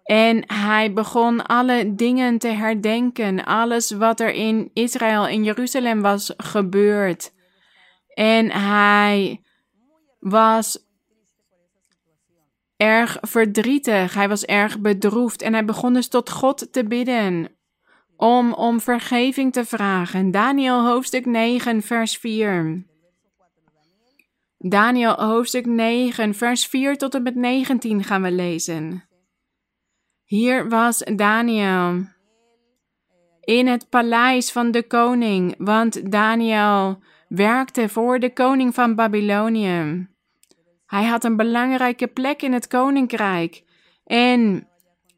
En 0.03 0.43
hij 0.53 0.93
begon 0.93 1.45
alle 1.45 1.95
dingen 1.95 2.37
te 2.37 2.47
herdenken, 2.47 3.45
alles 3.45 3.91
wat 3.91 4.19
er 4.19 4.33
in 4.33 4.69
Israël, 4.73 5.27
in 5.27 5.43
Jeruzalem 5.43 6.01
was 6.01 6.33
gebeurd. 6.37 7.33
En 8.13 8.51
hij 8.51 9.41
was 10.19 10.89
erg 12.81 13.17
verdrietig, 13.21 14.13
hij 14.13 14.29
was 14.29 14.45
erg 14.45 14.79
bedroefd 14.79 15.41
en 15.41 15.53
hij 15.53 15.65
begon 15.65 15.93
dus 15.93 16.07
tot 16.07 16.29
God 16.29 16.73
te 16.73 16.83
bidden 16.83 17.49
om 18.17 18.53
om 18.53 18.79
vergeving 18.79 19.53
te 19.53 19.65
vragen. 19.65 20.31
Daniel 20.31 20.85
hoofdstuk 20.85 21.25
9, 21.25 21.81
vers 21.81 22.17
4. 22.17 22.85
Daniel 24.57 25.13
hoofdstuk 25.13 25.65
9, 25.65 26.33
vers 26.33 26.65
4 26.65 26.97
tot 26.97 27.15
en 27.15 27.23
met 27.23 27.35
19 27.35 28.03
gaan 28.03 28.21
we 28.21 28.31
lezen. 28.31 29.03
Hier 30.23 30.69
was 30.69 30.97
Daniel 31.15 32.05
in 33.41 33.67
het 33.67 33.89
paleis 33.89 34.51
van 34.51 34.71
de 34.71 34.87
koning, 34.87 35.55
want 35.57 36.11
Daniel 36.11 36.99
werkte 37.27 37.89
voor 37.89 38.19
de 38.19 38.33
koning 38.33 38.73
van 38.73 38.95
Babylonië. 38.95 40.09
Hij 40.91 41.05
had 41.05 41.23
een 41.23 41.35
belangrijke 41.35 42.07
plek 42.07 42.41
in 42.41 42.53
het 42.53 42.67
koninkrijk. 42.67 43.63
En 44.05 44.67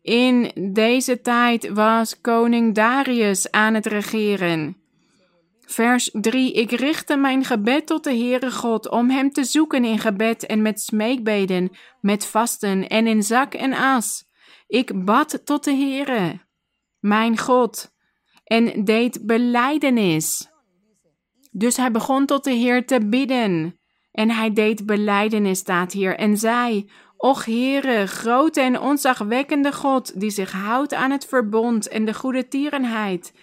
in 0.01 0.51
deze 0.73 1.21
tijd 1.21 1.69
was 1.69 2.21
koning 2.21 2.75
Darius 2.75 3.51
aan 3.51 3.73
het 3.73 3.85
regeren. 3.85 4.77
Vers 5.65 6.09
3. 6.13 6.53
Ik 6.53 6.71
richtte 6.71 7.15
mijn 7.15 7.45
gebed 7.45 7.85
tot 7.85 8.03
de 8.03 8.09
Heere 8.09 8.51
God 8.51 8.89
om 8.89 9.09
hem 9.09 9.31
te 9.31 9.43
zoeken 9.43 9.85
in 9.85 9.99
gebed 9.99 10.45
en 10.45 10.61
met 10.61 10.81
smeekbeden, 10.81 11.71
met 12.01 12.25
vasten 12.25 12.87
en 12.87 13.07
in 13.07 13.23
zak 13.23 13.53
en 13.53 13.73
as. 13.73 14.25
Ik 14.67 15.05
bad 15.05 15.41
tot 15.45 15.63
de 15.63 15.73
Heere, 15.73 16.39
mijn 16.99 17.37
God, 17.37 17.93
en 18.43 18.83
deed 18.83 19.25
beleidenis. 19.25 20.49
Dus 21.51 21.77
hij 21.77 21.91
begon 21.91 22.25
tot 22.25 22.43
de 22.43 22.53
Heer 22.53 22.85
te 22.85 23.07
bidden. 23.07 23.77
En 24.13 24.31
hij 24.31 24.53
deed 24.53 24.85
beleidenis, 24.85 25.59
staat 25.59 25.91
hier, 25.91 26.17
en 26.17 26.37
zei: 26.37 26.89
Och 27.17 27.45
Heere, 27.45 28.07
grote 28.07 28.61
en 28.61 28.79
onzagwekkende 28.79 29.71
God, 29.71 30.19
die 30.19 30.29
zich 30.29 30.51
houdt 30.51 30.93
aan 30.93 31.11
het 31.11 31.25
verbond 31.25 31.87
en 31.87 32.05
de 32.05 32.13
goede 32.13 32.47
tierenheid, 32.47 33.33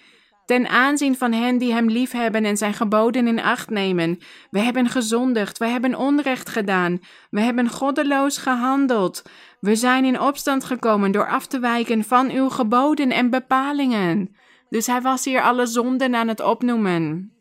ten 0.45 0.67
aanzien 0.67 1.17
van 1.17 1.31
hen 1.31 1.57
die 1.57 1.73
hem 1.73 1.89
liefhebben 1.89 2.45
en 2.45 2.57
zijn 2.57 2.73
geboden 2.73 3.27
in 3.27 3.41
acht 3.41 3.69
nemen. 3.69 4.19
We 4.49 4.59
hebben 4.59 4.89
gezondigd, 4.89 5.57
we 5.57 5.65
hebben 5.65 5.95
onrecht 5.95 6.49
gedaan, 6.49 6.99
we 7.29 7.41
hebben 7.41 7.69
goddeloos 7.69 8.37
gehandeld. 8.37 9.21
We 9.59 9.75
zijn 9.75 10.05
in 10.05 10.19
opstand 10.19 10.63
gekomen 10.63 11.11
door 11.11 11.27
af 11.27 11.47
te 11.47 11.59
wijken 11.59 12.03
van 12.03 12.29
uw 12.29 12.49
geboden 12.49 13.11
en 13.11 13.29
bepalingen. 13.29 14.35
Dus 14.69 14.87
hij 14.87 15.01
was 15.01 15.25
hier 15.25 15.41
alle 15.41 15.65
zonden 15.65 16.15
aan 16.15 16.27
het 16.27 16.41
opnoemen. 16.41 17.33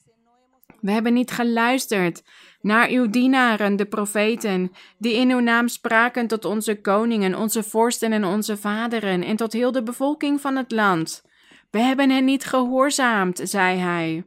We 0.80 0.90
hebben 0.90 1.12
niet 1.12 1.30
geluisterd 1.30 2.22
naar 2.60 2.88
uw 2.88 3.10
dienaren, 3.10 3.76
de 3.76 3.86
profeten, 3.86 4.72
die 4.98 5.14
in 5.14 5.30
uw 5.30 5.40
naam 5.40 5.68
spraken 5.68 6.26
tot 6.26 6.44
onze 6.44 6.80
koningen, 6.80 7.34
onze 7.34 7.62
vorsten 7.62 8.12
en 8.12 8.24
onze 8.24 8.56
vaderen, 8.56 9.22
en 9.22 9.36
tot 9.36 9.52
heel 9.52 9.72
de 9.72 9.82
bevolking 9.82 10.40
van 10.40 10.56
het 10.56 10.70
land. 10.70 11.22
We 11.70 11.78
hebben 11.78 12.10
hen 12.10 12.24
niet 12.24 12.44
gehoorzaamd, 12.44 13.40
zei 13.42 13.78
hij. 13.78 14.24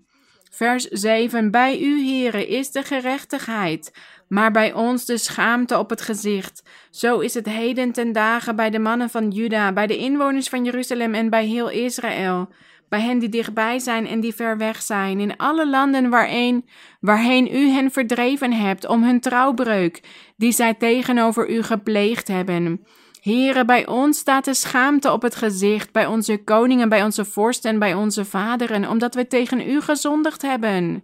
Vers 0.52 0.84
7. 0.84 1.52
Bij 1.52 1.80
u, 1.80 2.02
heren, 2.02 2.48
is 2.48 2.72
de 2.72 2.84
gerechtigheid, 2.84 3.92
maar 4.28 4.52
bij 4.52 4.74
ons 4.74 5.06
de 5.06 5.18
schaamte 5.18 5.78
op 5.78 5.90
het 5.90 6.02
gezicht. 6.02 6.64
Zo 6.92 7.20
is 7.20 7.34
het 7.34 7.46
heden 7.46 7.92
ten 7.92 8.12
dagen 8.12 8.56
bij 8.56 8.70
de 8.70 8.80
mannen 8.80 9.10
van 9.10 9.30
Juda, 9.30 9.74
bij 9.74 9.88
de 9.88 9.98
inwoners 9.98 10.50
van 10.50 10.64
Jeruzalem 10.64 11.14
en 11.14 11.30
bij 11.30 11.46
heel 11.46 11.70
Israël 11.70 12.50
bij 12.94 13.02
hen 13.02 13.20
die 13.20 13.30
dichtbij 13.30 13.80
zijn 13.80 14.08
en 14.08 14.20
die 14.20 14.34
ver 14.34 14.58
weg 14.58 14.82
zijn, 14.82 15.20
in 15.20 15.38
alle 15.38 15.70
landen 15.70 16.10
waarheen, 16.10 16.66
waarheen 17.00 17.56
u 17.56 17.70
hen 17.70 17.92
verdreven 17.92 18.52
hebt 18.52 18.88
om 18.88 19.04
hun 19.04 19.20
trouwbreuk, 19.20 20.02
die 20.38 20.52
zij 20.52 20.74
tegenover 20.74 21.50
u 21.50 21.64
gepleegd 21.64 22.28
hebben. 22.28 22.86
Heren, 23.22 23.66
bij 23.66 23.88
ons 23.88 24.18
staat 24.18 24.46
de 24.46 24.54
schaamte 24.54 25.12
op 25.12 25.22
het 25.22 25.36
gezicht, 25.36 25.92
bij 25.92 26.06
onze 26.06 26.44
koningen, 26.44 26.90
bij 26.90 27.04
onze 27.04 27.26
vorsten 27.26 27.72
en 27.72 27.80
bij 27.80 27.94
onze 27.94 28.26
vaderen, 28.26 28.90
omdat 28.90 29.16
we 29.16 29.28
tegen 29.28 29.70
u 29.70 29.82
gezondigd 29.82 30.42
hebben. 30.42 31.04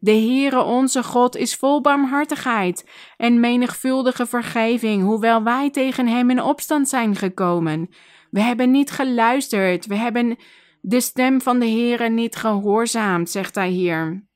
De 0.00 0.12
Heere 0.12 0.62
onze 0.62 1.02
God 1.02 1.36
is 1.36 1.54
vol 1.54 1.80
barmhartigheid 1.80 2.90
en 3.16 3.40
menigvuldige 3.40 4.26
vergeving, 4.26 5.02
hoewel 5.02 5.42
wij 5.42 5.70
tegen 5.70 6.06
hem 6.06 6.30
in 6.30 6.42
opstand 6.42 6.88
zijn 6.88 7.16
gekomen. 7.16 7.88
We 8.30 8.40
hebben 8.40 8.70
niet 8.70 8.90
geluisterd, 8.90 9.86
we 9.86 9.94
hebben 9.94 10.36
de 10.80 11.00
stem 11.00 11.40
van 11.40 11.58
de 11.58 11.66
Heere 11.66 12.08
niet 12.08 12.36
gehoorzaamd, 12.36 13.30
zegt 13.30 13.54
hij 13.54 13.68
hier. 13.68 14.26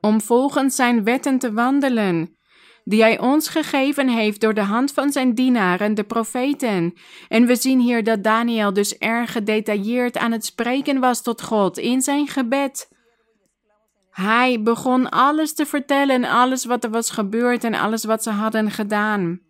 Om 0.00 0.20
volgens 0.20 0.76
zijn 0.76 1.04
wetten 1.04 1.38
te 1.38 1.52
wandelen, 1.52 2.36
die 2.84 3.02
hij 3.02 3.18
ons 3.18 3.48
gegeven 3.48 4.08
heeft 4.08 4.40
door 4.40 4.54
de 4.54 4.62
hand 4.62 4.92
van 4.92 5.12
zijn 5.12 5.34
dienaren, 5.34 5.94
de 5.94 6.04
profeten. 6.04 6.94
En 7.28 7.46
we 7.46 7.56
zien 7.56 7.80
hier 7.80 8.04
dat 8.04 8.22
Daniel 8.22 8.72
dus 8.72 8.98
erg 8.98 9.32
gedetailleerd 9.32 10.16
aan 10.16 10.32
het 10.32 10.44
spreken 10.44 11.00
was 11.00 11.22
tot 11.22 11.42
God 11.42 11.78
in 11.78 12.00
zijn 12.02 12.28
gebed. 12.28 12.88
Hij 14.10 14.62
begon 14.62 15.10
alles 15.10 15.54
te 15.54 15.66
vertellen, 15.66 16.24
alles 16.24 16.64
wat 16.64 16.84
er 16.84 16.90
was 16.90 17.10
gebeurd 17.10 17.64
en 17.64 17.74
alles 17.74 18.04
wat 18.04 18.22
ze 18.22 18.30
hadden 18.30 18.70
gedaan. 18.70 19.40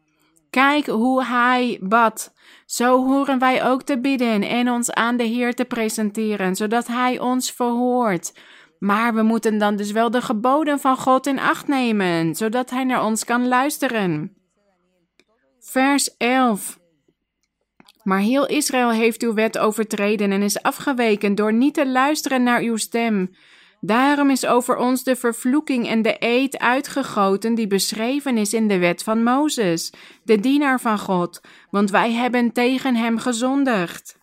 Kijk 0.50 0.86
hoe 0.86 1.24
hij 1.24 1.78
bad. 1.82 2.32
Zo 2.66 3.06
horen 3.06 3.38
wij 3.38 3.64
ook 3.64 3.82
te 3.82 4.00
bidden 4.00 4.42
en 4.42 4.70
ons 4.70 4.90
aan 4.90 5.16
de 5.16 5.24
Heer 5.24 5.54
te 5.54 5.64
presenteren, 5.64 6.56
zodat 6.56 6.86
hij 6.86 7.18
ons 7.18 7.52
verhoort. 7.52 8.32
Maar 8.78 9.14
we 9.14 9.22
moeten 9.22 9.58
dan 9.58 9.76
dus 9.76 9.92
wel 9.92 10.10
de 10.10 10.22
geboden 10.22 10.80
van 10.80 10.96
God 10.96 11.26
in 11.26 11.38
acht 11.38 11.68
nemen, 11.68 12.34
zodat 12.34 12.70
hij 12.70 12.84
naar 12.84 13.04
ons 13.04 13.24
kan 13.24 13.48
luisteren. 13.48 14.36
Vers 15.60 16.16
11. 16.16 16.78
Maar 18.02 18.18
heel 18.18 18.46
Israël 18.46 18.90
heeft 18.90 19.22
uw 19.22 19.34
wet 19.34 19.58
overtreden 19.58 20.32
en 20.32 20.42
is 20.42 20.62
afgeweken 20.62 21.34
door 21.34 21.52
niet 21.52 21.74
te 21.74 21.88
luisteren 21.88 22.42
naar 22.42 22.60
uw 22.60 22.76
stem. 22.76 23.30
Daarom 23.86 24.30
is 24.30 24.46
over 24.46 24.76
ons 24.76 25.02
de 25.02 25.16
vervloeking 25.16 25.88
en 25.88 26.02
de 26.02 26.16
eed 26.18 26.58
uitgegoten 26.58 27.54
die 27.54 27.66
beschreven 27.66 28.38
is 28.38 28.54
in 28.54 28.68
de 28.68 28.78
wet 28.78 29.02
van 29.02 29.22
Mozes, 29.22 29.92
de 30.22 30.40
dienaar 30.40 30.80
van 30.80 30.98
God, 30.98 31.40
want 31.70 31.90
wij 31.90 32.12
hebben 32.12 32.52
tegen 32.52 32.96
hem 32.96 33.18
gezondigd. 33.18 34.18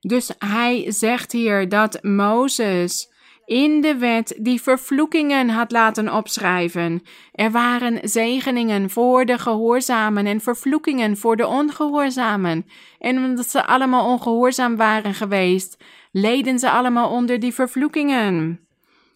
Dus 0.00 0.30
hij 0.38 0.84
zegt 0.88 1.32
hier 1.32 1.68
dat 1.68 2.02
Mozes 2.02 3.12
in 3.44 3.80
de 3.80 3.96
wet 3.96 4.38
die 4.40 4.62
vervloekingen 4.62 5.48
had 5.48 5.72
laten 5.72 6.12
opschrijven. 6.12 7.02
Er 7.32 7.50
waren 7.50 8.08
zegeningen 8.08 8.90
voor 8.90 9.24
de 9.24 9.38
gehoorzamen 9.38 10.26
en 10.26 10.40
vervloekingen 10.40 11.16
voor 11.16 11.36
de 11.36 11.46
ongehoorzamen. 11.46 12.66
En 12.98 13.16
omdat 13.16 13.50
ze 13.50 13.66
allemaal 13.66 14.06
ongehoorzaam 14.06 14.76
waren 14.76 15.14
geweest, 15.14 15.76
leden 16.14 16.58
ze 16.58 16.70
allemaal 16.70 17.10
onder 17.10 17.40
die 17.40 17.54
vervloekingen. 17.54 18.66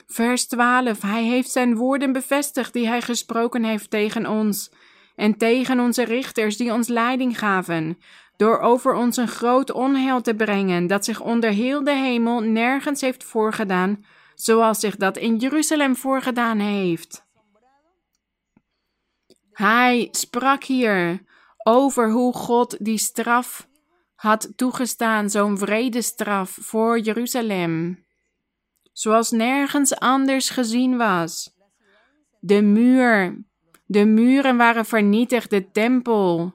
Vers 0.07 0.47
12. 0.47 1.03
Hij 1.03 1.25
heeft 1.25 1.51
zijn 1.51 1.77
woorden 1.77 2.13
bevestigd 2.13 2.73
die 2.73 2.87
hij 2.87 3.01
gesproken 3.01 3.65
heeft 3.65 3.91
tegen 3.91 4.27
ons 4.27 4.71
en 5.17 5.37
tegen 5.37 5.81
onze 5.81 6.05
richters 6.05 6.57
die 6.57 6.73
ons 6.73 6.89
leiding 6.89 7.39
gaven, 7.39 7.99
door 8.37 8.59
over 8.59 8.95
ons 8.95 9.17
een 9.17 9.29
groot 9.29 9.73
onheil 9.73 10.21
te 10.21 10.35
brengen 10.35 10.87
dat 10.87 11.05
zich 11.05 11.21
onder 11.21 11.51
heel 11.51 11.85
de 11.85 11.95
hemel 11.95 12.41
nergens 12.41 13.01
heeft 13.01 13.25
voorgedaan, 13.25 14.05
zoals 14.35 14.81
zich 14.81 14.97
dat 14.97 15.17
in 15.17 15.37
Jeruzalem 15.37 15.97
voorgedaan 15.97 16.59
heeft. 16.59 17.27
Hij 19.53 20.09
sprak 20.11 20.65
hier 20.65 21.23
over 21.63 22.11
hoe 22.11 22.33
God 22.33 22.77
die 22.85 22.99
straf 22.99 23.68
had 24.19 24.53
toegestaan, 24.57 25.31
zo'n 25.31 25.59
vredesstraf 25.59 26.59
voor 26.61 26.99
Jeruzalem, 26.99 28.05
zoals 28.93 29.31
nergens 29.31 29.99
anders 29.99 30.51
gezien 30.51 30.97
was. 30.97 31.57
De 32.41 32.63
muur, 32.63 33.45
de 33.87 34.05
muren 34.05 34.57
waren 34.57 34.85
vernietigd, 34.85 35.51
de 35.51 35.71
tempel, 35.71 36.53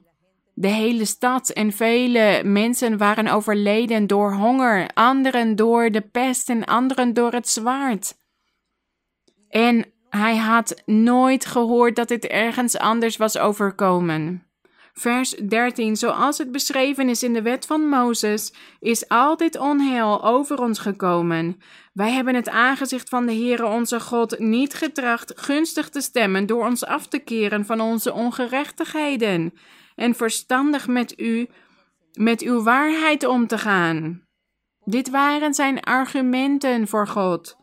de 0.54 0.68
hele 0.68 1.04
stad 1.04 1.50
en 1.50 1.72
vele 1.72 2.42
mensen 2.44 2.98
waren 2.98 3.28
overleden 3.28 4.06
door 4.06 4.32
honger, 4.32 4.90
anderen 4.94 5.56
door 5.56 5.90
de 5.90 6.00
pest 6.00 6.48
en 6.48 6.64
anderen 6.64 7.14
door 7.14 7.32
het 7.32 7.48
zwaard. 7.48 8.16
En 9.48 9.92
hij 10.08 10.36
had 10.36 10.82
nooit 10.86 11.46
gehoord 11.46 11.96
dat 11.96 12.08
dit 12.08 12.24
ergens 12.24 12.78
anders 12.78 13.16
was 13.16 13.38
overkomen. 13.38 14.46
Vers 14.94 15.30
13. 15.30 15.96
Zoals 15.96 16.38
het 16.38 16.52
beschreven 16.52 17.08
is 17.08 17.22
in 17.22 17.32
de 17.32 17.42
wet 17.42 17.66
van 17.66 17.88
Mozes, 17.88 18.52
is 18.80 19.08
altijd 19.08 19.58
onheil 19.58 20.24
over 20.24 20.58
ons 20.58 20.78
gekomen. 20.78 21.60
Wij 21.92 22.10
hebben 22.10 22.34
het 22.34 22.48
aangezicht 22.48 23.08
van 23.08 23.26
de 23.26 23.32
Heere 23.32 23.66
onze 23.66 24.00
God 24.00 24.38
niet 24.38 24.74
getracht 24.74 25.32
gunstig 25.36 25.88
te 25.88 26.00
stemmen 26.00 26.46
door 26.46 26.64
ons 26.64 26.84
af 26.84 27.06
te 27.06 27.18
keren 27.18 27.64
van 27.66 27.80
onze 27.80 28.12
ongerechtigheden 28.12 29.52
en 29.94 30.14
verstandig 30.14 30.86
met 30.86 31.20
u, 31.20 31.48
met 32.12 32.42
uw 32.42 32.62
waarheid 32.62 33.24
om 33.26 33.46
te 33.46 33.58
gaan. 33.58 34.22
Dit 34.84 35.10
waren 35.10 35.54
zijn 35.54 35.80
argumenten 35.80 36.88
voor 36.88 37.08
God. 37.08 37.56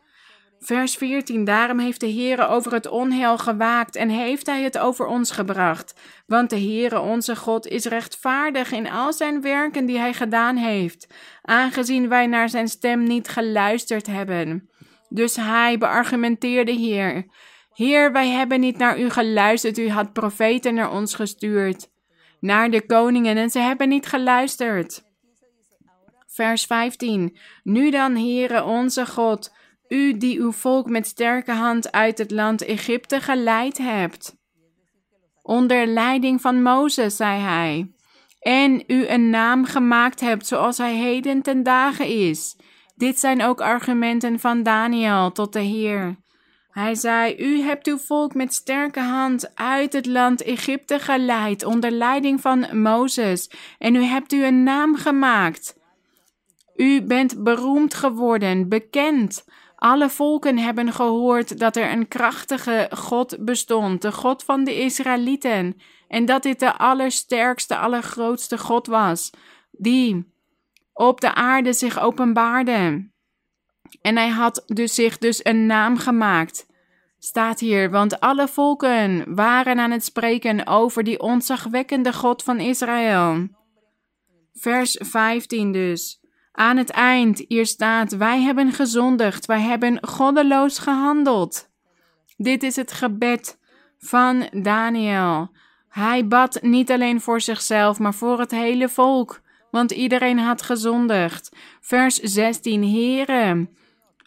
Vers 0.64 0.94
14. 0.94 1.44
Daarom 1.44 1.78
heeft 1.78 2.00
de 2.00 2.12
Heere 2.12 2.46
over 2.46 2.72
het 2.72 2.88
onheil 2.88 3.38
gewaakt 3.38 3.96
en 3.96 4.08
heeft 4.08 4.46
hij 4.46 4.62
het 4.62 4.78
over 4.78 5.06
ons 5.06 5.30
gebracht. 5.30 5.94
Want 6.26 6.50
de 6.50 6.58
Heere 6.58 7.00
onze 7.00 7.36
God 7.36 7.66
is 7.66 7.84
rechtvaardig 7.84 8.72
in 8.72 8.90
al 8.90 9.12
zijn 9.12 9.40
werken 9.40 9.86
die 9.86 9.98
hij 9.98 10.12
gedaan 10.12 10.56
heeft, 10.56 11.06
aangezien 11.42 12.08
wij 12.08 12.26
naar 12.26 12.48
zijn 12.48 12.68
stem 12.68 13.02
niet 13.02 13.28
geluisterd 13.28 14.06
hebben. 14.06 14.70
Dus 15.08 15.36
hij 15.36 15.78
beargumenteerde 15.78 16.72
hier. 16.72 17.26
Heer, 17.72 18.12
wij 18.12 18.28
hebben 18.28 18.60
niet 18.60 18.78
naar 18.78 19.00
u 19.00 19.10
geluisterd, 19.10 19.78
u 19.78 19.88
had 19.88 20.12
profeten 20.12 20.74
naar 20.74 20.92
ons 20.92 21.14
gestuurd 21.14 21.90
naar 22.42 22.70
de 22.70 22.86
koningen 22.86 23.36
en 23.36 23.50
ze 23.50 23.58
hebben 23.58 23.88
niet 23.88 24.06
geluisterd. 24.06 25.04
Vers 26.26 26.64
15. 26.64 27.36
Nu 27.62 27.90
dan, 27.90 28.16
Heere 28.16 28.64
onze 28.64 29.06
God, 29.06 29.54
u 29.92 30.18
die 30.18 30.40
uw 30.40 30.52
volk 30.52 30.88
met 30.88 31.06
sterke 31.06 31.52
hand 31.52 31.92
uit 31.92 32.18
het 32.18 32.30
land 32.30 32.64
Egypte 32.64 33.20
geleid 33.20 33.78
hebt. 33.78 34.36
Onder 35.42 35.86
leiding 35.86 36.40
van 36.40 36.62
Mozes, 36.62 37.16
zei 37.16 37.40
hij, 37.40 37.92
en 38.40 38.84
u 38.86 39.06
een 39.06 39.30
naam 39.30 39.64
gemaakt 39.64 40.20
hebt 40.20 40.46
zoals 40.46 40.78
hij 40.78 40.94
heden 40.94 41.42
ten 41.42 41.62
dagen 41.62 42.06
is. 42.06 42.56
Dit 42.96 43.18
zijn 43.18 43.42
ook 43.42 43.60
argumenten 43.60 44.40
van 44.40 44.62
Daniel 44.62 45.32
tot 45.32 45.52
de 45.52 45.60
Heer. 45.60 46.16
Hij 46.70 46.94
zei: 46.94 47.34
U 47.38 47.60
hebt 47.60 47.86
uw 47.86 47.98
volk 47.98 48.34
met 48.34 48.54
sterke 48.54 49.00
hand 49.00 49.56
uit 49.56 49.92
het 49.92 50.06
land 50.06 50.42
Egypte 50.42 50.98
geleid 50.98 51.64
onder 51.64 51.90
leiding 51.90 52.40
van 52.40 52.82
Mozes, 52.82 53.50
en 53.78 53.94
u 53.94 54.02
hebt 54.02 54.32
u 54.32 54.44
een 54.44 54.62
naam 54.62 54.96
gemaakt. 54.96 55.76
U 56.76 57.02
bent 57.02 57.42
beroemd 57.42 57.94
geworden, 57.94 58.68
bekend. 58.68 59.44
Alle 59.82 60.10
volken 60.10 60.58
hebben 60.58 60.92
gehoord 60.92 61.58
dat 61.58 61.76
er 61.76 61.92
een 61.92 62.08
krachtige 62.08 62.90
God 62.94 63.36
bestond, 63.44 64.02
de 64.02 64.12
God 64.12 64.44
van 64.44 64.64
de 64.64 64.80
Israëlieten, 64.80 65.80
en 66.08 66.24
dat 66.24 66.42
dit 66.42 66.60
de 66.60 66.78
allersterkste, 66.78 67.76
allergrootste 67.76 68.58
God 68.58 68.86
was, 68.86 69.30
die 69.70 70.32
op 70.92 71.20
de 71.20 71.34
aarde 71.34 71.72
zich 71.72 72.00
openbaarde. 72.00 73.10
En 74.02 74.16
hij 74.16 74.28
had 74.28 74.62
dus 74.66 74.94
zich 74.94 75.18
dus 75.18 75.44
een 75.44 75.66
naam 75.66 75.96
gemaakt. 75.96 76.66
Staat 77.18 77.60
hier, 77.60 77.90
want 77.90 78.20
alle 78.20 78.48
volken 78.48 79.34
waren 79.34 79.78
aan 79.78 79.90
het 79.90 80.04
spreken 80.04 80.66
over 80.66 81.04
die 81.04 81.20
ontzagwekkende 81.20 82.12
God 82.12 82.42
van 82.42 82.60
Israël. 82.60 83.48
Vers 84.52 84.98
15 85.00 85.72
dus. 85.72 86.21
Aan 86.52 86.76
het 86.76 86.90
eind, 86.90 87.44
hier 87.48 87.66
staat, 87.66 88.16
wij 88.16 88.40
hebben 88.40 88.72
gezondigd, 88.72 89.46
wij 89.46 89.60
hebben 89.60 90.06
goddeloos 90.06 90.78
gehandeld. 90.78 91.70
Dit 92.36 92.62
is 92.62 92.76
het 92.76 92.92
gebed 92.92 93.58
van 93.98 94.48
Daniel. 94.52 95.50
Hij 95.88 96.26
bad 96.26 96.62
niet 96.62 96.90
alleen 96.90 97.20
voor 97.20 97.40
zichzelf, 97.40 97.98
maar 97.98 98.14
voor 98.14 98.38
het 98.38 98.50
hele 98.50 98.88
volk, 98.88 99.40
want 99.70 99.90
iedereen 99.90 100.38
had 100.38 100.62
gezondigd. 100.62 101.56
Vers 101.80 102.16
16, 102.16 102.82
Heren, 102.82 103.76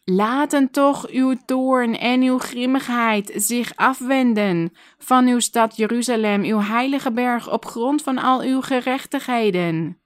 Laten 0.07 0.71
toch 0.71 1.07
uw 1.07 1.35
toorn 1.45 1.97
en 1.97 2.21
uw 2.21 2.37
grimmigheid 2.37 3.31
zich 3.35 3.75
afwenden 3.75 4.73
van 4.97 5.27
uw 5.27 5.39
stad 5.39 5.77
Jeruzalem, 5.77 6.43
uw 6.43 6.59
heilige 6.59 7.11
berg, 7.11 7.51
op 7.51 7.65
grond 7.65 8.01
van 8.01 8.17
al 8.17 8.41
uw 8.41 8.61
gerechtigheden. 8.61 9.99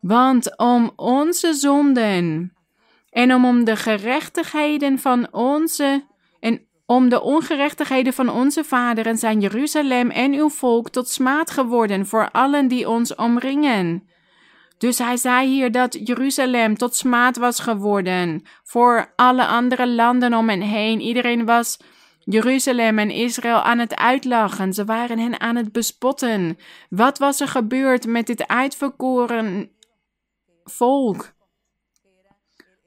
Want 0.00 0.56
om 0.58 0.90
onze 0.96 1.54
zonden 1.54 2.52
en 3.10 3.34
om, 3.34 3.64
de 3.64 3.76
gerechtigheden 3.76 4.98
van 4.98 5.32
onze 5.32 6.04
en 6.40 6.60
om 6.86 7.08
de 7.08 7.20
ongerechtigheden 7.22 8.12
van 8.12 8.30
onze 8.30 8.64
vaderen 8.64 9.18
zijn 9.18 9.40
Jeruzalem 9.40 10.10
en 10.10 10.32
uw 10.32 10.48
volk 10.48 10.88
tot 10.88 11.08
smaad 11.08 11.50
geworden 11.50 12.06
voor 12.06 12.30
allen 12.30 12.68
die 12.68 12.88
ons 12.88 13.14
omringen. 13.14 14.08
Dus 14.78 14.98
hij 14.98 15.16
zei 15.16 15.48
hier 15.48 15.72
dat 15.72 15.98
Jeruzalem 16.04 16.76
tot 16.76 16.96
smaad 16.96 17.36
was 17.36 17.60
geworden 17.60 18.42
voor 18.62 19.12
alle 19.16 19.46
andere 19.46 19.88
landen 19.88 20.34
om 20.34 20.48
hen 20.48 20.60
heen. 20.60 21.00
Iedereen 21.00 21.44
was 21.44 21.78
Jeruzalem 22.24 22.98
en 22.98 23.10
Israël 23.10 23.62
aan 23.62 23.78
het 23.78 23.96
uitlachen. 23.96 24.72
Ze 24.72 24.84
waren 24.84 25.18
hen 25.18 25.40
aan 25.40 25.56
het 25.56 25.72
bespotten. 25.72 26.58
Wat 26.88 27.18
was 27.18 27.40
er 27.40 27.48
gebeurd 27.48 28.06
met 28.06 28.26
dit 28.26 28.46
uitverkoren 28.46 29.70
volk? 30.70 31.32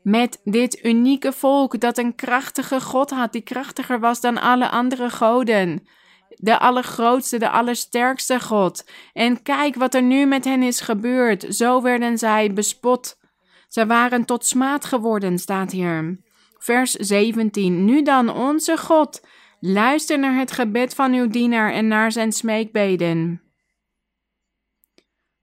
Met 0.02 0.42
dit 0.44 0.86
unieke 0.86 1.32
volk 1.32 1.80
dat 1.80 1.98
een 1.98 2.16
krachtige 2.16 2.82
God 2.82 3.10
had, 3.10 3.32
die 3.32 3.42
krachtiger 3.42 4.00
was 4.00 4.22
dan 4.22 4.42
alle 4.42 4.70
andere 4.70 5.10
goden 5.10 5.88
de 6.36 6.60
allergrootste, 6.60 7.38
de 7.38 7.50
allersterkste 7.50 8.40
God. 8.40 8.90
En 9.14 9.42
kijk 9.42 9.76
wat 9.76 9.94
er 9.94 10.02
nu 10.02 10.26
met 10.26 10.46
hen 10.46 10.64
is 10.64 10.82
gebeurd. 10.82 11.56
Zo 11.56 11.82
werden 11.82 12.18
zij 12.18 12.54
bespot. 12.54 13.20
Zij 13.68 13.88
waren 13.88 14.26
tot 14.26 14.46
smaad 14.46 14.86
geworden, 14.86 15.40
staat 15.40 15.72
hier. 15.72 16.20
Vers 16.58 16.92
17. 16.92 17.86
Nu 17.86 18.02
dan, 18.02 18.30
onze 18.30 18.78
God, 18.78 19.28
luister 19.60 20.20
naar 20.20 20.38
het 20.38 20.52
gebed 20.52 20.96
van 20.96 21.14
uw 21.14 21.28
dienaar 21.28 21.72
en 21.72 21.88
naar 21.88 22.12
zijn 22.12 22.32
smeekbeden. 22.32 23.42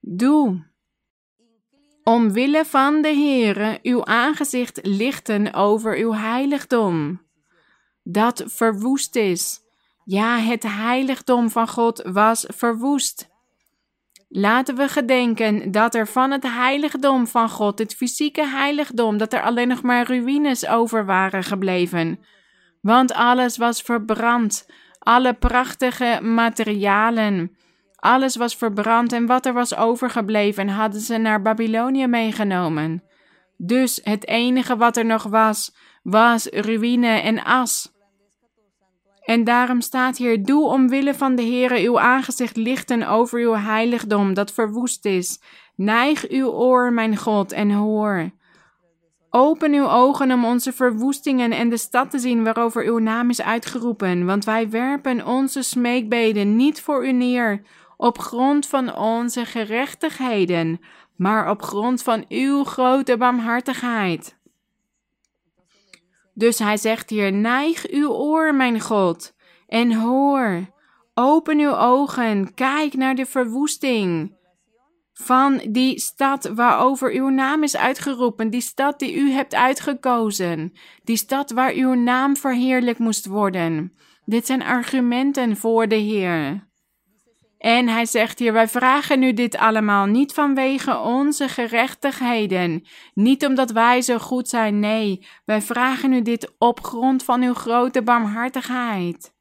Doe 0.00 0.69
omwille 2.10 2.64
van 2.64 3.02
de 3.02 3.08
Heere 3.08 3.78
uw 3.82 4.04
aangezicht 4.04 4.78
lichten 4.82 5.54
over 5.54 5.96
uw 5.96 6.12
heiligdom, 6.12 7.22
dat 8.02 8.44
verwoest 8.46 9.16
is. 9.16 9.60
Ja, 10.04 10.38
het 10.38 10.62
heiligdom 10.62 11.50
van 11.50 11.68
God 11.68 12.02
was 12.12 12.44
verwoest. 12.48 13.28
Laten 14.28 14.76
we 14.76 14.88
gedenken 14.88 15.70
dat 15.70 15.94
er 15.94 16.06
van 16.06 16.30
het 16.30 16.42
heiligdom 16.42 17.26
van 17.26 17.48
God, 17.48 17.78
het 17.78 17.94
fysieke 17.94 18.46
heiligdom, 18.46 19.16
dat 19.16 19.32
er 19.32 19.42
alleen 19.42 19.68
nog 19.68 19.82
maar 19.82 20.06
ruïnes 20.06 20.68
over 20.68 21.04
waren 21.04 21.44
gebleven. 21.44 22.20
Want 22.80 23.12
alles 23.12 23.56
was 23.56 23.82
verbrand, 23.82 24.66
alle 24.98 25.34
prachtige 25.34 26.18
materialen, 26.22 27.56
alles 28.00 28.36
was 28.36 28.56
verbrand 28.56 29.12
en 29.12 29.26
wat 29.26 29.46
er 29.46 29.52
was 29.52 29.76
overgebleven 29.76 30.68
hadden 30.68 31.00
ze 31.00 31.16
naar 31.16 31.42
Babylonië 31.42 32.06
meegenomen. 32.06 33.02
Dus 33.56 34.00
het 34.02 34.26
enige 34.26 34.76
wat 34.76 34.96
er 34.96 35.04
nog 35.04 35.22
was, 35.22 35.74
was 36.02 36.46
ruïne 36.46 37.20
en 37.20 37.44
as. 37.44 37.92
En 39.20 39.44
daarom 39.44 39.80
staat 39.80 40.16
hier: 40.16 40.44
Doe 40.44 40.66
omwille 40.66 41.14
van 41.14 41.34
de 41.34 41.42
Heere 41.42 41.80
uw 41.80 42.00
aangezicht 42.00 42.56
lichten 42.56 43.08
over 43.08 43.40
uw 43.40 43.54
heiligdom 43.54 44.34
dat 44.34 44.52
verwoest 44.52 45.04
is. 45.04 45.40
Neig 45.76 46.28
uw 46.28 46.48
oor, 46.48 46.92
mijn 46.92 47.16
God, 47.16 47.52
en 47.52 47.70
hoor. 47.70 48.30
Open 49.30 49.72
uw 49.72 49.88
ogen 49.88 50.32
om 50.32 50.44
onze 50.44 50.72
verwoestingen 50.72 51.50
en 51.50 51.68
de 51.68 51.76
stad 51.76 52.10
te 52.10 52.18
zien 52.18 52.44
waarover 52.44 52.84
uw 52.84 52.98
naam 52.98 53.30
is 53.30 53.42
uitgeroepen, 53.42 54.26
want 54.26 54.44
wij 54.44 54.70
werpen 54.70 55.26
onze 55.26 55.62
smeekbeden 55.62 56.56
niet 56.56 56.80
voor 56.80 57.06
u 57.06 57.12
neer 57.12 57.62
op 58.00 58.18
grond 58.18 58.66
van 58.66 58.96
onze 58.96 59.44
gerechtigheden, 59.44 60.80
maar 61.16 61.50
op 61.50 61.62
grond 61.62 62.02
van 62.02 62.24
uw 62.28 62.64
grote 62.64 63.16
barmhartigheid. 63.16 64.38
Dus 66.34 66.58
hij 66.58 66.76
zegt 66.76 67.10
hier: 67.10 67.32
Neig 67.32 67.90
uw 67.90 68.10
oor, 68.10 68.54
mijn 68.54 68.80
God, 68.80 69.34
en 69.66 69.94
hoor. 69.94 70.78
Open 71.14 71.58
uw 71.58 71.76
ogen, 71.76 72.54
kijk 72.54 72.94
naar 72.94 73.14
de 73.14 73.26
verwoesting 73.26 74.36
van 75.12 75.60
die 75.68 75.98
stad 75.98 76.50
waarover 76.54 77.12
uw 77.12 77.28
naam 77.28 77.62
is 77.62 77.76
uitgeroepen, 77.76 78.50
die 78.50 78.60
stad 78.60 78.98
die 78.98 79.14
u 79.14 79.30
hebt 79.30 79.54
uitgekozen, 79.54 80.72
die 81.04 81.16
stad 81.16 81.50
waar 81.50 81.72
uw 81.72 81.94
naam 81.94 82.36
verheerlijk 82.36 82.98
moest 82.98 83.26
worden. 83.26 83.92
Dit 84.24 84.46
zijn 84.46 84.62
argumenten 84.62 85.56
voor 85.56 85.88
de 85.88 85.94
Heer. 85.94 86.69
En 87.60 87.88
hij 87.88 88.06
zegt 88.06 88.38
hier: 88.38 88.52
Wij 88.52 88.68
vragen 88.68 89.18
nu 89.18 89.32
dit 89.32 89.56
allemaal 89.56 90.06
niet 90.06 90.32
vanwege 90.32 90.98
onze 90.98 91.48
gerechtigheden, 91.48 92.86
niet 93.14 93.46
omdat 93.46 93.70
wij 93.70 94.02
zo 94.02 94.18
goed 94.18 94.48
zijn. 94.48 94.78
Nee, 94.78 95.26
wij 95.44 95.62
vragen 95.62 96.12
u 96.12 96.22
dit 96.22 96.52
op 96.58 96.84
grond 96.84 97.24
van 97.24 97.42
uw 97.42 97.54
grote 97.54 98.02
barmhartigheid. 98.02 99.34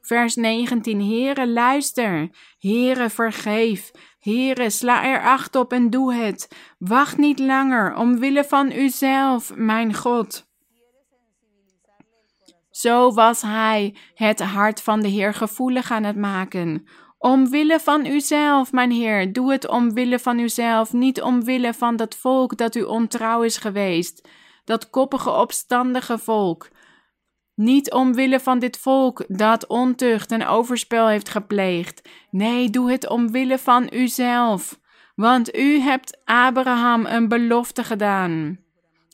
Vers 0.00 0.34
19: 0.34 1.00
Heere, 1.00 1.48
luister. 1.48 2.30
Heere, 2.58 3.10
vergeef. 3.10 3.90
Heere, 4.18 4.70
sla 4.70 5.04
er 5.04 5.22
acht 5.22 5.56
op 5.56 5.72
en 5.72 5.90
doe 5.90 6.14
het. 6.14 6.48
Wacht 6.78 7.16
niet 7.16 7.38
langer, 7.38 7.96
omwille 7.96 8.44
van 8.44 8.72
uzelf, 8.72 9.52
mijn 9.54 9.94
God. 9.94 10.48
Zo 12.70 13.12
was 13.12 13.42
hij 13.42 13.96
het 14.14 14.40
hart 14.40 14.82
van 14.82 15.00
de 15.00 15.08
Heer 15.08 15.34
gevoelig 15.34 15.90
aan 15.90 16.04
het 16.04 16.16
maken 16.16 16.86
Omwille 17.22 17.80
van 17.80 18.06
uzelf, 18.06 18.72
mijn 18.72 18.90
Heer, 18.90 19.32
doe 19.32 19.52
het 19.52 19.68
omwille 19.68 20.18
van 20.18 20.38
uzelf, 20.38 20.92
niet 20.92 21.22
omwille 21.22 21.74
van 21.74 21.96
dat 21.96 22.14
volk 22.14 22.56
dat 22.56 22.74
u 22.74 22.82
ontrouw 22.82 23.42
is 23.42 23.56
geweest, 23.56 24.28
dat 24.64 24.90
koppige, 24.90 25.30
opstandige 25.30 26.18
volk. 26.18 26.68
Niet 27.54 27.92
omwille 27.92 28.40
van 28.40 28.58
dit 28.58 28.78
volk 28.78 29.24
dat 29.28 29.66
ontucht 29.66 30.32
en 30.32 30.46
overspel 30.46 31.08
heeft 31.08 31.28
gepleegd. 31.28 32.08
Nee, 32.30 32.70
doe 32.70 32.90
het 32.90 33.08
omwille 33.08 33.58
van 33.58 33.88
uzelf, 33.94 34.80
want 35.14 35.56
u 35.56 35.78
hebt 35.78 36.20
Abraham 36.24 37.06
een 37.06 37.28
belofte 37.28 37.84
gedaan. 37.84 38.58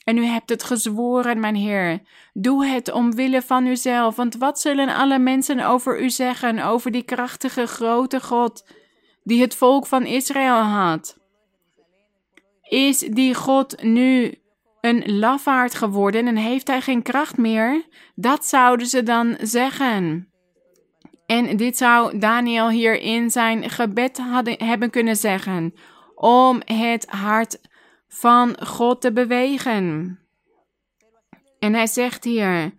En 0.06 0.16
u 0.18 0.24
hebt 0.24 0.50
het 0.50 0.62
gezworen, 0.62 1.40
mijn 1.40 1.54
Heer. 1.54 2.00
Doe 2.32 2.66
het 2.66 2.92
omwille 2.92 3.42
van 3.42 3.66
uzelf, 3.66 4.16
want 4.16 4.36
wat 4.36 4.60
zullen 4.60 4.94
alle 4.94 5.18
mensen 5.18 5.60
over 5.60 6.02
u 6.02 6.10
zeggen, 6.10 6.58
over 6.58 6.90
die 6.90 7.02
krachtige 7.02 7.66
grote 7.66 8.20
God 8.20 8.66
die 9.22 9.40
het 9.40 9.54
volk 9.54 9.86
van 9.86 10.04
Israël 10.04 10.62
had? 10.62 11.18
Is 12.62 12.98
die 12.98 13.34
God 13.34 13.82
nu 13.82 14.34
een 14.80 15.18
lafaard 15.18 15.74
geworden 15.74 16.26
en 16.26 16.36
heeft 16.36 16.66
hij 16.66 16.80
geen 16.80 17.02
kracht 17.02 17.36
meer? 17.36 17.84
Dat 18.14 18.44
zouden 18.44 18.86
ze 18.86 19.02
dan 19.02 19.36
zeggen. 19.40 20.28
En 21.26 21.56
dit 21.56 21.76
zou 21.76 22.18
Daniel 22.18 22.68
hier 22.68 23.00
in 23.00 23.30
zijn 23.30 23.70
gebed 23.70 24.20
hebben 24.42 24.90
kunnen 24.90 25.16
zeggen, 25.16 25.74
om 26.14 26.62
het 26.64 27.06
hart 27.06 27.58
van 28.08 28.56
God 28.66 29.00
te 29.00 29.12
bewegen. 29.12 30.18
En 31.58 31.74
hij 31.74 31.86
zegt 31.86 32.24
hier, 32.24 32.74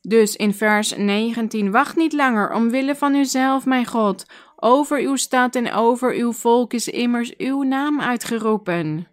dus 0.00 0.36
in 0.36 0.54
vers 0.54 0.96
19, 0.96 1.70
wacht 1.70 1.96
niet 1.96 2.12
langer 2.12 2.52
omwille 2.52 2.96
van 2.96 3.14
uzelf, 3.14 3.64
mijn 3.66 3.86
God. 3.86 4.26
Over 4.56 4.98
uw 5.00 5.16
stad 5.16 5.54
en 5.54 5.72
over 5.72 6.14
uw 6.14 6.32
volk 6.32 6.72
is 6.72 6.88
immers 6.88 7.36
uw 7.36 7.62
naam 7.62 8.00
uitgeroepen. 8.00 9.06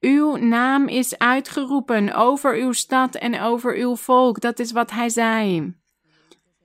Uw 0.00 0.36
naam 0.36 0.88
is 0.88 1.18
uitgeroepen 1.18 2.14
over 2.14 2.56
uw 2.56 2.72
stad 2.72 3.14
en 3.14 3.40
over 3.40 3.76
uw 3.76 3.96
volk. 3.96 4.40
Dat 4.40 4.58
is 4.58 4.72
wat 4.72 4.90
hij 4.90 5.08
zei. 5.08 5.74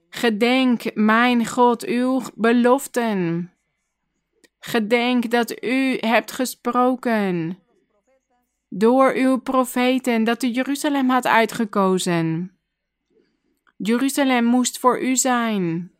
Gedenk, 0.09 0.81
mijn 0.93 1.47
God, 1.47 1.85
uw 1.85 2.21
beloften. 2.35 3.51
Gedenk 4.59 5.31
dat 5.31 5.63
u 5.63 5.97
hebt 5.99 6.31
gesproken 6.31 7.59
door 8.69 9.13
uw 9.13 9.37
profeten 9.37 10.23
dat 10.23 10.43
u 10.43 10.47
Jeruzalem 10.47 11.09
had 11.09 11.27
uitgekozen. 11.27 12.51
Jeruzalem 13.77 14.45
moest 14.45 14.79
voor 14.79 15.01
u 15.01 15.15
zijn. 15.15 15.91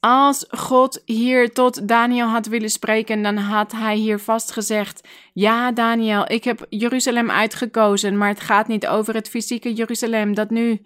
Als 0.00 0.46
God 0.48 1.02
hier 1.04 1.52
tot 1.52 1.88
Daniel 1.88 2.26
had 2.26 2.46
willen 2.46 2.70
spreken, 2.70 3.22
dan 3.22 3.36
had 3.36 3.72
hij 3.72 3.96
hier 3.96 4.18
vast 4.18 4.52
gezegd: 4.52 5.08
Ja, 5.32 5.72
Daniel, 5.72 6.32
ik 6.32 6.44
heb 6.44 6.66
Jeruzalem 6.68 7.30
uitgekozen, 7.30 8.18
maar 8.18 8.28
het 8.28 8.40
gaat 8.40 8.68
niet 8.68 8.86
over 8.86 9.14
het 9.14 9.28
fysieke 9.28 9.72
Jeruzalem 9.72 10.34
dat 10.34 10.50
nu 10.50 10.82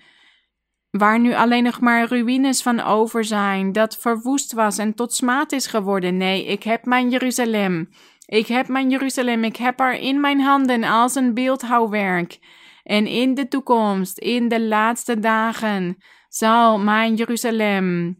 waar 0.91 1.20
nu 1.20 1.34
alleen 1.34 1.62
nog 1.62 1.80
maar 1.80 2.09
ruïnes 2.09 2.62
van 2.62 2.80
over 2.80 3.24
zijn, 3.24 3.72
dat 3.72 3.99
verwoest 3.99 4.53
was 4.53 4.78
en 4.78 4.95
tot 4.95 5.14
smaad 5.14 5.53
is 5.53 5.66
geworden. 5.66 6.16
Nee, 6.16 6.47
ik 6.47 6.62
heb 6.62 6.84
mijn 6.84 7.11
Jeruzalem. 7.11 7.89
Ik 8.26 8.47
heb 8.47 8.68
mijn 8.68 8.91
Jeruzalem, 8.91 9.45
ik 9.45 9.57
heb 9.57 9.78
haar 9.78 9.99
in 9.99 10.20
mijn 10.20 10.41
handen 10.41 10.84
als 10.84 11.14
een 11.14 11.34
beeldhouwwerk. 11.34 12.39
En 12.82 13.07
in 13.07 13.34
de 13.34 13.49
toekomst, 13.49 14.18
in 14.18 14.49
de 14.49 14.61
laatste 14.61 15.18
dagen, 15.18 15.97
zal 16.28 16.78
mijn 16.78 17.14
Jeruzalem 17.14 18.18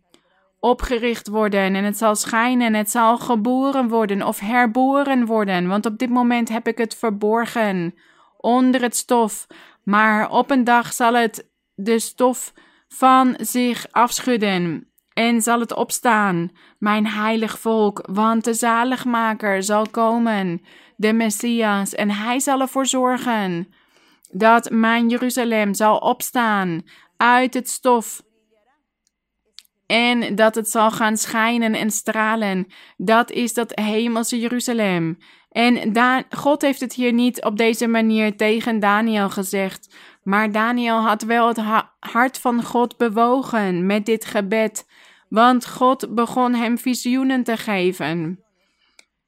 opgericht 0.61 1.29
worden 1.29 1.75
en 1.75 1.85
het 1.85 1.97
zal 1.97 2.14
schijnen 2.14 2.66
en 2.66 2.75
het 2.75 2.91
zal 2.91 3.19
geboren 3.19 3.89
worden 3.89 4.23
of 4.23 4.41
herboren 4.41 5.27
worden, 5.27 5.69
want 5.69 5.87
op 5.87 5.99
dit 5.99 6.11
moment 6.11 6.49
heb 6.49 6.69
ik 6.69 6.79
het 6.79 6.95
verborgen 6.95 7.95
onder 8.37 8.83
het 8.83 8.97
stof, 8.97 9.47
maar 9.85 10.31
op 10.31 10.51
een 10.51 10.64
dag 10.64 10.93
zal 10.93 11.14
het 11.14 11.49
de 11.81 11.99
stof 11.99 12.53
van 12.89 13.35
zich 13.41 13.87
afschudden 13.91 14.89
en 15.12 15.41
zal 15.41 15.61
het 15.61 15.74
opstaan, 15.74 16.51
mijn 16.79 17.07
heilig 17.07 17.59
volk, 17.59 18.09
want 18.11 18.45
de 18.45 18.55
zaligmaker 18.55 19.62
zal 19.62 19.87
komen, 19.91 20.62
de 20.97 21.12
Messias, 21.12 21.95
en 21.95 22.11
hij 22.11 22.41
zal 22.41 22.61
ervoor 22.61 22.87
zorgen 22.87 23.74
dat 24.31 24.70
mijn 24.70 25.09
Jeruzalem 25.09 25.74
zal 25.74 25.97
opstaan 25.97 26.83
uit 27.16 27.55
het 27.55 27.68
stof 27.68 28.22
en 29.87 30.35
dat 30.35 30.55
het 30.55 30.68
zal 30.68 30.91
gaan 30.91 31.16
schijnen 31.16 31.74
en 31.74 31.91
stralen. 31.91 32.66
Dat 32.97 33.31
is 33.31 33.55
dat 33.55 33.72
hemelse 33.74 34.41
Jeruzalem. 34.41 35.18
En 35.51 35.95
God 36.31 36.62
heeft 36.62 36.81
het 36.81 36.95
hier 36.95 37.12
niet 37.12 37.45
op 37.45 37.57
deze 37.57 37.87
manier 37.87 38.37
tegen 38.37 38.81
Daniel 38.81 39.31
gezegd, 39.31 39.95
maar 40.29 40.53
Daniel 40.53 41.01
had 41.01 41.22
wel 41.22 41.49
het 41.49 41.61
hart 41.99 42.39
van 42.39 42.62
God 42.62 42.97
bewogen 42.97 43.87
met 43.87 44.07
dit 44.07 44.24
gebed, 44.24 44.87
want 45.29 45.66
God 45.66 46.14
begon 46.14 46.55
hem 46.55 46.79
visioenen 46.79 47.45
te 47.45 47.57
geven. 47.57 48.45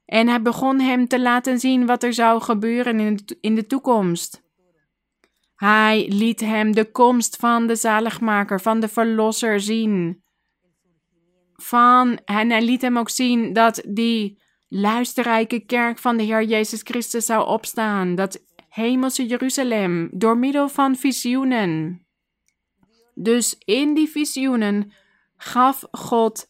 En 0.04 0.28
hij 0.28 0.42
begon 0.42 0.80
hem 0.80 1.08
te 1.08 1.20
laten 1.20 1.58
zien 1.58 1.86
wat 1.86 2.02
er 2.02 2.12
zou 2.12 2.40
gebeuren 2.40 3.18
in 3.40 3.54
de 3.54 3.66
toekomst. 3.66 4.42
Hij 5.56 6.08
liet 6.08 6.40
hem 6.40 6.74
de 6.74 6.90
komst 6.90 7.36
van 7.36 7.66
de 7.66 7.76
zaligmaker, 7.76 8.60
van 8.60 8.80
de 8.80 8.88
verlosser 8.88 9.60
zien 9.60 10.22
van, 11.56 12.20
en 12.24 12.50
hij 12.50 12.62
liet 12.62 12.82
hem 12.82 12.98
ook 12.98 13.10
zien 13.10 13.52
dat 13.52 13.82
die 13.88 14.42
luisterrijke 14.68 15.60
kerk 15.60 15.98
van 15.98 16.16
de 16.16 16.22
Heer 16.22 16.44
Jezus 16.44 16.80
Christus 16.82 17.26
zou 17.26 17.46
opstaan. 17.46 18.14
Dat 18.14 18.42
hemelse 18.70 19.26
Jeruzalem 19.26 20.08
door 20.12 20.38
middel 20.38 20.68
van 20.68 20.96
visioenen. 20.96 22.04
Dus 23.14 23.58
in 23.64 23.94
die 23.94 24.08
visioenen 24.08 24.92
gaf 25.36 25.84
God 25.90 26.48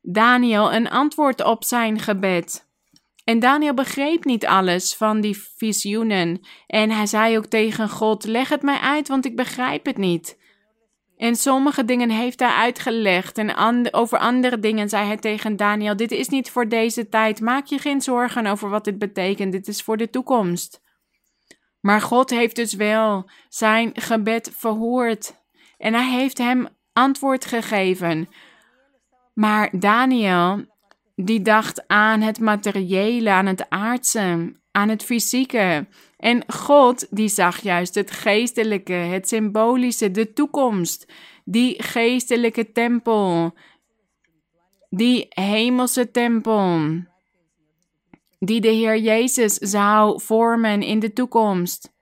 Daniel 0.00 0.72
een 0.72 0.90
antwoord 0.90 1.44
op 1.44 1.64
zijn 1.64 1.98
gebed. 1.98 2.70
En 3.24 3.38
Daniel 3.38 3.74
begreep 3.74 4.24
niet 4.24 4.46
alles 4.46 4.94
van 4.94 5.20
die 5.20 5.38
visioenen. 5.56 6.40
En 6.66 6.90
hij 6.90 7.06
zei 7.06 7.36
ook 7.36 7.46
tegen 7.46 7.88
God: 7.88 8.24
Leg 8.24 8.48
het 8.48 8.62
mij 8.62 8.78
uit, 8.78 9.08
want 9.08 9.24
ik 9.24 9.36
begrijp 9.36 9.86
het 9.86 9.96
niet. 9.96 10.40
En 11.16 11.36
sommige 11.36 11.84
dingen 11.84 12.10
heeft 12.10 12.40
hij 12.40 12.54
uitgelegd. 12.54 13.38
En 13.38 13.92
over 13.94 14.18
andere 14.18 14.58
dingen 14.58 14.88
zei 14.88 15.06
hij 15.06 15.16
tegen 15.16 15.56
Daniel: 15.56 15.96
Dit 15.96 16.10
is 16.10 16.28
niet 16.28 16.50
voor 16.50 16.68
deze 16.68 17.08
tijd. 17.08 17.40
Maak 17.40 17.66
je 17.66 17.78
geen 17.78 18.00
zorgen 18.00 18.46
over 18.46 18.68
wat 18.68 18.84
dit 18.84 18.98
betekent. 18.98 19.52
Dit 19.52 19.68
is 19.68 19.82
voor 19.82 19.96
de 19.96 20.10
toekomst. 20.10 20.81
Maar 21.82 22.00
God 22.00 22.30
heeft 22.30 22.56
dus 22.56 22.74
wel 22.74 23.30
zijn 23.48 23.90
gebed 23.94 24.50
verhoord. 24.56 25.34
En 25.78 25.94
hij 25.94 26.10
heeft 26.10 26.38
hem 26.38 26.68
antwoord 26.92 27.44
gegeven. 27.44 28.28
Maar 29.34 29.70
Daniel, 29.78 30.64
die 31.16 31.42
dacht 31.42 31.88
aan 31.88 32.20
het 32.20 32.40
materiële, 32.40 33.30
aan 33.30 33.46
het 33.46 33.70
aardse, 33.70 34.56
aan 34.70 34.88
het 34.88 35.02
fysieke. 35.02 35.86
En 36.16 36.44
God, 36.46 37.06
die 37.10 37.28
zag 37.28 37.60
juist 37.60 37.94
het 37.94 38.10
geestelijke, 38.10 38.92
het 38.92 39.28
symbolische, 39.28 40.10
de 40.10 40.32
toekomst. 40.32 41.12
Die 41.44 41.82
geestelijke 41.82 42.72
tempel, 42.72 43.54
die 44.90 45.26
hemelse 45.28 46.10
tempel, 46.10 46.80
die 48.44 48.60
de 48.60 48.68
Heer 48.68 48.98
Jezus 48.98 49.54
zou 49.54 50.20
vormen 50.20 50.82
in 50.82 50.98
de 50.98 51.12
toekomst. 51.12 51.92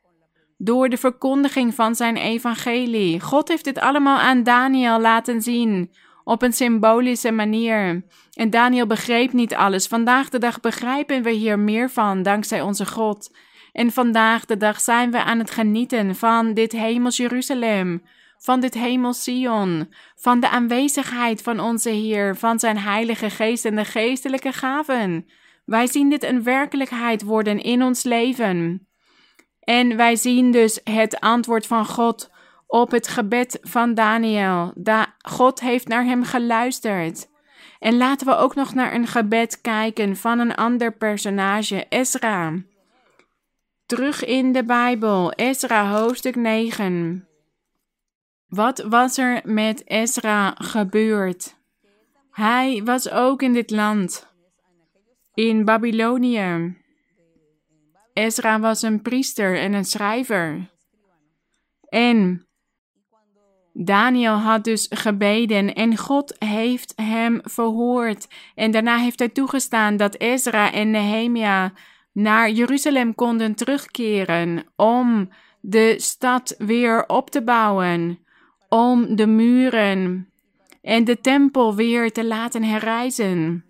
Door 0.59 0.89
de 0.89 0.97
verkondiging 0.97 1.75
van 1.75 1.95
zijn 1.95 2.17
evangelie. 2.17 3.21
God 3.21 3.49
heeft 3.49 3.65
dit 3.65 3.79
allemaal 3.79 4.19
aan 4.19 4.43
Daniel 4.43 5.01
laten 5.01 5.43
zien 5.43 5.91
op 6.25 6.43
een 6.43 6.53
symbolische 6.53 7.31
manier. 7.31 8.05
En 8.33 8.51
Daniel 8.51 8.87
begreep 8.87 9.33
niet 9.33 9.55
alles. 9.55 9.87
Vandaag 9.87 10.29
de 10.29 10.39
dag 10.39 10.61
begrijpen 10.61 11.23
we 11.23 11.31
hier 11.31 11.59
meer 11.59 11.91
van, 11.91 12.23
dankzij 12.23 12.61
onze 12.61 12.87
God. 12.87 13.37
En 13.73 13.93
vandaag 13.93 14.45
de 14.45 14.57
dag 14.57 14.81
zijn 14.81 15.11
we 15.11 15.23
aan 15.23 15.39
het 15.39 15.51
genieten 15.51 16.17
van 16.17 16.55
dit 16.55 16.73
hemels 16.73 17.17
Jeruzalem, 17.17 18.03
van 18.39 18.61
dit 18.61 18.75
hemels 18.75 19.23
Sion, 19.23 19.93
van 20.17 20.41
de 20.41 20.49
aanwezigheid 20.49 21.43
van 21.43 21.61
onze 21.61 21.91
Heer, 21.91 22.37
van 22.37 22.59
zijn 22.59 22.79
Heilige 22.79 23.31
Geest 23.31 23.65
en 23.65 23.77
de 23.77 23.85
geestelijke 23.85 24.53
gaven. 24.53 25.27
Wij 25.71 25.87
zien 25.87 26.09
dit 26.09 26.23
een 26.23 26.43
werkelijkheid 26.43 27.23
worden 27.23 27.63
in 27.63 27.83
ons 27.83 28.03
leven. 28.03 28.89
En 29.61 29.97
wij 29.97 30.17
zien 30.17 30.51
dus 30.51 30.81
het 30.85 31.21
antwoord 31.21 31.67
van 31.67 31.87
God 31.87 32.31
op 32.67 32.91
het 32.91 33.09
gebed 33.09 33.59
van 33.63 33.95
Daniel. 33.95 34.73
Da 34.75 35.15
God 35.19 35.61
heeft 35.61 35.89
naar 35.89 36.05
hem 36.05 36.25
geluisterd. 36.25 37.29
En 37.79 37.97
laten 37.97 38.27
we 38.27 38.37
ook 38.37 38.55
nog 38.55 38.75
naar 38.75 38.95
een 38.95 39.07
gebed 39.07 39.61
kijken 39.61 40.17
van 40.17 40.39
een 40.39 40.55
ander 40.55 40.97
personage, 40.97 41.87
Ezra. 41.89 42.55
Terug 43.87 44.25
in 44.25 44.53
de 44.53 44.65
Bijbel, 44.65 45.33
Ezra 45.33 45.91
hoofdstuk 45.91 46.37
9. 46.37 47.29
Wat 48.47 48.79
was 48.89 49.19
er 49.19 49.41
met 49.45 49.89
Ezra 49.89 50.55
gebeurd? 50.59 51.57
Hij 52.31 52.83
was 52.85 53.11
ook 53.11 53.43
in 53.43 53.53
dit 53.53 53.71
land, 53.71 54.30
in 55.35 55.65
Babylonië. 55.65 56.77
Ezra 58.13 58.61
was 58.61 58.83
een 58.83 59.03
priester 59.03 59.59
en 59.59 59.73
een 59.73 59.85
schrijver. 59.85 60.71
En 61.89 62.47
Daniel 63.73 64.35
had 64.35 64.65
dus 64.65 64.87
gebeden 64.91 65.75
en 65.75 65.97
God 65.97 66.37
heeft 66.39 66.93
hem 66.97 67.41
verhoord. 67.43 68.29
En 68.55 68.71
daarna 68.71 68.97
heeft 68.97 69.19
hij 69.19 69.29
toegestaan 69.29 69.97
dat 69.97 70.19
Ezra 70.19 70.73
en 70.73 70.91
Nehemia 70.91 71.73
naar 72.13 72.51
Jeruzalem 72.51 73.15
konden 73.15 73.55
terugkeren 73.55 74.65
om 74.77 75.29
de 75.61 75.95
stad 75.99 76.55
weer 76.59 77.07
op 77.07 77.31
te 77.31 77.43
bouwen, 77.43 78.19
om 78.69 79.17
de 79.17 79.27
muren 79.27 80.29
en 80.83 81.05
de 81.05 81.21
tempel 81.21 81.75
weer 81.75 82.13
te 82.13 82.27
laten 82.27 82.63
herrijzen. 82.63 83.70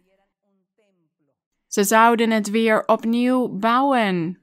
Ze 1.71 1.85
zouden 1.85 2.31
het 2.31 2.51
weer 2.51 2.83
opnieuw 2.87 3.49
bouwen. 3.49 4.39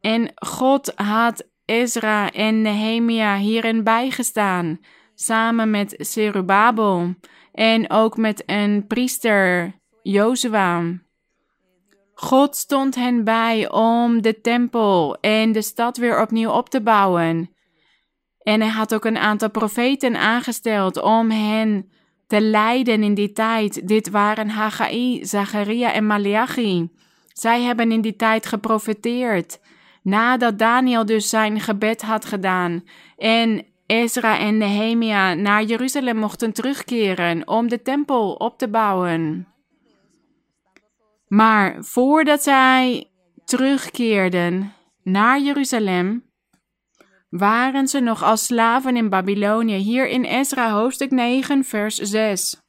En 0.00 0.32
God 0.34 0.92
had 0.94 1.48
Ezra 1.64 2.30
en 2.30 2.62
Nehemia 2.62 3.36
hierin 3.36 3.84
bijgestaan, 3.84 4.80
samen 5.14 5.70
met 5.70 5.94
Zerubabel 5.98 7.14
en 7.52 7.90
ook 7.90 8.16
met 8.16 8.42
een 8.46 8.86
priester, 8.86 9.74
Jozua. 10.02 10.82
God 12.14 12.56
stond 12.56 12.94
hen 12.94 13.24
bij 13.24 13.70
om 13.70 14.22
de 14.22 14.40
tempel 14.40 15.16
en 15.20 15.52
de 15.52 15.62
stad 15.62 15.96
weer 15.96 16.20
opnieuw 16.20 16.50
op 16.50 16.68
te 16.68 16.82
bouwen. 16.82 17.50
En 18.38 18.60
hij 18.60 18.70
had 18.70 18.94
ook 18.94 19.04
een 19.04 19.18
aantal 19.18 19.50
profeten 19.50 20.16
aangesteld 20.16 21.02
om 21.02 21.30
hen 21.30 21.92
te 22.32 22.40
leiden 22.40 23.02
in 23.02 23.14
die 23.14 23.32
tijd. 23.32 23.88
Dit 23.88 24.10
waren 24.10 24.48
Haggai, 24.48 25.24
Zacharia 25.24 25.92
en 25.92 26.06
Malachi. 26.06 26.90
Zij 27.32 27.62
hebben 27.62 27.92
in 27.92 28.00
die 28.00 28.16
tijd 28.16 28.46
geprofeteerd. 28.46 29.60
Nadat 30.02 30.58
Daniel 30.58 31.06
dus 31.06 31.28
zijn 31.28 31.60
gebed 31.60 32.02
had 32.02 32.24
gedaan 32.24 32.84
en 33.16 33.66
Ezra 33.86 34.38
en 34.38 34.58
Nehemia 34.58 35.34
naar 35.34 35.62
Jeruzalem 35.62 36.16
mochten 36.16 36.52
terugkeren 36.52 37.48
om 37.48 37.68
de 37.68 37.82
tempel 37.82 38.32
op 38.32 38.58
te 38.58 38.68
bouwen. 38.68 39.48
Maar 41.28 41.76
voordat 41.80 42.42
zij 42.42 43.10
terugkeerden 43.44 44.72
naar 45.02 45.40
Jeruzalem, 45.40 46.24
waren 47.32 47.88
ze 47.88 48.00
nog 48.00 48.22
als 48.22 48.44
slaven 48.44 48.96
in 48.96 49.08
Babylonië. 49.08 49.76
Hier 49.76 50.08
in 50.08 50.24
Ezra 50.24 50.70
hoofdstuk 50.70 51.10
9, 51.10 51.64
vers 51.64 51.96
6. 51.96 52.60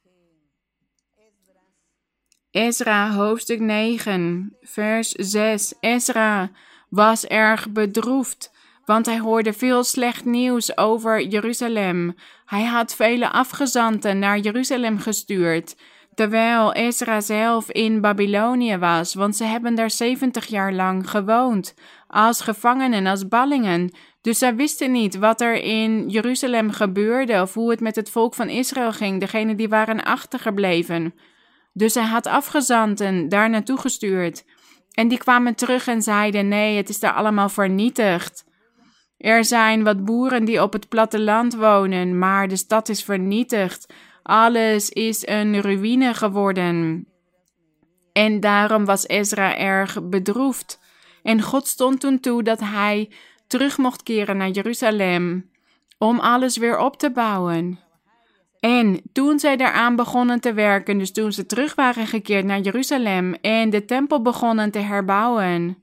Ezra 2.50 3.10
hoofdstuk 3.10 3.60
9, 3.60 4.56
vers 4.60 5.10
6. 5.10 5.74
Ezra 5.80 6.50
was 6.88 7.26
erg 7.26 7.70
bedroefd, 7.70 8.52
want 8.84 9.06
hij 9.06 9.18
hoorde 9.18 9.52
veel 9.52 9.84
slecht 9.84 10.24
nieuws 10.24 10.76
over 10.76 11.26
Jeruzalem. 11.26 12.14
Hij 12.44 12.64
had 12.64 12.94
vele 12.94 13.30
afgezanten 13.30 14.18
naar 14.18 14.38
Jeruzalem 14.38 14.98
gestuurd, 14.98 15.76
terwijl 16.14 16.72
Ezra 16.72 17.20
zelf 17.20 17.70
in 17.70 18.00
Babylonië 18.00 18.76
was, 18.78 19.14
want 19.14 19.36
ze 19.36 19.44
hebben 19.44 19.74
daar 19.74 19.90
zeventig 19.90 20.46
jaar 20.46 20.72
lang 20.72 21.10
gewoond, 21.10 21.74
als 22.06 22.40
gevangenen, 22.40 23.06
als 23.06 23.28
ballingen. 23.28 23.90
Dus 24.24 24.38
zij 24.38 24.54
wisten 24.54 24.92
niet 24.92 25.16
wat 25.18 25.40
er 25.40 25.54
in 25.54 26.08
Jeruzalem 26.08 26.70
gebeurde 26.70 27.40
of 27.40 27.54
hoe 27.54 27.70
het 27.70 27.80
met 27.80 27.96
het 27.96 28.10
volk 28.10 28.34
van 28.34 28.48
Israël 28.48 28.92
ging, 28.92 29.20
degene 29.20 29.54
die 29.54 29.68
waren 29.68 30.04
achtergebleven. 30.04 31.14
Dus 31.72 31.94
hij 31.94 32.04
had 32.04 32.26
afgezanten 32.26 33.28
daar 33.28 33.50
naartoe 33.50 33.78
gestuurd. 33.78 34.44
En 34.92 35.08
die 35.08 35.18
kwamen 35.18 35.54
terug 35.54 35.86
en 35.86 36.02
zeiden: 36.02 36.48
nee, 36.48 36.76
het 36.76 36.88
is 36.88 37.00
daar 37.00 37.12
allemaal 37.12 37.48
vernietigd. 37.48 38.44
Er 39.18 39.44
zijn 39.44 39.82
wat 39.82 40.04
boeren 40.04 40.44
die 40.44 40.62
op 40.62 40.72
het 40.72 40.88
platteland 40.88 41.54
wonen, 41.54 42.18
maar 42.18 42.48
de 42.48 42.56
stad 42.56 42.88
is 42.88 43.04
vernietigd. 43.04 43.92
Alles 44.22 44.88
is 44.88 45.26
een 45.26 45.60
ruïne 45.60 46.14
geworden. 46.14 47.06
En 48.12 48.40
daarom 48.40 48.84
was 48.84 49.06
Ezra 49.06 49.56
erg 49.56 50.08
bedroefd. 50.08 50.80
En 51.22 51.42
God 51.42 51.66
stond 51.66 52.00
toen 52.00 52.20
toe 52.20 52.42
dat 52.42 52.60
hij 52.60 53.10
terug 53.54 53.78
mocht 53.78 54.02
keren 54.02 54.36
naar 54.36 54.50
Jeruzalem 54.50 55.50
om 55.98 56.18
alles 56.18 56.56
weer 56.56 56.78
op 56.78 56.96
te 56.96 57.10
bouwen. 57.10 57.78
En 58.60 59.00
toen 59.12 59.38
zij 59.38 59.56
daaraan 59.56 59.96
begonnen 59.96 60.40
te 60.40 60.52
werken, 60.52 60.98
dus 60.98 61.12
toen 61.12 61.32
ze 61.32 61.46
terug 61.46 61.74
waren 61.74 62.06
gekeerd 62.06 62.44
naar 62.44 62.60
Jeruzalem 62.60 63.34
en 63.34 63.70
de 63.70 63.84
tempel 63.84 64.22
begonnen 64.22 64.70
te 64.70 64.78
herbouwen, 64.78 65.82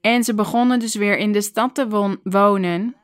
en 0.00 0.24
ze 0.24 0.34
begonnen 0.34 0.78
dus 0.78 0.94
weer 0.94 1.18
in 1.18 1.32
de 1.32 1.40
stad 1.40 1.74
te 1.74 2.16
wonen, 2.22 2.96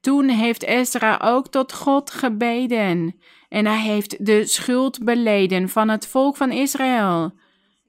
toen 0.00 0.28
heeft 0.28 0.62
Ezra 0.62 1.20
ook 1.22 1.48
tot 1.48 1.72
God 1.72 2.10
gebeden 2.10 3.16
en 3.48 3.66
hij 3.66 3.80
heeft 3.80 4.26
de 4.26 4.46
schuld 4.46 5.04
beleden 5.04 5.68
van 5.68 5.88
het 5.88 6.06
volk 6.06 6.36
van 6.36 6.50
Israël. 6.50 7.32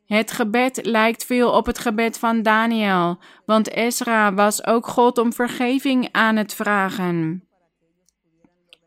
Het 0.06 0.32
gebed 0.32 0.80
lijkt 0.86 1.26
veel 1.26 1.52
op 1.52 1.66
het 1.66 1.80
gebed 1.80 2.20
van 2.20 2.42
Daniel, 2.42 3.20
want 3.46 3.70
Ezra 3.70 4.34
was 4.34 4.66
ook 4.66 4.88
God 4.88 5.18
om 5.18 5.34
vergeving 5.34 6.10
aan 6.12 6.36
het 6.36 6.54
vragen. 6.54 7.44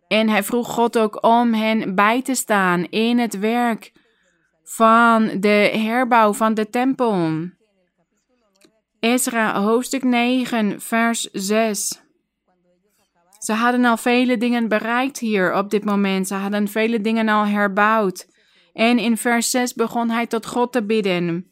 En 0.09 0.29
hij 0.29 0.43
vroeg 0.43 0.69
God 0.69 0.99
ook 0.99 1.25
om 1.25 1.55
hen 1.55 1.95
bij 1.95 2.23
te 2.23 2.35
staan 2.35 2.85
in 2.85 3.19
het 3.19 3.39
werk 3.39 3.93
van 4.65 5.31
de 5.41 5.71
herbouw 5.73 6.33
van 6.33 6.55
de 6.55 6.71
tempel. 6.71 7.49
Ezra 9.01 9.61
hoofdstuk 9.61 10.05
9, 10.05 10.81
vers 10.81 11.21
6. 11.33 12.03
Ze 13.39 13.53
hadden 13.53 13.85
al 13.85 13.97
vele 13.97 14.37
dingen 14.37 14.69
bereikt 14.69 15.19
hier 15.19 15.55
op 15.55 15.71
dit 15.71 15.85
moment. 15.85 16.27
Ze 16.29 16.35
hadden 16.35 16.69
vele 16.69 17.01
dingen 17.01 17.29
al 17.29 17.47
herbouwd. 17.47 18.27
En 18.79 18.99
in 18.99 19.17
vers 19.17 19.51
6 19.51 19.75
begon 19.75 20.11
hij 20.11 20.27
tot 20.27 20.47
God 20.47 20.73
te 20.73 20.83
bidden. 20.83 21.51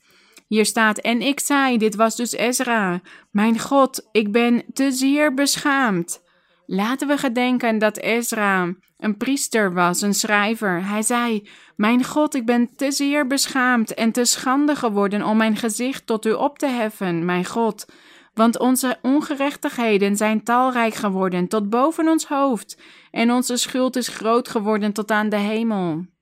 Hier 0.48 0.66
staat, 0.66 0.98
en 0.98 1.22
ik 1.22 1.40
zei, 1.40 1.78
dit 1.78 1.94
was 1.94 2.16
dus 2.16 2.32
Ezra, 2.32 3.00
mijn 3.30 3.58
God, 3.58 4.08
ik 4.12 4.32
ben 4.32 4.64
te 4.72 4.90
zeer 4.90 5.34
beschaamd. 5.34 6.22
Laten 6.66 7.08
we 7.08 7.16
gedenken 7.16 7.78
dat 7.78 7.96
Ezra 7.96 8.74
een 8.98 9.16
priester 9.16 9.72
was, 9.72 10.00
een 10.00 10.14
schrijver. 10.14 10.88
Hij 10.88 11.02
zei, 11.02 11.48
mijn 11.76 12.04
God, 12.04 12.34
ik 12.34 12.46
ben 12.46 12.76
te 12.76 12.92
zeer 12.92 13.26
beschaamd 13.26 13.94
en 13.94 14.12
te 14.12 14.24
schande 14.24 14.76
geworden 14.76 15.22
om 15.22 15.36
mijn 15.36 15.56
gezicht 15.56 16.06
tot 16.06 16.26
u 16.26 16.32
op 16.32 16.58
te 16.58 16.66
heffen, 16.66 17.24
mijn 17.24 17.44
God. 17.44 17.86
Want 18.34 18.58
onze 18.58 18.98
ongerechtigheden 19.02 20.16
zijn 20.16 20.42
talrijk 20.42 20.94
geworden 20.94 21.48
tot 21.48 21.70
boven 21.70 22.08
ons 22.08 22.26
hoofd, 22.26 22.80
en 23.10 23.32
onze 23.32 23.56
schuld 23.56 23.96
is 23.96 24.08
groot 24.08 24.48
geworden 24.48 24.92
tot 24.92 25.10
aan 25.10 25.28
de 25.28 25.36
hemel. 25.36 26.14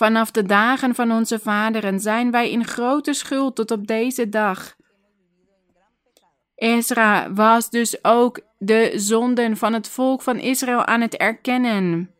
Vanaf 0.00 0.30
de 0.30 0.42
dagen 0.42 0.94
van 0.94 1.12
onze 1.12 1.38
vaderen 1.38 2.00
zijn 2.00 2.30
wij 2.30 2.50
in 2.50 2.64
grote 2.66 3.12
schuld 3.12 3.56
tot 3.56 3.70
op 3.70 3.86
deze 3.86 4.28
dag. 4.28 4.74
Ezra 6.54 7.32
was 7.32 7.70
dus 7.70 8.04
ook 8.04 8.40
de 8.58 8.92
zonden 8.94 9.56
van 9.56 9.72
het 9.72 9.88
volk 9.88 10.22
van 10.22 10.38
Israël 10.38 10.84
aan 10.84 11.00
het 11.00 11.16
erkennen. 11.16 12.10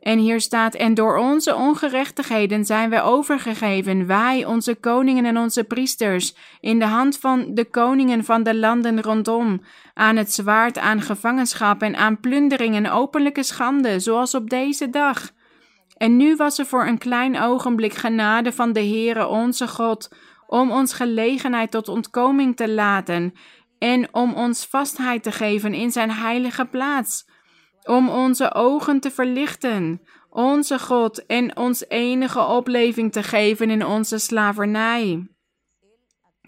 En 0.00 0.18
hier 0.18 0.40
staat: 0.40 0.74
En 0.74 0.94
door 0.94 1.18
onze 1.18 1.54
ongerechtigheden 1.54 2.64
zijn 2.64 2.90
wij 2.90 3.02
overgegeven, 3.02 4.06
wij, 4.06 4.44
onze 4.44 4.74
koningen 4.74 5.24
en 5.24 5.38
onze 5.38 5.64
priesters, 5.64 6.34
in 6.60 6.78
de 6.78 6.84
hand 6.84 7.18
van 7.18 7.54
de 7.54 7.64
koningen 7.64 8.24
van 8.24 8.42
de 8.42 8.54
landen 8.54 9.02
rondom, 9.02 9.62
aan 9.94 10.16
het 10.16 10.32
zwaard, 10.32 10.78
aan 10.78 11.00
gevangenschap 11.00 11.82
en 11.82 11.96
aan 11.96 12.20
plundering 12.20 12.74
en 12.74 12.90
openlijke 12.90 13.42
schande, 13.42 13.98
zoals 13.98 14.34
op 14.34 14.50
deze 14.50 14.90
dag. 14.90 15.38
En 16.00 16.16
nu 16.16 16.36
was 16.36 16.58
er 16.58 16.66
voor 16.66 16.86
een 16.86 16.98
klein 16.98 17.40
ogenblik 17.40 17.94
genade 17.94 18.52
van 18.52 18.72
de 18.72 18.80
Heere 18.80 19.26
onze 19.26 19.68
God, 19.68 20.14
om 20.46 20.70
ons 20.70 20.92
gelegenheid 20.92 21.70
tot 21.70 21.88
ontkoming 21.88 22.56
te 22.56 22.70
laten 22.70 23.34
en 23.78 24.14
om 24.14 24.34
ons 24.34 24.66
vastheid 24.66 25.22
te 25.22 25.32
geven 25.32 25.74
in 25.74 25.90
zijn 25.90 26.10
heilige 26.10 26.64
plaats, 26.64 27.28
om 27.82 28.08
onze 28.08 28.54
ogen 28.54 29.00
te 29.00 29.10
verlichten, 29.10 30.02
onze 30.30 30.78
God 30.78 31.26
en 31.26 31.56
ons 31.56 31.88
enige 31.88 32.40
opleving 32.40 33.12
te 33.12 33.22
geven 33.22 33.70
in 33.70 33.86
onze 33.86 34.18
slavernij. 34.18 35.28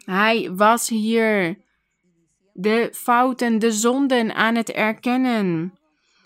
Hij 0.04 0.50
was 0.54 0.88
hier 0.88 1.58
de 2.52 2.88
fouten, 2.92 3.58
de 3.58 3.72
zonden 3.72 4.34
aan 4.34 4.54
het 4.54 4.70
erkennen. 4.70 5.78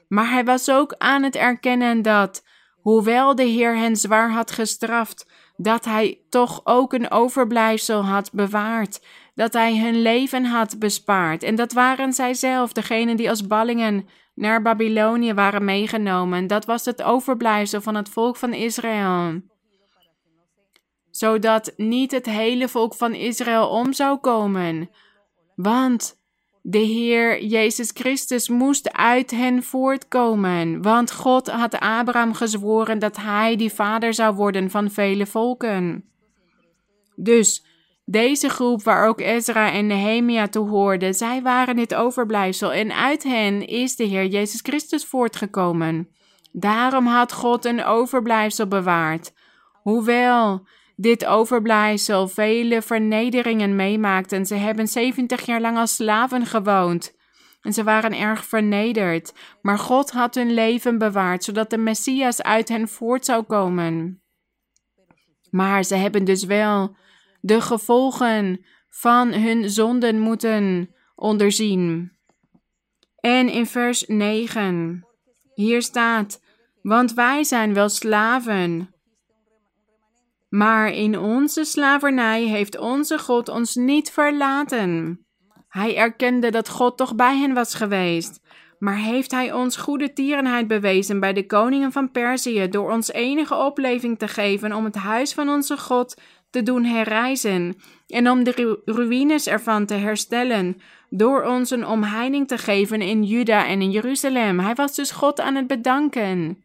Maar 0.09 0.31
hij 0.31 0.45
was 0.45 0.71
ook 0.71 0.95
aan 0.99 1.23
het 1.23 1.37
erkennen 1.37 2.03
dat, 2.03 2.45
hoewel 2.87 3.35
de 3.35 3.43
Heer 3.43 3.77
hen 3.77 3.97
zwaar 3.97 4.31
had 4.31 4.51
gestraft, 4.51 5.27
dat 5.57 5.85
hij 5.85 6.21
toch 6.29 6.61
ook 6.65 6.93
een 6.93 7.11
overblijfsel 7.11 8.05
had 8.05 8.33
bewaard, 8.33 9.05
dat 9.35 9.53
hij 9.53 9.79
hun 9.79 10.03
leven 10.03 10.45
had 10.45 10.79
bespaard. 10.79 11.43
En 11.43 11.55
dat 11.55 11.73
waren 11.73 12.13
zij 12.13 12.35
zelf, 12.35 12.73
degenen 12.73 13.17
die 13.17 13.29
als 13.29 13.47
ballingen 13.47 14.09
naar 14.35 14.63
Babylonië 14.63 15.35
waren 15.35 15.65
meegenomen. 15.65 16.47
Dat 16.47 16.65
was 16.65 16.85
het 16.85 17.03
overblijfsel 17.03 17.81
van 17.81 17.95
het 17.95 18.09
volk 18.09 18.37
van 18.37 18.53
Israël. 18.53 19.41
Zodat 21.11 21.73
niet 21.77 22.11
het 22.11 22.27
hele 22.27 22.69
volk 22.69 22.95
van 22.95 23.15
Israël 23.15 23.69
om 23.69 23.93
zou 23.93 24.19
komen. 24.19 24.91
Want 25.55 26.26
de 26.69 26.79
Heer 26.79 27.45
Jezus 27.45 27.91
Christus 27.95 28.49
moest 28.49 28.93
uit 28.93 29.31
hen 29.31 29.63
voortkomen, 29.63 30.83
want 30.83 31.13
God 31.13 31.51
had 31.51 31.79
Abraham 31.81 32.35
gezworen 32.35 32.99
dat 32.99 33.17
hij 33.17 33.57
die 33.57 33.73
vader 33.73 34.15
zou 34.15 34.35
worden 34.35 34.71
van 34.71 34.91
vele 34.91 35.27
volken. 35.27 36.05
Dus 37.17 37.65
deze 38.05 38.49
groep 38.49 38.83
waar 38.83 39.09
ook 39.09 39.21
Ezra 39.21 39.73
en 39.73 39.87
Nehemia 39.87 40.49
toe 40.49 40.69
hoorden, 40.69 41.15
zij 41.15 41.43
waren 41.43 41.79
het 41.79 41.95
overblijfsel 41.95 42.73
en 42.73 42.97
uit 42.97 43.23
hen 43.23 43.67
is 43.67 43.97
de 43.97 44.05
Heer 44.05 44.27
Jezus 44.27 44.61
Christus 44.63 45.05
voortgekomen. 45.05 46.09
Daarom 46.53 47.07
had 47.07 47.33
God 47.33 47.65
een 47.65 47.85
overblijfsel 47.85 48.67
bewaard. 48.67 49.33
Hoewel 49.83 50.67
dit 50.97 51.27
overblijfsel 51.27 52.29
vele 52.29 52.83
vernederingen 52.83 53.77
meemaakten, 53.77 54.47
ze 54.47 54.55
hebben 54.55 54.89
70 54.89 55.47
jaar 55.47 55.61
lang 55.61 55.77
als 55.77 55.95
slaven 55.95 56.47
gewoond. 56.47 57.15
En 57.61 57.73
ze 57.73 57.85
waren 57.85 58.19
erg 58.19 58.45
vernederd, 58.45 59.33
maar 59.63 59.79
God 59.79 60.11
had 60.11 60.35
hun 60.35 60.55
leven 60.55 60.99
bewaard, 60.99 61.45
zodat 61.45 61.71
de 61.71 61.79
Messias 61.79 62.43
uit 62.43 62.69
hen 62.69 62.89
voort 62.89 63.25
zou 63.25 63.43
komen. 63.43 64.23
Maar 65.51 65.85
ze 65.85 65.95
hebben 65.95 66.25
dus 66.25 66.45
wel 66.45 66.97
de 67.41 67.61
gevolgen 67.61 68.65
van 68.89 69.33
hun 69.33 69.71
zonden 69.71 70.19
moeten 70.19 70.95
onderzien. 71.15 72.13
En 73.21 73.49
in 73.49 73.67
vers 73.67 74.05
9, 74.07 75.07
hier 75.55 75.83
staat: 75.83 76.43
Want 76.83 77.15
wij 77.15 77.45
zijn 77.45 77.75
wel 77.75 77.89
slaven. 77.89 78.95
Maar 80.57 80.93
in 80.93 81.19
onze 81.19 81.65
slavernij 81.65 82.43
heeft 82.43 82.79
onze 82.79 83.19
God 83.19 83.49
ons 83.49 83.75
niet 83.75 84.11
verlaten. 84.11 85.21
Hij 85.69 85.97
erkende 85.97 86.51
dat 86.51 86.69
God 86.69 86.97
toch 86.97 87.15
bij 87.15 87.37
hen 87.37 87.55
was 87.55 87.75
geweest. 87.75 88.41
Maar 88.79 88.97
heeft 88.97 89.31
hij 89.31 89.53
ons 89.53 89.77
goede 89.77 90.13
tierenheid 90.13 90.67
bewezen 90.67 91.21
bij 91.21 91.33
de 91.33 91.47
koningen 91.47 91.93
van 91.93 92.11
Perzië 92.11 92.69
door 92.69 92.91
ons 92.91 93.13
enige 93.13 93.55
opleving 93.55 94.19
te 94.19 94.29
geven 94.29 94.73
om 94.73 94.85
het 94.85 94.95
huis 94.95 95.33
van 95.33 95.49
onze 95.49 95.79
God 95.79 96.21
te 96.51 96.63
doen 96.63 96.85
herrijzen 96.85 97.77
en 98.07 98.31
om 98.31 98.45
de 98.45 98.83
ruïnes 98.85 99.47
ervan 99.47 99.87
te 99.87 99.95
herstellen, 99.95 100.81
door 101.11 101.43
ons 101.43 101.71
een 101.71 101.87
omheining 101.87 102.49
te 102.49 102.59
geven 102.59 103.01
in 103.01 103.25
Juda 103.25 103.67
en 103.67 103.81
in 103.81 103.91
Jeruzalem. 103.91 104.61
Hij 104.61 104.75
was 104.75 104.95
dus 104.95 105.11
God 105.11 105.41
aan 105.41 105.55
het 105.55 105.67
bedanken. 105.67 106.65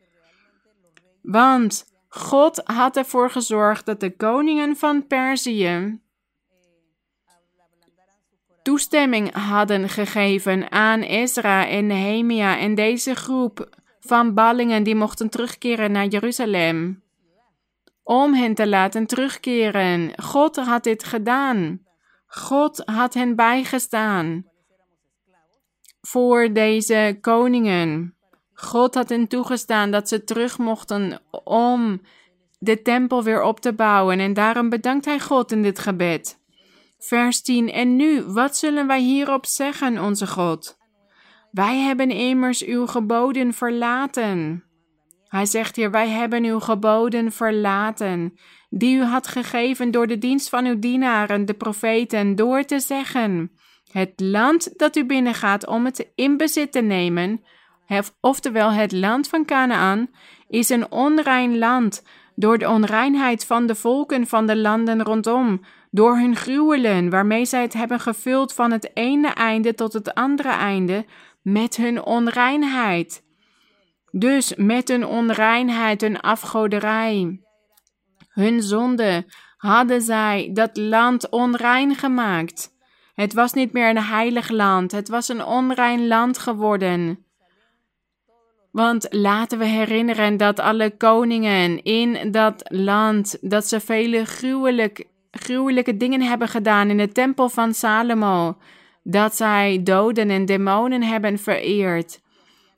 Want 1.22 1.91
God 2.14 2.62
had 2.64 2.98
ervoor 2.98 3.30
gezorgd 3.30 3.86
dat 3.86 4.00
de 4.00 4.16
koningen 4.16 4.76
van 4.76 5.08
Perzië 5.08 6.00
toestemming 8.62 9.34
hadden 9.34 9.90
gegeven 9.90 10.72
aan 10.72 11.02
Ezra 11.02 11.68
en 11.68 11.88
Nehemia 11.88 12.58
en 12.58 12.76
deze 12.76 13.16
groep 13.16 13.70
van 14.00 14.34
ballingen 14.34 14.84
die 14.84 14.96
mochten 14.96 15.30
terugkeren 15.30 15.92
naar 15.92 16.06
Jeruzalem 16.06 17.04
om 18.04 18.34
hen 18.34 18.54
te 18.54 18.68
laten 18.68 19.06
terugkeren. 19.06 20.22
God 20.22 20.56
had 20.56 20.84
dit 20.84 21.04
gedaan. 21.04 21.82
God 22.26 22.82
had 22.86 23.14
hen 23.14 23.36
bijgestaan 23.36 24.46
voor 26.02 26.54
deze 26.54 27.18
koningen. 27.22 28.16
God 28.62 28.96
had 28.96 29.10
hen 29.10 29.28
toegestaan 29.28 29.92
dat 29.92 30.08
ze 30.08 30.24
terug 30.24 30.58
mochten 30.58 31.22
om 31.44 32.02
de 32.60 32.82
tempel 32.82 33.24
weer 33.24 33.44
op 33.44 33.60
te 33.60 33.74
bouwen. 33.74 34.20
En 34.20 34.34
daarom 34.34 34.70
bedankt 34.70 35.06
hij 35.06 35.20
God 35.20 35.52
in 35.52 35.62
dit 35.62 35.80
gebed. 35.80 36.40
Vers 36.98 37.42
10. 37.42 37.72
En 37.72 37.96
nu, 37.96 38.24
wat 38.24 38.58
zullen 38.58 38.88
wij 38.88 39.02
hierop 39.02 39.46
zeggen, 39.46 40.04
onze 40.04 40.28
God? 40.28 40.78
Wij 41.52 41.78
hebben 41.78 42.10
immers 42.10 42.66
uw 42.66 42.86
geboden 42.86 43.54
verlaten. 43.54 44.64
Hij 45.28 45.46
zegt 45.46 45.76
hier: 45.76 45.92
Wij 45.92 46.10
hebben 46.10 46.44
uw 46.44 46.60
geboden 46.60 47.32
verlaten, 47.32 48.38
die 48.70 48.96
u 48.96 49.04
had 49.04 49.28
gegeven 49.28 49.92
door 49.92 50.08
de 50.08 50.18
dienst 50.18 50.50
van 50.50 50.66
uw 50.66 50.80
dienaren, 50.80 51.46
de 51.46 51.54
profeten, 51.54 52.36
door 52.36 52.64
te 52.64 52.80
zeggen: 52.80 53.52
Het 53.92 54.14
land 54.16 54.80
dat 54.80 54.96
u 54.96 55.06
binnengaat 55.06 55.68
om 55.68 55.86
het 55.86 56.12
in 56.16 56.38
bezit 56.38 56.72
te 56.72 56.82
nemen, 56.82 57.44
oftewel 58.22 58.72
het 58.72 58.92
land 58.92 59.28
van 59.28 59.46
Canaan, 59.46 60.10
is 60.48 60.70
een 60.70 60.92
onrein 60.92 61.58
land, 61.58 62.04
door 62.36 62.58
de 62.58 62.70
onreinheid 62.70 63.46
van 63.46 63.66
de 63.66 63.76
volken 63.76 64.28
van 64.28 64.48
de 64.48 64.58
landen 64.58 65.04
rondom, 65.04 65.62
door 65.92 66.18
hun 66.18 66.36
gruwelen, 66.36 67.10
waarmee 67.10 67.46
zij 67.46 67.62
het 67.62 67.74
hebben 67.74 68.00
gevuld 68.00 68.54
van 68.54 68.72
het 68.72 68.92
ene 68.94 69.28
einde 69.28 69.74
tot 69.74 69.94
het 69.94 70.14
andere 70.14 70.50
einde, 70.50 71.06
met 71.42 71.76
hun 71.76 72.04
onreinheid. 72.04 73.24
Dus 74.12 74.56
met 74.56 74.88
hun 74.88 75.06
onreinheid 75.06 76.04
en 76.04 76.22
afgoderij, 76.22 77.42
hun 78.28 78.62
zonde, 78.62 79.26
hadden 79.58 80.02
zij 80.02 80.50
dat 80.54 80.78
land 80.78 81.30
onrein 81.30 81.96
gemaakt. 81.96 82.70
Het 83.14 83.34
was 83.34 83.54
niet 83.54 83.74
meer 83.74 83.90
een 83.90 84.04
heilig 84.04 84.50
land, 84.50 84.92
het 84.92 85.10
was 85.10 85.28
een 85.28 85.46
onrein 85.46 86.08
land 86.08 86.38
geworden. 86.38 87.26
Want 88.72 89.08
laten 89.10 89.58
we 89.58 89.66
herinneren 89.66 90.38
dat 90.38 90.60
alle 90.60 90.98
koningen 90.98 91.84
in 91.84 92.32
dat 92.32 92.64
land, 92.68 93.38
dat 93.42 93.68
ze 93.68 93.80
vele 93.80 94.26
gruwelijk, 94.26 95.06
gruwelijke 95.32 95.98
dingen 95.98 96.22
hebben 96.22 96.48
gedaan 96.48 96.90
in 96.90 96.98
de 96.98 97.12
tempel 97.12 97.50
van 97.50 97.74
Salomo. 97.74 98.58
Dat 99.04 99.36
zij 99.36 99.82
doden 99.84 100.30
en 100.30 100.46
demonen 100.46 101.04
hebben 101.04 101.40
vereerd. 101.40 102.22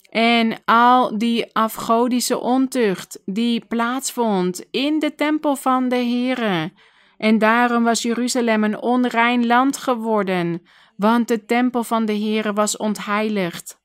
En 0.09 0.61
al 0.65 1.17
die 1.17 1.53
afgodische 1.55 2.39
ontucht 2.39 3.21
die 3.25 3.65
plaatsvond 3.65 4.65
in 4.71 4.99
de 4.99 5.15
tempel 5.15 5.55
van 5.55 5.89
de 5.89 5.95
Here. 5.95 6.71
En 7.17 7.37
daarom 7.37 7.83
was 7.83 8.01
Jeruzalem 8.01 8.63
een 8.63 8.81
onrein 8.81 9.45
land 9.45 9.77
geworden, 9.77 10.61
want 10.97 11.27
de 11.27 11.45
tempel 11.45 11.83
van 11.83 12.05
de 12.05 12.17
Here 12.17 12.53
was 12.53 12.77
ontheiligd. 12.77 13.81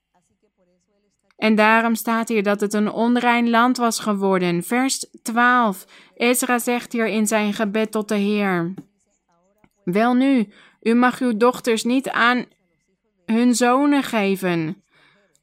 En 1.39 1.55
daarom 1.55 1.95
staat 1.95 2.27
hier 2.27 2.43
dat 2.43 2.61
het 2.61 2.73
een 2.73 2.91
onrein 2.91 3.49
land 3.49 3.77
was 3.77 3.99
geworden. 3.99 4.63
Vers 4.63 5.05
12. 5.23 5.85
Ezra 6.15 6.59
zegt 6.59 6.93
hier 6.93 7.07
in 7.07 7.27
zijn 7.27 7.53
gebed 7.53 7.91
tot 7.91 8.07
de 8.07 8.15
Heer: 8.15 8.73
Welnu, 9.83 10.47
u 10.81 10.93
mag 10.93 11.19
uw 11.19 11.37
dochters 11.37 11.83
niet 11.83 12.09
aan 12.09 12.45
hun 13.25 13.55
zonen 13.55 14.03
geven, 14.03 14.83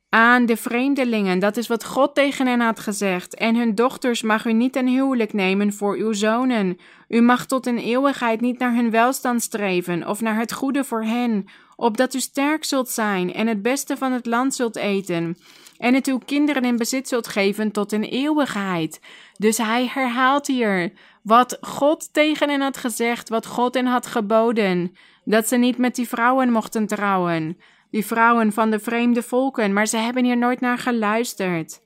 aan 0.09 0.47
de 0.47 0.57
vreemdelingen. 0.57 1.39
Dat 1.39 1.57
is 1.57 1.67
wat 1.67 1.85
God 1.85 2.15
tegen 2.15 2.47
hen 2.47 2.61
had 2.61 2.81
gezegd. 2.81 3.35
En 3.35 3.57
hun 3.57 3.75
dochters 3.75 4.23
mag 4.23 4.45
u 4.45 4.53
niet 4.53 4.73
ten 4.73 4.87
huwelijk 4.87 5.33
nemen 5.33 5.73
voor 5.73 5.97
uw 5.97 6.13
zonen. 6.13 6.79
U 7.09 7.21
mag 7.21 7.47
tot 7.47 7.67
in 7.67 7.79
eeuwigheid 7.79 8.41
niet 8.41 8.59
naar 8.59 8.75
hun 8.75 8.91
welstand 8.91 9.43
streven 9.43 10.09
of 10.09 10.21
naar 10.21 10.39
het 10.39 10.53
goede 10.53 10.85
voor 10.85 11.05
hen, 11.05 11.45
opdat 11.77 12.15
u 12.15 12.21
sterk 12.21 12.65
zult 12.65 12.89
zijn 12.89 13.33
en 13.33 13.47
het 13.47 13.63
beste 13.63 13.97
van 13.97 14.13
het 14.13 14.27
land 14.27 14.55
zult 14.55 14.77
eten 14.77 15.37
en 15.79 15.95
het 15.95 16.07
uw 16.07 16.19
kinderen 16.19 16.65
in 16.65 16.77
bezit 16.77 17.09
zult 17.09 17.29
geven 17.29 17.73
tot 17.73 17.93
in 17.93 18.03
eeuwigheid. 18.03 19.01
Dus 19.39 19.59
hij 19.59 19.91
herhaalt 19.93 20.47
hier 20.47 20.93
wat 21.23 21.59
God 21.61 22.13
tegen 22.13 22.49
hen 22.49 22.61
had 22.61 22.77
gezegd, 22.77 23.29
wat 23.29 23.47
God 23.47 23.75
hen 23.75 23.87
had 23.87 24.07
geboden, 24.07 24.97
dat 25.25 25.49
ze 25.49 25.57
niet 25.57 25.79
met 25.79 25.95
die 25.95 26.09
vrouwen 26.09 26.53
mochten 26.53 26.87
trouwen, 26.87 27.59
die 27.91 28.07
vrouwen 28.07 28.53
van 28.53 28.71
de 28.71 28.79
vreemde 28.79 29.23
volken, 29.23 29.73
maar 29.73 29.87
ze 29.87 29.97
hebben 29.97 30.25
hier 30.25 30.39
nooit 30.39 30.61
naar 30.61 30.79
geluisterd. 30.79 31.81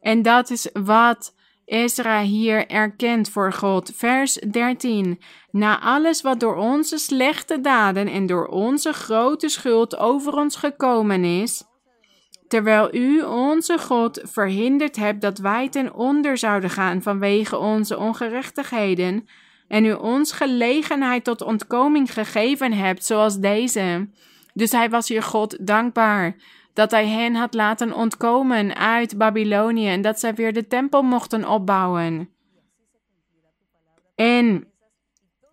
En 0.00 0.22
dat 0.22 0.50
is 0.50 0.68
wat 0.72 1.34
Ezra 1.68 2.22
hier 2.22 2.66
erkent 2.66 3.30
voor 3.30 3.52
God. 3.52 3.92
Vers 3.94 4.32
13. 4.34 5.20
Na 5.50 5.80
alles 5.80 6.22
wat 6.22 6.40
door 6.40 6.56
onze 6.56 6.98
slechte 6.98 7.60
daden 7.60 8.06
en 8.06 8.26
door 8.26 8.46
onze 8.46 8.92
grote 8.92 9.48
schuld 9.48 9.96
over 9.96 10.32
ons 10.32 10.56
gekomen 10.56 11.24
is, 11.24 11.64
terwijl 12.48 12.94
u, 12.94 13.22
onze 13.22 13.78
God, 13.78 14.20
verhinderd 14.22 14.96
hebt 14.96 15.20
dat 15.20 15.38
wij 15.38 15.68
ten 15.68 15.94
onder 15.94 16.38
zouden 16.38 16.70
gaan 16.70 17.02
vanwege 17.02 17.56
onze 17.56 17.98
ongerechtigheden, 17.98 19.28
en 19.68 19.84
u 19.84 19.92
ons 19.92 20.32
gelegenheid 20.32 21.24
tot 21.24 21.42
ontkoming 21.42 22.12
gegeven 22.12 22.72
hebt, 22.72 23.04
zoals 23.04 23.38
deze. 23.38 24.08
Dus 24.54 24.72
hij 24.72 24.90
was 24.90 25.08
hier 25.08 25.22
God 25.22 25.66
dankbaar 25.66 26.36
dat 26.72 26.90
hij 26.90 27.06
hen 27.06 27.34
had 27.34 27.54
laten 27.54 27.92
ontkomen 27.92 28.76
uit 28.76 29.18
Babylonië 29.18 29.88
en 29.88 30.02
dat 30.02 30.20
zij 30.20 30.34
weer 30.34 30.52
de 30.52 30.66
tempel 30.66 31.02
mochten 31.02 31.48
opbouwen. 31.48 32.28
En 34.14 34.66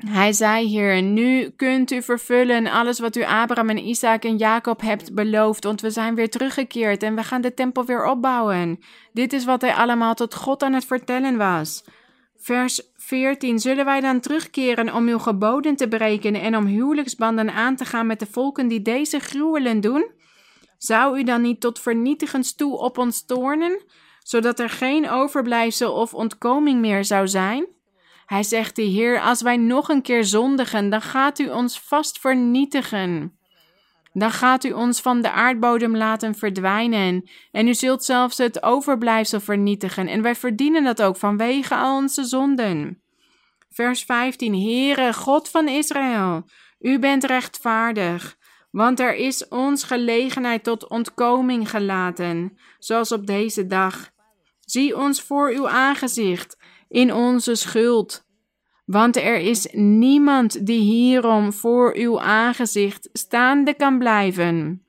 hij 0.08 0.34
zei 0.34 0.66
hier: 0.66 1.02
Nu 1.02 1.50
kunt 1.50 1.92
u 1.92 2.02
vervullen 2.02 2.68
alles 2.68 3.00
wat 3.00 3.16
u 3.16 3.24
Abraham 3.24 3.70
en 3.70 3.88
Isaac 3.88 4.24
en 4.24 4.38
Jacob 4.38 4.82
hebt 4.82 5.14
beloofd, 5.14 5.64
want 5.64 5.82
we 5.82 5.90
zijn 5.90 6.16
weer 6.16 6.30
teruggekeerd 6.30 7.04
en 7.04 7.16
we 7.16 7.24
gaan 7.24 7.42
de 7.42 7.54
tempel 7.54 7.86
weer 7.86 8.06
opbouwen. 8.06 8.80
Dit 9.14 9.34
is 9.34 9.46
wat 9.46 9.62
hij 9.62 9.74
allemaal 9.74 10.14
tot 10.14 10.36
God 10.36 10.64
aan 10.64 10.74
het 10.74 10.86
vertellen 10.86 11.38
was. 11.38 11.84
Vers 12.38 12.82
14: 12.96 13.60
Zullen 13.60 13.86
wij 13.86 14.02
dan 14.02 14.20
terugkeren 14.20 14.94
om 14.94 15.08
uw 15.08 15.20
geboden 15.20 15.76
te 15.76 15.88
breken 15.88 16.36
en 16.36 16.58
om 16.58 16.66
huwelijksbanden 16.66 17.54
aan 17.54 17.76
te 17.76 17.86
gaan 17.86 18.08
met 18.08 18.20
de 18.20 18.28
volken 18.32 18.68
die 18.68 18.82
deze 18.82 19.20
gruwelen 19.20 19.82
doen? 19.82 20.12
Zou 20.78 21.20
u 21.20 21.24
dan 21.24 21.42
niet 21.42 21.62
tot 21.62 21.80
vernietigens 21.80 22.56
toe 22.56 22.78
op 22.78 22.98
ons 22.98 23.26
toornen, 23.26 23.82
zodat 24.24 24.60
er 24.60 24.70
geen 24.70 25.10
overblijfsel 25.10 25.94
of 25.94 26.14
ontkoming 26.14 26.80
meer 26.82 27.06
zou 27.06 27.28
zijn? 27.28 27.75
Hij 28.26 28.44
zegt 28.44 28.76
de 28.76 28.82
Heer, 28.82 29.22
als 29.22 29.42
wij 29.42 29.58
nog 29.58 29.90
een 29.90 30.02
keer 30.02 30.24
zondigen, 30.24 30.90
dan 30.90 31.02
gaat 31.02 31.40
u 31.40 31.50
ons 31.50 31.80
vast 31.80 32.20
vernietigen. 32.20 33.40
Dan 34.14 34.32
gaat 34.32 34.64
u 34.64 34.72
ons 34.72 35.02
van 35.02 35.22
de 35.22 35.32
aardbodem 35.32 35.98
laten 35.98 36.36
verdwijnen. 36.36 37.30
En 37.52 37.68
u 37.68 37.74
zult 37.74 38.04
zelfs 38.04 38.38
het 38.38 38.64
overblijfsel 38.64 39.40
vernietigen. 39.40 40.08
En 40.08 40.22
wij 40.22 40.36
verdienen 40.36 40.84
dat 40.84 41.02
ook 41.02 41.18
vanwege 41.18 41.76
al 41.76 41.98
onze 41.98 42.24
zonden. 42.24 43.02
Vers 43.70 44.04
15. 44.04 44.54
Heere, 44.54 45.14
God 45.14 45.50
van 45.50 45.68
Israël, 45.68 46.46
u 46.80 47.00
bent 47.00 47.24
rechtvaardig. 47.24 48.38
Want 48.72 49.00
er 49.00 49.16
is 49.16 49.48
ons 49.48 49.84
gelegenheid 49.84 50.64
tot 50.64 50.90
ontkoming 50.90 51.70
gelaten, 51.70 52.58
zoals 52.80 53.12
op 53.12 53.28
deze 53.28 53.68
dag. 53.68 54.10
Zie 54.60 54.98
ons 54.98 55.22
voor 55.22 55.50
uw 55.50 55.70
aangezicht 55.70 56.58
in 56.96 57.14
onze 57.14 57.56
schuld. 57.56 58.26
Want 58.86 59.16
er 59.16 59.38
is 59.38 59.68
niemand 59.72 60.66
die 60.66 60.80
hierom 60.80 61.54
voor 61.54 61.96
uw 61.96 62.22
aangezicht 62.22 63.10
staande 63.14 63.74
kan 63.74 63.98
blijven. 63.98 64.86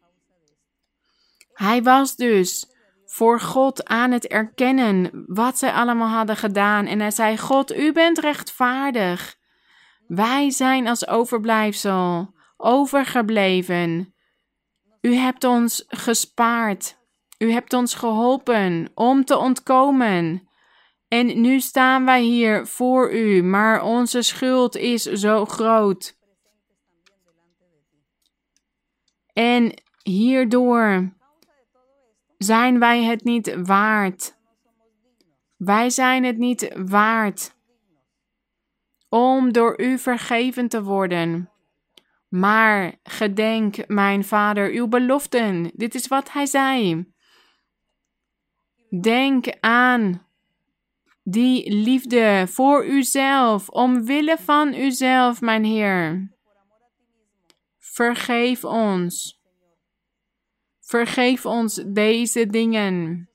Hij 1.52 1.82
was 1.82 2.16
dus 2.16 2.66
voor 3.04 3.40
God 3.40 3.84
aan 3.84 4.10
het 4.10 4.26
erkennen 4.26 5.24
wat 5.26 5.58
zij 5.58 5.72
allemaal 5.72 6.08
hadden 6.08 6.36
gedaan. 6.36 6.86
En 6.86 7.00
hij 7.00 7.10
zei: 7.10 7.38
God, 7.38 7.76
u 7.76 7.92
bent 7.92 8.18
rechtvaardig. 8.18 9.36
Wij 10.06 10.50
zijn 10.50 10.88
als 10.88 11.08
overblijfsel 11.08 12.34
overgebleven. 12.56 14.14
U 15.00 15.14
hebt 15.14 15.44
ons 15.44 15.84
gespaard. 15.88 16.98
U 17.38 17.52
hebt 17.52 17.72
ons 17.72 17.94
geholpen 17.94 18.90
om 18.94 19.24
te 19.24 19.36
ontkomen. 19.36 20.45
En 21.08 21.40
nu 21.40 21.60
staan 21.60 22.04
wij 22.04 22.22
hier 22.22 22.66
voor 22.66 23.12
u, 23.12 23.42
maar 23.42 23.82
onze 23.82 24.22
schuld 24.22 24.76
is 24.76 25.02
zo 25.02 25.44
groot. 25.44 26.16
En 29.32 29.82
hierdoor 30.02 31.12
zijn 32.38 32.78
wij 32.78 33.02
het 33.02 33.24
niet 33.24 33.56
waard. 33.62 34.36
Wij 35.56 35.90
zijn 35.90 36.24
het 36.24 36.38
niet 36.38 36.72
waard 36.74 37.54
om 39.08 39.52
door 39.52 39.80
u 39.80 39.98
vergeven 39.98 40.68
te 40.68 40.82
worden. 40.82 41.50
Maar 42.28 42.94
gedenk, 43.02 43.88
mijn 43.88 44.24
vader, 44.24 44.70
uw 44.70 44.86
beloften. 44.86 45.70
Dit 45.74 45.94
is 45.94 46.08
wat 46.08 46.32
hij 46.32 46.46
zei. 46.46 47.06
Denk 49.00 49.46
aan 49.60 50.25
die 51.28 51.74
liefde 51.74 52.46
voor 52.48 52.86
uzelf, 52.86 53.68
omwille 53.68 54.36
van 54.38 54.74
uzelf, 54.74 55.40
mijn 55.40 55.64
Heer. 55.64 56.30
Vergeef 57.78 58.64
ons. 58.64 59.40
Vergeef 60.80 61.46
ons 61.46 61.82
deze 61.86 62.46
dingen. 62.46 63.28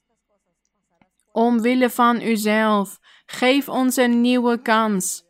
Omwille 1.32 1.90
van 1.90 2.22
uzelf, 2.22 3.00
geef 3.26 3.70
ons 3.70 3.96
een 3.96 4.22
nieuwe 4.22 4.62
kans. 4.62 5.24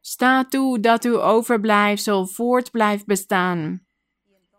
Sta 0.00 0.44
toe 0.44 0.80
dat 0.80 1.04
uw 1.04 1.20
overblijfsel 1.20 2.26
voort 2.26 2.70
blijft 2.70 3.06
bestaan. 3.06 3.86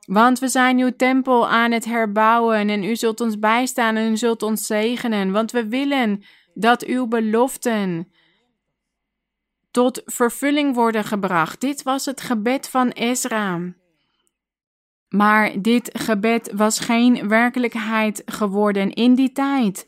Want 0.05 0.39
we 0.39 0.47
zijn 0.47 0.77
uw 0.77 0.95
tempel 0.95 1.47
aan 1.47 1.71
het 1.71 1.85
herbouwen 1.85 2.69
en 2.69 2.83
u 2.83 2.95
zult 2.95 3.21
ons 3.21 3.39
bijstaan 3.39 3.95
en 3.95 4.11
u 4.11 4.17
zult 4.17 4.43
ons 4.43 4.65
zegenen, 4.65 5.31
want 5.31 5.51
we 5.51 5.67
willen 5.67 6.23
dat 6.59 6.85
uw 6.85 7.07
beloften 7.07 8.11
tot 9.71 10.01
vervulling 10.05 10.75
worden 10.75 11.03
gebracht. 11.03 11.61
Dit 11.61 11.83
was 11.83 12.05
het 12.05 12.21
gebed 12.21 12.69
van 12.69 12.89
Ezra. 12.89 13.59
Maar 15.09 15.61
dit 15.61 15.89
gebed 15.93 16.51
was 16.55 16.79
geen 16.79 17.27
werkelijkheid 17.27 18.21
geworden 18.25 18.93
in 18.93 19.15
die 19.15 19.31
tijd. 19.31 19.85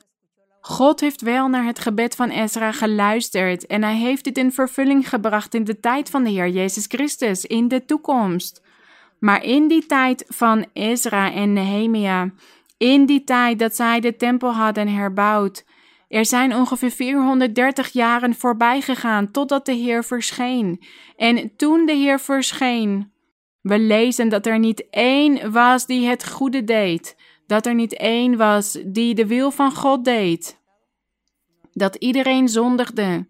God 0.61 0.99
heeft 0.99 1.21
wel 1.21 1.47
naar 1.47 1.65
het 1.65 1.79
gebed 1.79 2.15
van 2.15 2.29
Ezra 2.29 2.71
geluisterd 2.71 3.67
en 3.67 3.83
hij 3.83 3.95
heeft 3.95 4.23
dit 4.23 4.37
in 4.37 4.51
vervulling 4.51 5.09
gebracht 5.09 5.53
in 5.53 5.63
de 5.63 5.79
tijd 5.79 6.09
van 6.09 6.23
de 6.23 6.29
Heer 6.29 6.49
Jezus 6.49 6.85
Christus, 6.87 7.45
in 7.45 7.67
de 7.67 7.85
toekomst. 7.85 8.61
Maar 9.19 9.43
in 9.43 9.67
die 9.67 9.85
tijd 9.85 10.25
van 10.27 10.65
Ezra 10.73 11.33
en 11.33 11.53
Nehemia, 11.53 12.31
in 12.77 13.05
die 13.05 13.23
tijd 13.23 13.59
dat 13.59 13.75
zij 13.75 13.99
de 13.99 14.15
tempel 14.15 14.53
hadden 14.53 14.87
herbouwd, 14.87 15.65
er 16.09 16.25
zijn 16.25 16.55
ongeveer 16.55 16.91
430 16.91 17.87
jaren 17.87 18.35
voorbij 18.35 18.81
gegaan 18.81 19.31
totdat 19.31 19.65
de 19.65 19.73
Heer 19.73 20.03
verscheen. 20.03 20.83
En 21.15 21.55
toen 21.55 21.85
de 21.85 21.93
Heer 21.93 22.19
verscheen, 22.19 23.11
we 23.61 23.79
lezen 23.79 24.29
dat 24.29 24.45
er 24.45 24.59
niet 24.59 24.89
één 24.89 25.51
was 25.51 25.85
die 25.85 26.07
het 26.07 26.29
goede 26.29 26.63
deed, 26.63 27.15
dat 27.47 27.65
er 27.65 27.75
niet 27.75 27.93
één 27.93 28.37
was 28.37 28.77
die 28.85 29.15
de 29.15 29.27
wil 29.27 29.51
van 29.51 29.71
God 29.71 30.05
deed. 30.05 30.59
Dat 31.71 31.95
iedereen 31.95 32.47
zondigde. 32.47 33.27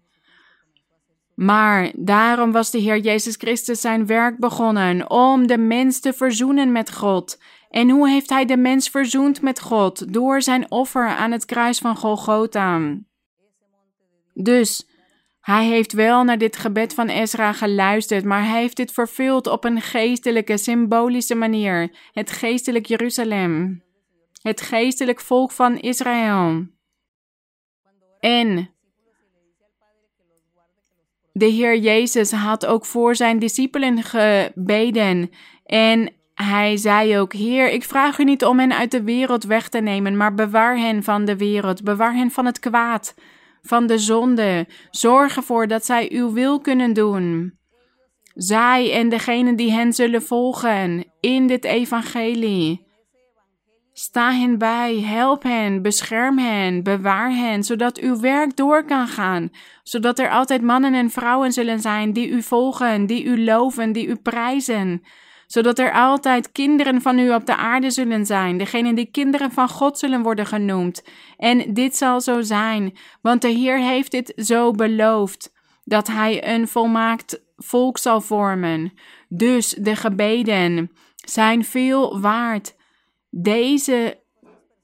Maar 1.36 1.92
daarom 1.96 2.52
was 2.52 2.72
de 2.72 2.78
Heer 2.78 2.98
Jezus 2.98 3.36
Christus 3.36 3.82
zijn 3.82 4.06
werk 4.06 4.40
begonnen 4.40 5.10
om 5.10 5.48
de 5.48 5.58
mens 5.58 6.00
te 6.00 6.14
verzoenen 6.14 6.72
met 6.72 6.94
God. 6.94 7.38
En 7.70 7.90
hoe 7.90 8.10
heeft 8.10 8.30
hij 8.30 8.46
de 8.46 8.58
mens 8.58 8.90
verzoend 8.90 9.42
met 9.42 9.62
God? 9.62 10.14
Door 10.14 10.42
zijn 10.42 10.72
offer 10.72 11.08
aan 11.08 11.32
het 11.32 11.46
kruis 11.46 11.80
van 11.80 11.96
Golgotha. 11.96 12.98
Dus 14.34 14.88
hij 15.40 15.66
heeft 15.66 15.94
wel 15.94 16.24
naar 16.24 16.38
dit 16.38 16.58
gebed 16.58 16.94
van 16.94 17.08
Ezra 17.08 17.54
geluisterd, 17.54 18.26
maar 18.26 18.48
hij 18.48 18.62
heeft 18.62 18.78
dit 18.78 18.92
vervuld 18.92 19.48
op 19.48 19.64
een 19.64 19.82
geestelijke, 19.82 20.58
symbolische 20.58 21.36
manier. 21.36 21.96
Het 22.12 22.32
geestelijk 22.32 22.86
Jeruzalem. 22.86 23.84
Het 24.42 24.62
geestelijk 24.62 25.20
volk 25.20 25.52
van 25.52 25.78
Israël. 25.78 26.68
En 28.20 28.70
de 31.34 31.46
Heer 31.46 31.78
Jezus 31.78 32.32
had 32.32 32.66
ook 32.66 32.86
voor 32.86 33.16
zijn 33.16 33.40
discipelen 33.40 34.04
gebeden. 34.04 35.30
En 35.66 36.14
hij 36.44 36.78
zei 36.78 37.18
ook: 37.18 37.34
Heer, 37.34 37.70
ik 37.70 37.84
vraag 37.84 38.20
u 38.20 38.24
niet 38.24 38.46
om 38.46 38.60
hen 38.60 38.74
uit 38.74 38.92
de 38.92 39.04
wereld 39.04 39.44
weg 39.44 39.70
te 39.70 39.80
nemen, 39.80 40.18
maar 40.18 40.34
bewaar 40.34 40.78
hen 40.78 41.04
van 41.04 41.26
de 41.26 41.38
wereld, 41.38 41.84
bewaar 41.84 42.14
hen 42.14 42.32
van 42.32 42.46
het 42.46 42.60
kwaad 42.60 43.16
van 43.62 43.88
de 43.88 43.98
zonde. 43.98 44.68
Zorg 44.92 45.36
ervoor 45.36 45.68
dat 45.68 45.86
zij 45.86 46.12
uw 46.12 46.34
wil 46.34 46.60
kunnen 46.60 46.94
doen. 46.94 47.58
Zij 48.34 48.94
en 48.94 49.10
degenen 49.10 49.56
die 49.56 49.72
hen 49.72 49.94
zullen 49.94 50.22
volgen 50.22 51.06
in 51.20 51.48
dit 51.48 51.66
evangelie. 51.66 52.88
Sta 53.94 54.32
hen 54.32 54.58
bij, 54.58 55.00
help 55.00 55.44
hen, 55.44 55.82
bescherm 55.82 56.38
hen, 56.38 56.84
bewaar 56.84 57.32
hen, 57.32 57.64
zodat 57.64 57.98
uw 57.98 58.20
werk 58.20 58.56
door 58.56 58.86
kan 58.86 59.08
gaan. 59.08 59.50
Zodat 59.84 60.20
er 60.20 60.30
altijd 60.30 60.62
mannen 60.62 60.94
en 60.94 61.10
vrouwen 61.10 61.52
zullen 61.52 61.80
zijn 61.80 62.14
die 62.14 62.30
u 62.30 62.42
volgen, 62.42 63.06
die 63.06 63.24
u 63.24 63.44
loven, 63.44 63.92
die 63.92 64.08
u 64.08 64.16
prijzen 64.16 65.02
zodat 65.52 65.80
er 65.80 65.94
altijd 65.94 66.52
kinderen 66.52 67.02
van 67.02 67.20
u 67.20 67.34
op 67.34 67.46
de 67.46 67.56
aarde 67.56 67.92
zullen 67.92 68.26
zijn, 68.26 68.58
degenen 68.58 68.96
die 68.96 69.12
kinderen 69.12 69.52
van 69.52 69.70
God 69.70 69.98
zullen 70.00 70.22
worden 70.22 70.46
genoemd. 70.46 71.04
En 71.38 71.74
dit 71.74 71.96
zal 71.96 72.22
zo 72.22 72.42
zijn, 72.42 72.98
want 73.22 73.42
de 73.42 73.48
Heer 73.48 73.78
heeft 73.78 74.12
dit 74.12 74.34
zo 74.36 74.72
beloofd, 74.72 75.54
dat 75.84 76.08
Hij 76.08 76.56
een 76.56 76.68
volmaakt 76.68 77.42
volk 77.58 77.98
zal 77.98 78.22
vormen. 78.22 78.94
Dus 79.30 79.70
de 79.70 79.96
gebeden 79.96 80.92
zijn 81.16 81.66
veel 81.66 82.20
waard. 82.20 82.76
Deze 83.30 84.20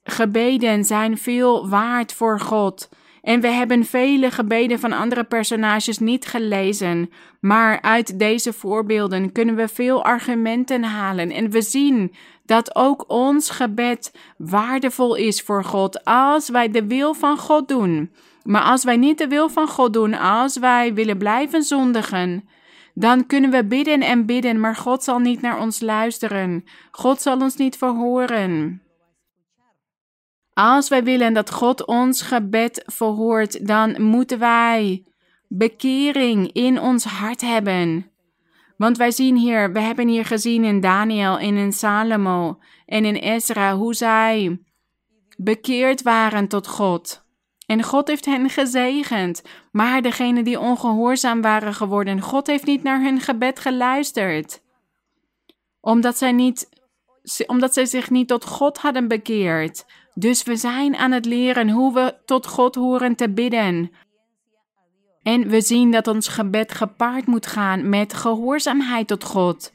gebeden 0.03 0.85
zijn 0.85 1.17
veel 1.17 1.69
waard 1.69 2.13
voor 2.13 2.39
God. 2.39 2.89
En 3.25 3.41
we 3.41 3.47
hebben 3.47 3.85
vele 3.85 4.31
gebeden 4.31 4.79
van 4.79 4.91
andere 4.93 5.23
personages 5.23 5.99
niet 5.99 6.25
gelezen, 6.25 7.09
maar 7.39 7.81
uit 7.81 8.19
deze 8.19 8.53
voorbeelden 8.53 9.31
kunnen 9.31 9.55
we 9.55 9.67
veel 9.67 10.03
argumenten 10.03 10.83
halen 10.83 11.31
en 11.31 11.49
we 11.49 11.61
zien 11.61 12.13
dat 12.45 12.75
ook 12.75 13.05
ons 13.07 13.49
gebed 13.49 14.11
waardevol 14.37 15.15
is 15.15 15.41
voor 15.41 15.63
God 15.63 16.03
als 16.03 16.49
wij 16.49 16.71
de 16.71 16.87
wil 16.87 17.13
van 17.13 17.37
God 17.37 17.67
doen. 17.67 18.11
Maar 18.43 18.63
als 18.63 18.83
wij 18.83 18.97
niet 18.97 19.17
de 19.17 19.27
wil 19.27 19.49
van 19.49 19.67
God 19.67 19.93
doen, 19.93 20.13
als 20.13 20.57
wij 20.57 20.93
willen 20.93 21.17
blijven 21.17 21.63
zondigen, 21.63 22.49
dan 22.93 23.25
kunnen 23.25 23.51
we 23.51 23.65
bidden 23.65 24.01
en 24.01 24.25
bidden, 24.25 24.59
maar 24.59 24.75
God 24.75 25.03
zal 25.03 25.19
niet 25.19 25.41
naar 25.41 25.59
ons 25.59 25.81
luisteren. 25.81 26.65
God 26.91 27.21
zal 27.21 27.41
ons 27.41 27.55
niet 27.55 27.77
verhoren. 27.77 28.81
Als 30.57 30.89
wij 30.89 31.03
willen 31.03 31.33
dat 31.33 31.51
God 31.51 31.85
ons 31.85 32.21
gebed 32.21 32.83
verhoort, 32.85 33.67
dan 33.67 34.01
moeten 34.01 34.39
wij 34.39 35.03
bekering 35.47 36.51
in 36.51 36.81
ons 36.81 37.03
hart 37.03 37.41
hebben. 37.41 38.11
Want 38.77 38.97
wij 38.97 39.11
zien 39.11 39.35
hier, 39.35 39.71
we 39.71 39.79
hebben 39.79 40.07
hier 40.07 40.25
gezien 40.25 40.63
in 40.63 40.79
Daniel 40.79 41.39
en 41.39 41.55
in 41.55 41.73
Salomo 41.73 42.59
en 42.85 43.05
in 43.05 43.15
Ezra 43.15 43.75
hoe 43.75 43.93
zij 43.93 44.59
bekeerd 45.37 46.01
waren 46.01 46.47
tot 46.47 46.67
God. 46.67 47.25
En 47.65 47.83
God 47.83 48.07
heeft 48.07 48.25
hen 48.25 48.49
gezegend. 48.49 49.41
Maar 49.71 50.01
degenen 50.01 50.43
die 50.43 50.59
ongehoorzaam 50.59 51.41
waren 51.41 51.73
geworden, 51.73 52.21
God 52.21 52.47
heeft 52.47 52.65
niet 52.65 52.83
naar 52.83 53.01
hun 53.01 53.19
gebed 53.19 53.59
geluisterd. 53.59 54.61
Omdat 55.79 56.17
zij, 56.17 56.31
niet, 56.31 56.69
omdat 57.47 57.73
zij 57.73 57.85
zich 57.85 58.09
niet 58.09 58.27
tot 58.27 58.45
God 58.45 58.77
hadden 58.77 59.07
bekeerd. 59.07 59.85
Dus 60.17 60.43
we 60.43 60.55
zijn 60.55 60.95
aan 60.95 61.11
het 61.11 61.25
leren 61.25 61.69
hoe 61.69 61.93
we 61.93 62.15
tot 62.25 62.47
God 62.47 62.75
horen 62.75 63.15
te 63.15 63.29
bidden. 63.29 63.91
En 65.23 65.47
we 65.47 65.61
zien 65.61 65.91
dat 65.91 66.07
ons 66.07 66.27
gebed 66.27 66.73
gepaard 66.73 67.25
moet 67.25 67.47
gaan 67.47 67.89
met 67.89 68.13
gehoorzaamheid 68.13 69.07
tot 69.07 69.23
God. 69.23 69.71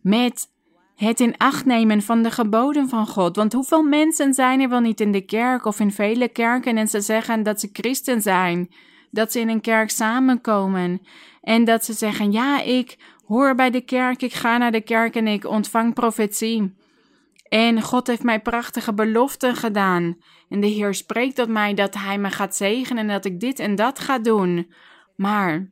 Met 0.00 0.48
het 0.96 1.20
in 1.20 1.36
acht 1.36 1.64
nemen 1.64 2.02
van 2.02 2.22
de 2.22 2.30
geboden 2.30 2.88
van 2.88 3.06
God. 3.06 3.36
Want 3.36 3.52
hoeveel 3.52 3.82
mensen 3.82 4.34
zijn 4.34 4.60
er 4.60 4.68
wel 4.68 4.80
niet 4.80 5.00
in 5.00 5.12
de 5.12 5.20
kerk 5.20 5.64
of 5.64 5.80
in 5.80 5.92
vele 5.92 6.28
kerken 6.28 6.76
en 6.76 6.88
ze 6.88 7.00
zeggen 7.00 7.42
dat 7.42 7.60
ze 7.60 7.68
christen 7.72 8.22
zijn, 8.22 8.70
dat 9.10 9.32
ze 9.32 9.40
in 9.40 9.48
een 9.48 9.60
kerk 9.60 9.90
samenkomen 9.90 11.00
en 11.40 11.64
dat 11.64 11.84
ze 11.84 11.92
zeggen: 11.92 12.32
Ja, 12.32 12.62
ik 12.62 12.96
hoor 13.26 13.54
bij 13.54 13.70
de 13.70 13.80
kerk, 13.80 14.22
ik 14.22 14.32
ga 14.32 14.58
naar 14.58 14.72
de 14.72 14.80
kerk 14.80 15.14
en 15.14 15.26
ik 15.26 15.46
ontvang 15.46 15.94
profetie. 15.94 16.74
En 17.52 17.82
God 17.82 18.06
heeft 18.06 18.22
mij 18.22 18.40
prachtige 18.40 18.94
beloften 18.94 19.56
gedaan. 19.56 20.16
En 20.48 20.60
de 20.60 20.66
Heer 20.66 20.94
spreekt 20.94 21.36
tot 21.36 21.48
mij 21.48 21.74
dat 21.74 21.94
Hij 21.94 22.18
me 22.18 22.30
gaat 22.30 22.56
zegenen 22.56 23.02
en 23.02 23.14
dat 23.14 23.24
ik 23.24 23.40
dit 23.40 23.58
en 23.58 23.74
dat 23.74 23.98
ga 23.98 24.18
doen. 24.18 24.72
Maar 25.16 25.70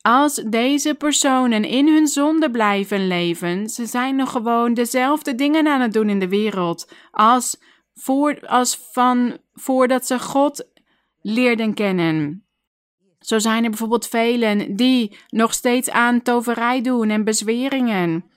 als 0.00 0.34
deze 0.34 0.94
personen 0.94 1.64
in 1.64 1.88
hun 1.88 2.06
zonde 2.06 2.50
blijven 2.50 3.06
leven, 3.06 3.68
ze 3.68 3.86
zijn 3.86 4.16
nog 4.16 4.30
gewoon 4.30 4.74
dezelfde 4.74 5.34
dingen 5.34 5.66
aan 5.66 5.80
het 5.80 5.92
doen 5.92 6.08
in 6.08 6.18
de 6.18 6.28
wereld 6.28 6.92
als, 7.10 7.62
voor, 7.94 8.40
als 8.46 8.88
van 8.92 9.38
voordat 9.52 10.06
ze 10.06 10.18
God 10.18 10.68
leerden 11.20 11.74
kennen. 11.74 12.46
Zo 13.18 13.38
zijn 13.38 13.64
er 13.64 13.70
bijvoorbeeld 13.70 14.06
velen 14.06 14.76
die 14.76 15.16
nog 15.28 15.52
steeds 15.52 15.90
aan 15.90 16.22
toverij 16.22 16.80
doen 16.80 17.10
en 17.10 17.24
bezweringen 17.24 18.29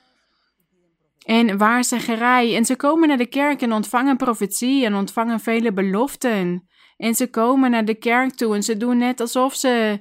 en 1.24 1.58
waarzeggerij. 1.58 2.56
En 2.56 2.66
ze 2.66 2.76
komen 2.76 3.08
naar 3.08 3.18
de 3.18 3.26
kerk 3.26 3.62
en 3.62 3.74
ontvangen 3.74 4.18
profetie 4.18 4.86
en 4.86 4.96
ontvangen 4.96 5.40
vele 5.40 5.74
beloften. 5.74 6.68
En 6.98 7.16
ze 7.16 7.30
komen 7.30 7.72
naar 7.72 7.86
de 7.86 7.96
kerk 7.96 8.34
toe 8.36 8.56
en 8.56 8.64
ze 8.64 8.78
doen 8.78 8.98
net 8.98 9.20
alsof 9.20 9.56
ze 9.56 10.00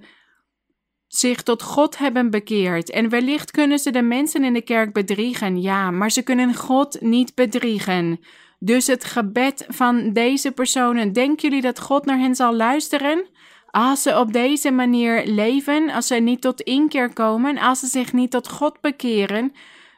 zich 1.07 1.43
tot 1.43 1.63
God 1.63 1.99
hebben 1.99 2.31
bekeerd. 2.31 2.91
En 2.91 3.09
wellicht 3.09 3.51
kunnen 3.51 3.79
ze 3.79 3.91
de 3.91 4.03
mensen 4.03 4.45
in 4.45 4.53
de 4.53 4.63
kerk 4.63 4.93
bedriegen, 4.93 5.61
ja, 5.61 5.91
maar 5.91 6.11
ze 6.11 6.23
kunnen 6.23 6.55
God 6.55 7.01
niet 7.01 7.35
bedriegen. 7.35 8.21
Dus 8.59 8.87
het 8.87 9.05
gebed 9.05 9.65
van 9.69 10.13
deze 10.13 10.53
personen, 10.53 11.13
denken 11.13 11.49
jullie 11.49 11.63
dat 11.63 11.81
God 11.81 12.05
naar 12.05 12.19
hen 12.19 12.35
zal 12.35 12.55
luisteren? 12.55 13.27
Als 13.71 14.03
ze 14.03 14.19
op 14.19 14.33
deze 14.33 14.71
manier 14.71 15.27
leven, 15.27 15.91
als 15.91 16.07
ze 16.07 16.15
niet 16.15 16.41
tot 16.41 16.61
inkeer 16.61 17.13
komen, 17.13 17.59
als 17.59 17.81
ze 17.81 17.87
zich 17.87 18.13
niet 18.13 18.31
tot 18.31 18.49
God 18.49 18.81
bekeren, 18.81 19.53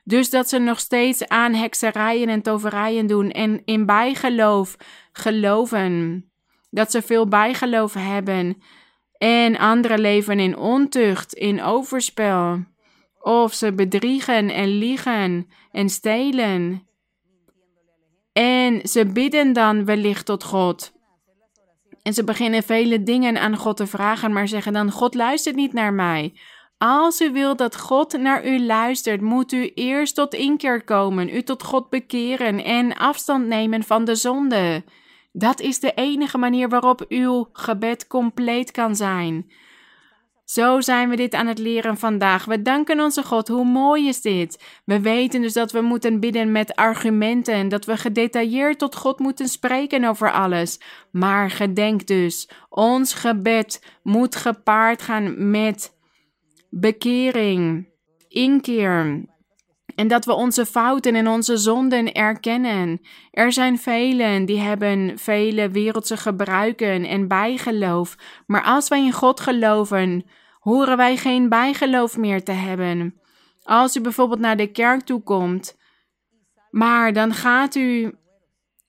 dus 0.05 0.31
dat 0.31 0.49
ze 0.49 0.59
nog 0.59 0.81
steeds 0.81 1.29
aan 1.29 1.55
hekserijen 1.55 2.29
en 2.29 2.43
toverijen 2.43 3.07
doen 3.07 3.31
en 3.31 3.63
in 3.65 3.87
bijgeloof 3.87 4.77
geloven. 5.13 6.25
Dat 6.71 6.91
ze 6.91 7.03
veel 7.03 7.29
bijgeloof 7.29 7.95
hebben. 7.95 8.63
En 9.19 9.59
anderen 9.59 10.01
leven 10.01 10.41
in 10.41 10.57
ontucht, 10.57 11.33
in 11.33 11.63
overspel. 11.63 12.65
Of 13.21 13.55
ze 13.55 13.73
bedriegen 13.73 14.51
en 14.51 14.69
liegen 14.69 15.49
en 15.71 15.89
stelen. 15.89 16.89
En 18.33 18.89
ze 18.89 19.07
bidden 19.07 19.53
dan 19.53 19.85
wellicht 19.85 20.27
tot 20.27 20.45
God. 20.45 20.93
En 22.03 22.15
ze 22.15 22.25
beginnen 22.25 22.63
vele 22.63 23.03
dingen 23.03 23.41
aan 23.41 23.57
God 23.57 23.77
te 23.77 23.87
vragen, 23.87 24.33
maar 24.33 24.49
zeggen 24.49 24.73
dan: 24.73 24.91
God 24.91 25.15
luistert 25.15 25.57
niet 25.57 25.73
naar 25.73 25.93
mij. 25.93 26.33
Als 26.87 27.21
u 27.21 27.33
wilt 27.33 27.59
dat 27.59 27.79
God 27.79 28.19
naar 28.19 28.47
u 28.47 28.61
luistert, 28.61 29.21
moet 29.21 29.53
u 29.53 29.71
eerst 29.75 30.15
tot 30.15 30.35
inkeer 30.35 30.85
komen, 30.85 31.35
u 31.35 31.43
tot 31.43 31.63
God 31.63 31.91
bekeren 31.91 32.65
en 32.65 32.97
afstand 32.97 33.47
nemen 33.47 33.83
van 33.83 34.05
de 34.05 34.15
zonde. 34.15 34.85
Dat 35.33 35.61
is 35.61 35.81
de 35.81 35.93
enige 35.95 36.39
manier 36.39 36.69
waarop 36.69 37.05
uw 37.09 37.49
gebed 37.53 38.07
compleet 38.07 38.71
kan 38.71 38.97
zijn. 38.97 39.51
Zo 40.45 40.81
zijn 40.81 41.09
we 41.09 41.17
dit 41.17 41.35
aan 41.35 41.47
het 41.47 41.59
leren 41.59 41.97
vandaag. 41.97 42.45
We 42.45 42.63
danken 42.63 43.01
onze 43.01 43.23
God. 43.23 43.49
Hoe 43.49 43.65
mooi 43.65 44.09
is 44.09 44.21
dit? 44.21 44.65
We 44.85 45.01
weten 45.01 45.41
dus 45.41 45.53
dat 45.53 45.73
we 45.73 45.81
moeten 45.81 46.21
bidden 46.21 46.53
met 46.53 46.75
argumenten, 46.75 47.69
dat 47.69 47.85
we 47.85 47.97
gedetailleerd 47.97 48.79
tot 48.79 48.97
God 48.97 49.19
moeten 49.19 49.49
spreken 49.49 50.05
over 50.05 50.33
alles. 50.33 50.81
Maar 51.11 51.51
gedenk 51.51 52.07
dus, 52.07 52.49
ons 52.69 53.15
gebed 53.15 53.83
moet 54.03 54.37
gepaard 54.37 55.03
gaan 55.03 55.51
met 55.51 55.94
bekering, 56.81 57.89
inkeer. 58.29 59.25
En 59.95 60.09
dat 60.09 60.25
we 60.25 60.33
onze 60.33 60.67
fouten 60.67 61.15
en 61.15 61.29
onze 61.29 61.57
zonden 61.57 62.13
erkennen. 62.13 63.01
Er 63.31 63.53
zijn 63.53 63.79
velen 63.79 64.45
die 64.45 64.59
hebben 64.59 65.19
vele 65.19 65.71
wereldse 65.71 66.17
gebruiken 66.17 67.05
en 67.05 67.29
bijgeloof. 67.29 68.17
Maar 68.47 68.63
als 68.63 68.89
wij 68.89 69.05
in 69.05 69.13
God 69.13 69.41
geloven, 69.41 70.25
horen 70.61 70.97
wij 70.97 71.17
geen 71.17 71.49
bijgeloof 71.49 72.17
meer 72.17 72.45
te 72.45 72.53
hebben. 72.53 73.15
Als 73.63 73.97
u 73.97 74.01
bijvoorbeeld 74.01 74.41
naar 74.41 74.57
de 74.57 74.71
kerk 74.71 75.01
toe 75.01 75.23
komt, 75.23 75.79
maar 76.71 77.13
dan 77.13 77.35
gaat 77.35 77.75
u 77.75 78.15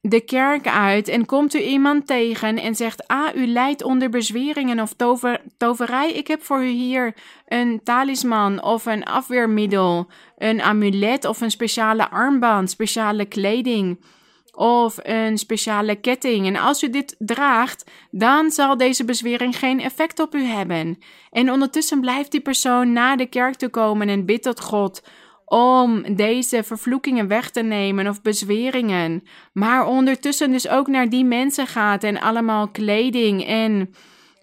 de 0.10 0.22
kerk 0.22 0.68
uit 0.68 1.07
en 1.07 1.26
komt 1.26 1.53
u 1.53 1.60
iemand 1.60 2.07
tegen 2.07 2.57
en 2.57 2.76
zegt: 2.76 3.07
Ah, 3.07 3.36
u 3.36 3.48
lijdt 3.48 3.84
onder 3.84 4.10
bezweringen 4.10 4.80
of 4.80 4.94
tover, 4.94 5.41
toverij. 5.57 6.11
Ik 6.11 6.27
heb 6.27 6.44
voor 6.44 6.64
u 6.64 6.68
hier 6.68 7.14
een 7.48 7.82
talisman 7.84 8.64
of 8.64 8.86
een 8.86 9.03
afweermiddel, 9.03 10.07
een 10.38 10.61
amulet 10.61 11.26
of 11.26 11.41
een 11.41 11.52
speciale 11.52 12.10
armband, 12.10 12.69
speciale 12.69 13.26
kleding 13.26 14.03
of 14.52 14.98
een 15.02 15.38
speciale 15.38 15.95
ketting. 15.95 16.48
En 16.48 16.56
als 16.56 16.84
u 16.84 16.90
dit 16.90 17.15
draagt, 17.19 17.91
dan 18.11 18.52
zal 18.52 18.77
deze 18.77 19.06
bezwering 19.06 19.57
geen 19.57 19.80
effect 19.80 20.19
op 20.19 20.36
u 20.36 20.44
hebben. 20.44 20.99
En 21.32 21.52
ondertussen 21.52 21.99
blijft 21.99 22.32
die 22.32 22.41
persoon 22.41 22.94
naar 22.94 23.18
de 23.18 23.26
kerk 23.26 23.56
te 23.56 23.69
komen 23.69 24.10
en 24.10 24.26
bidt 24.26 24.44
tot 24.44 24.61
God 24.61 25.02
om 25.45 26.15
deze 26.15 26.63
vervloekingen 26.63 27.27
weg 27.27 27.49
te 27.49 27.61
nemen 27.61 28.07
of 28.07 28.22
bezweringen, 28.22 29.23
maar 29.53 29.88
ondertussen 29.88 30.51
dus 30.51 30.67
ook 30.67 30.88
naar 30.88 31.09
die 31.09 31.26
mensen 31.26 31.67
gaat 31.67 32.03
en 32.03 32.19
allemaal 32.19 32.67
kleding 32.67 33.45
en 33.45 33.93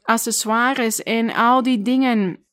accessoires 0.02 1.02
en 1.02 1.34
al 1.34 1.62
die 1.62 1.82
dingen 1.82 2.44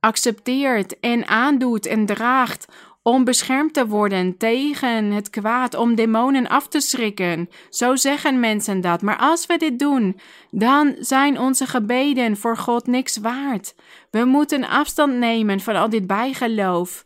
accepteert 0.00 1.00
en 1.00 1.26
aandoet 1.26 1.86
en 1.86 2.06
draagt 2.06 2.66
om 3.02 3.24
beschermd 3.24 3.74
te 3.74 3.86
worden 3.86 4.36
tegen 4.36 5.10
het 5.10 5.30
kwaad, 5.30 5.74
om 5.74 5.94
demonen 5.94 6.48
af 6.48 6.68
te 6.68 6.80
schrikken. 6.80 7.48
Zo 7.68 7.96
zeggen 7.96 8.40
mensen 8.40 8.80
dat. 8.80 9.02
Maar 9.02 9.16
als 9.16 9.46
we 9.46 9.56
dit 9.56 9.78
doen, 9.78 10.20
dan 10.50 10.94
zijn 10.98 11.38
onze 11.38 11.66
gebeden 11.66 12.36
voor 12.36 12.56
God 12.56 12.86
niks 12.86 13.16
waard. 13.16 13.74
We 14.10 14.24
moeten 14.24 14.68
afstand 14.68 15.14
nemen 15.14 15.60
van 15.60 15.76
al 15.76 15.88
dit 15.88 16.06
bijgeloof. 16.06 17.04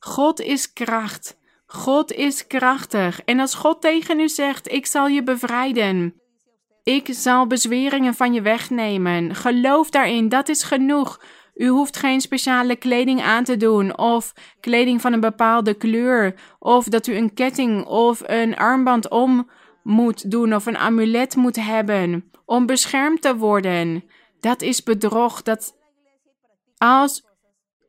God 0.00 0.40
is 0.40 0.72
kracht. 0.72 1.38
God 1.66 2.12
is 2.12 2.46
krachtig. 2.46 3.20
En 3.24 3.40
als 3.40 3.54
God 3.54 3.80
tegen 3.80 4.20
u 4.20 4.28
zegt: 4.28 4.72
Ik 4.72 4.86
zal 4.86 5.06
je 5.06 5.22
bevrijden. 5.22 6.20
Ik 6.82 7.08
zal 7.10 7.46
bezweringen 7.46 8.14
van 8.14 8.32
je 8.32 8.42
wegnemen. 8.42 9.34
Geloof 9.34 9.90
daarin, 9.90 10.28
dat 10.28 10.48
is 10.48 10.62
genoeg. 10.62 11.20
U 11.54 11.68
hoeft 11.68 11.96
geen 11.96 12.20
speciale 12.20 12.76
kleding 12.76 13.22
aan 13.22 13.44
te 13.44 13.56
doen, 13.56 13.98
of 13.98 14.32
kleding 14.60 15.00
van 15.00 15.12
een 15.12 15.20
bepaalde 15.20 15.74
kleur, 15.74 16.34
of 16.58 16.84
dat 16.84 17.06
u 17.06 17.14
een 17.14 17.34
ketting 17.34 17.84
of 17.84 18.22
een 18.24 18.56
armband 18.56 19.08
om 19.08 19.50
moet 19.82 20.30
doen, 20.30 20.54
of 20.54 20.66
een 20.66 20.78
amulet 20.78 21.36
moet 21.36 21.56
hebben 21.56 22.30
om 22.44 22.66
beschermd 22.66 23.22
te 23.22 23.36
worden. 23.36 24.04
Dat 24.40 24.62
is 24.62 24.82
bedrog. 24.82 25.42
Dat 25.42 25.76
als 26.78 27.24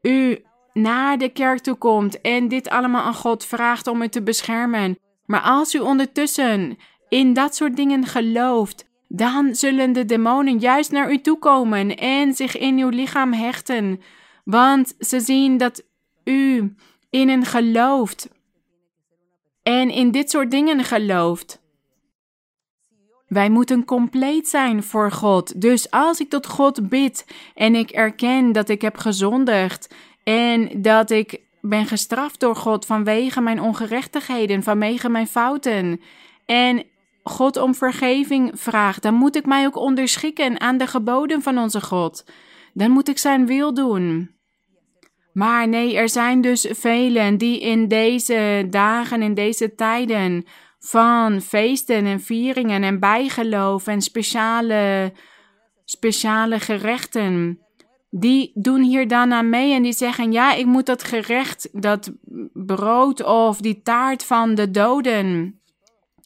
u 0.02 0.46
naar 0.74 1.18
de 1.18 1.30
kerk 1.30 1.60
toe 1.60 1.76
komt 1.76 2.22
en 2.22 2.48
dit 2.48 2.70
allemaal 2.70 3.04
aan 3.04 3.14
God 3.14 3.46
vraagt 3.46 3.88
om 3.88 4.02
u 4.02 4.08
te 4.08 4.22
beschermen. 4.22 4.98
Maar 5.26 5.42
als 5.42 5.76
u 5.76 5.80
ondertussen 5.80 6.78
in 7.10 7.34
dat 7.34 7.56
soort 7.56 7.76
dingen 7.76 8.06
gelooft, 8.06 8.90
dan 9.08 9.56
zullen 9.56 9.94
de 9.94 10.06
demonen 10.06 10.60
juist 10.60 10.92
naar 10.92 11.12
u 11.12 11.22
toe 11.22 11.40
komen 11.40 11.96
en 11.98 12.34
zich 12.34 12.58
in 12.58 12.78
uw 12.78 12.90
lichaam 12.90 13.34
hechten. 13.34 14.02
Want 14.44 14.94
ze 15.00 15.20
zien 15.20 15.58
dat 15.58 15.84
u 16.24 16.76
in 17.10 17.30
hen 17.30 17.46
gelooft 17.46 18.30
en 19.64 19.90
in 19.90 20.12
dit 20.12 20.30
soort 20.30 20.52
dingen 20.52 20.84
gelooft. 20.84 21.62
Wij 23.28 23.50
moeten 23.50 23.86
compleet 23.86 24.48
zijn 24.48 24.84
voor 24.84 25.12
God. 25.12 25.62
Dus 25.62 25.92
als 25.92 26.20
ik 26.20 26.30
tot 26.30 26.48
God 26.48 26.90
bid 26.90 27.26
en 27.56 27.76
ik 27.76 27.90
erken 27.90 28.52
dat 28.52 28.70
ik 28.70 28.82
heb 28.82 28.98
gezondigd 28.98 29.96
en 30.24 30.82
dat 30.82 31.10
ik 31.10 31.40
ben 31.62 31.86
gestraft 31.86 32.40
door 32.40 32.56
God 32.56 32.86
vanwege 32.86 33.42
mijn 33.42 33.62
ongerechtigheden, 33.62 34.64
vanwege 34.64 35.10
mijn 35.10 35.28
fouten. 35.28 36.02
En 36.46 36.84
God 37.24 37.58
om 37.58 37.76
vergeving 37.76 38.52
vraagt, 38.54 39.02
dan 39.02 39.14
moet 39.14 39.36
ik 39.36 39.46
mij 39.46 39.66
ook 39.66 39.78
onderschikken 39.78 40.60
aan 40.60 40.78
de 40.78 40.88
geboden 40.88 41.42
van 41.42 41.58
onze 41.58 41.82
God. 41.82 42.26
Dan 42.74 42.92
moet 42.92 43.10
ik 43.10 43.18
zijn 43.18 43.46
wil 43.46 43.74
doen. 43.74 44.36
Maar 45.34 45.68
nee, 45.68 45.98
er 45.98 46.10
zijn 46.10 46.42
dus 46.42 46.68
velen 46.70 47.38
die 47.38 47.62
in 47.62 47.88
deze 47.88 48.68
dagen, 48.70 49.22
in 49.22 49.34
deze 49.34 49.76
tijden 49.76 50.46
van 50.80 51.42
feesten 51.42 52.06
en 52.06 52.22
vieringen 52.22 52.84
en 52.84 53.00
bijgeloof 53.00 53.88
en 53.88 54.02
speciale, 54.02 55.14
speciale 55.86 56.60
gerechten 56.60 57.60
die 58.12 58.52
doen 58.54 58.82
hier 58.82 59.08
dan 59.08 59.34
aan 59.34 59.50
mee 59.50 59.74
en 59.74 59.84
die 59.84 59.94
zeggen: 59.94 60.32
Ja, 60.32 60.54
ik 60.54 60.66
moet 60.66 60.86
dat 60.86 61.04
gerecht, 61.04 61.70
dat 61.72 62.12
brood 62.54 63.24
of 63.24 63.58
die 63.58 63.82
taart 63.82 64.24
van 64.24 64.56
de 64.56 64.72
doden 64.72 65.60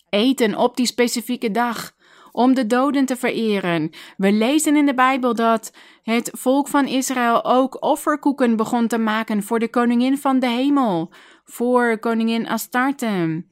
eten 0.10 0.56
op 0.56 0.76
die 0.76 0.86
specifieke 0.86 1.52
dag. 1.52 1.94
Om 2.32 2.53
de 2.53 2.68
doden 2.68 3.06
te 3.06 3.16
vereren. 3.16 3.90
We 4.18 4.32
lezen 4.32 4.76
in 4.76 4.86
de 4.86 4.94
Bijbel 4.94 5.36
dat 5.36 5.72
het 6.03 6.30
volk 6.34 6.68
van 6.68 6.88
Israël 6.88 7.45
ook 7.45 7.84
offerkoeken 7.84 8.56
begon 8.56 8.88
te 8.88 8.98
maken 8.98 9.44
voor 9.44 9.60
de 9.60 9.70
koningin 9.70 10.18
van 10.18 10.40
de 10.40 10.48
hemel, 10.48 11.12
voor 11.45 11.99
koningin 11.99 12.48
Astarte. 12.48 13.44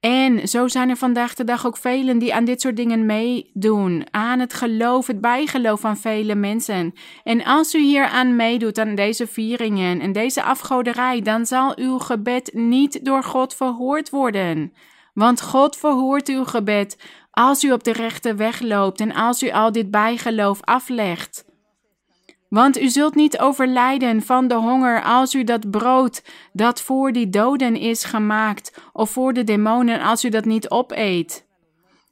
En 0.00 0.48
zo 0.48 0.68
zijn 0.68 0.88
er 0.88 0.96
vandaag 0.96 1.34
de 1.34 1.44
dag 1.44 1.66
ook 1.66 1.76
velen 1.76 2.18
die 2.18 2.34
aan 2.34 2.44
dit 2.44 2.60
soort 2.60 2.76
dingen 2.76 3.06
meedoen. 3.06 4.06
Aan 4.10 4.38
het 4.38 4.54
geloof, 4.54 5.06
het 5.06 5.20
bijgeloof 5.20 5.80
van 5.80 5.96
vele 5.96 6.34
mensen. 6.34 6.94
En 7.24 7.44
als 7.44 7.74
u 7.74 7.80
hier 7.80 8.04
aan 8.04 8.36
meedoet, 8.36 8.78
aan 8.78 8.94
deze 8.94 9.26
vieringen 9.26 10.00
en 10.00 10.12
deze 10.12 10.42
afgoderij, 10.42 11.22
dan 11.22 11.46
zal 11.46 11.78
uw 11.78 11.98
gebed 11.98 12.50
niet 12.54 13.04
door 13.04 13.22
God 13.22 13.54
verhoord 13.54 14.10
worden. 14.10 14.72
Want 15.14 15.42
God 15.42 15.76
verhoort 15.76 16.28
uw 16.28 16.44
gebed 16.44 16.98
als 17.30 17.64
u 17.64 17.72
op 17.72 17.84
de 17.84 17.92
rechte 17.92 18.34
weg 18.34 18.60
loopt 18.60 19.00
en 19.00 19.14
als 19.14 19.42
u 19.42 19.50
al 19.50 19.72
dit 19.72 19.90
bijgeloof 19.90 20.58
aflegt. 20.60 21.49
Want 22.50 22.80
u 22.80 22.88
zult 22.88 23.14
niet 23.14 23.38
overlijden 23.38 24.22
van 24.22 24.48
de 24.48 24.54
honger 24.54 25.02
als 25.02 25.34
u 25.34 25.44
dat 25.44 25.70
brood 25.70 26.22
dat 26.52 26.82
voor 26.82 27.12
die 27.12 27.28
doden 27.28 27.76
is 27.76 28.04
gemaakt, 28.04 28.80
of 28.92 29.10
voor 29.10 29.32
de 29.32 29.44
demonen 29.44 30.00
als 30.00 30.24
u 30.24 30.28
dat 30.28 30.44
niet 30.44 30.70
opeet. 30.70 31.46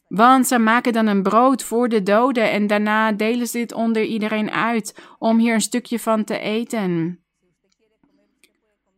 Want 0.09 0.47
ze 0.47 0.59
maken 0.59 0.93
dan 0.93 1.06
een 1.06 1.23
brood 1.23 1.62
voor 1.62 1.89
de 1.89 2.02
doden 2.02 2.51
en 2.51 2.66
daarna 2.66 3.12
delen 3.12 3.47
ze 3.47 3.59
dit 3.59 3.73
onder 3.73 4.02
iedereen 4.02 4.51
uit 4.51 4.98
om 5.19 5.39
hier 5.39 5.55
een 5.55 5.60
stukje 5.60 5.98
van 5.98 6.24
te 6.24 6.39
eten. 6.39 7.20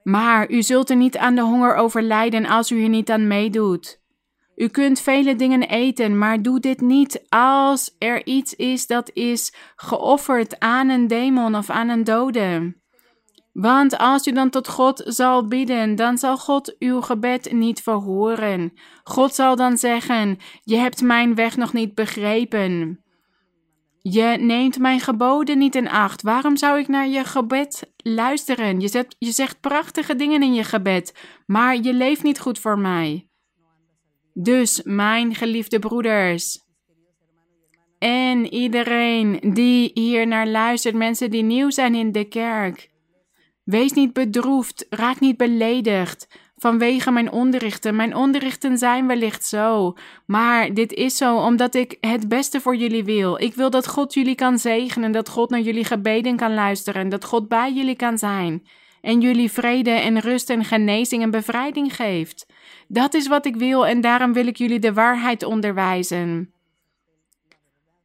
Maar 0.03 0.51
u 0.51 0.63
zult 0.63 0.91
er 0.91 0.97
niet 0.97 1.17
aan 1.17 1.35
de 1.35 1.43
honger 1.43 1.75
overlijden 1.75 2.47
als 2.47 2.71
u 2.71 2.79
hier 2.79 2.89
niet 2.89 3.11
aan 3.11 3.27
meedoet. 3.27 4.00
U 4.61 4.69
kunt 4.69 5.01
vele 5.01 5.37
dingen 5.37 5.63
eten, 5.63 6.19
maar 6.19 6.43
doe 6.43 6.61
dit 6.61 6.81
niet 6.81 7.25
als 7.29 7.97
er 7.99 8.27
iets 8.27 8.55
is 8.55 8.87
dat 8.87 9.11
is 9.15 9.55
geofferd 9.77 10.59
aan 10.59 10.89
een 10.89 11.07
demon 11.07 11.55
of 11.55 11.71
aan 11.71 11.89
een 11.89 12.05
dode. 12.05 12.77
Want 13.53 13.99
als 13.99 14.27
u 14.27 14.33
dan 14.33 14.51
tot 14.51 14.69
God 14.69 15.03
zal 15.07 15.47
bidden, 15.47 15.97
dan 15.97 16.19
zal 16.19 16.37
God 16.37 16.77
uw 16.79 17.01
gebed 17.01 17.53
niet 17.53 17.83
verhoren. 17.83 18.73
God 19.05 19.35
zal 19.35 19.57
dan 19.57 19.79
zeggen: 19.79 20.39
Je 20.63 20.77
hebt 20.77 21.03
mijn 21.03 21.35
weg 21.35 21.57
nog 21.57 21.73
niet 21.73 21.95
begrepen. 21.95 23.05
Je 24.03 24.37
neemt 24.41 24.79
mijn 24.79 25.01
geboden 25.01 25.59
niet 25.59 25.75
in 25.75 25.89
acht. 25.89 26.23
Waarom 26.23 26.57
zou 26.57 26.79
ik 26.79 26.89
naar 26.89 27.09
je 27.09 27.25
gebed 27.25 27.93
luisteren? 27.97 28.81
Je 28.81 28.89
zegt, 28.89 29.17
je 29.19 29.31
zegt 29.31 29.61
prachtige 29.61 30.17
dingen 30.17 30.43
in 30.43 30.55
je 30.55 30.65
gebed, 30.65 31.19
maar 31.47 31.77
je 31.77 31.95
leeft 31.95 32.23
niet 32.23 32.41
goed 32.41 32.59
voor 32.59 32.79
mij. 32.79 33.30
Dus, 34.35 34.83
mijn 34.85 35.35
geliefde 35.35 35.79
broeders, 35.79 36.59
en 37.99 38.55
iedereen 38.55 39.41
die 39.55 39.91
hier 39.95 40.27
naar 40.27 40.47
luistert, 40.47 40.95
mensen 40.95 41.31
die 41.31 41.43
nieuw 41.43 41.71
zijn 41.71 41.95
in 41.95 42.13
de 42.13 42.25
kerk, 42.25 42.91
wees 43.65 43.93
niet 43.93 44.13
bedroefd, 44.13 44.87
raak 44.91 45.21
niet 45.21 45.37
beledigd 45.37 46.27
vanwege 46.61 47.11
mijn 47.11 47.33
onderrichten. 47.33 47.97
Mijn 47.97 48.17
onderrichten 48.17 48.79
zijn 48.79 49.07
wellicht 49.07 49.45
zo, 49.45 49.95
maar 50.27 50.75
dit 50.75 50.93
is 50.93 51.17
zo 51.17 51.37
omdat 51.37 51.75
ik 51.75 51.97
het 52.01 52.29
beste 52.29 52.61
voor 52.61 52.77
jullie 52.77 53.05
wil. 53.05 53.41
Ik 53.41 53.55
wil 53.55 53.71
dat 53.71 53.87
God 53.89 54.15
jullie 54.15 54.35
kan 54.35 54.59
zegenen, 54.59 55.13
dat 55.13 55.29
God 55.29 55.51
naar 55.51 55.61
jullie 55.61 55.85
gebeden 55.85 56.37
kan 56.37 56.55
luisteren, 56.55 57.09
dat 57.09 57.25
God 57.25 57.49
bij 57.49 57.73
jullie 57.73 57.97
kan 57.97 58.19
zijn 58.19 58.67
en 59.01 59.21
jullie 59.21 59.51
vrede 59.51 59.91
en 59.91 60.19
rust 60.19 60.51
en 60.51 60.65
genezing 60.65 61.23
en 61.23 61.31
bevrijding 61.31 61.97
geeft. 61.97 62.47
Dat 62.93 63.15
is 63.15 63.29
wat 63.29 63.47
ik 63.47 63.57
wil 63.57 63.87
en 63.87 64.01
daarom 64.01 64.33
wil 64.33 64.47
ik 64.47 64.57
jullie 64.57 64.79
de 64.79 64.93
waarheid 64.93 65.45
onderwijzen. 65.45 66.53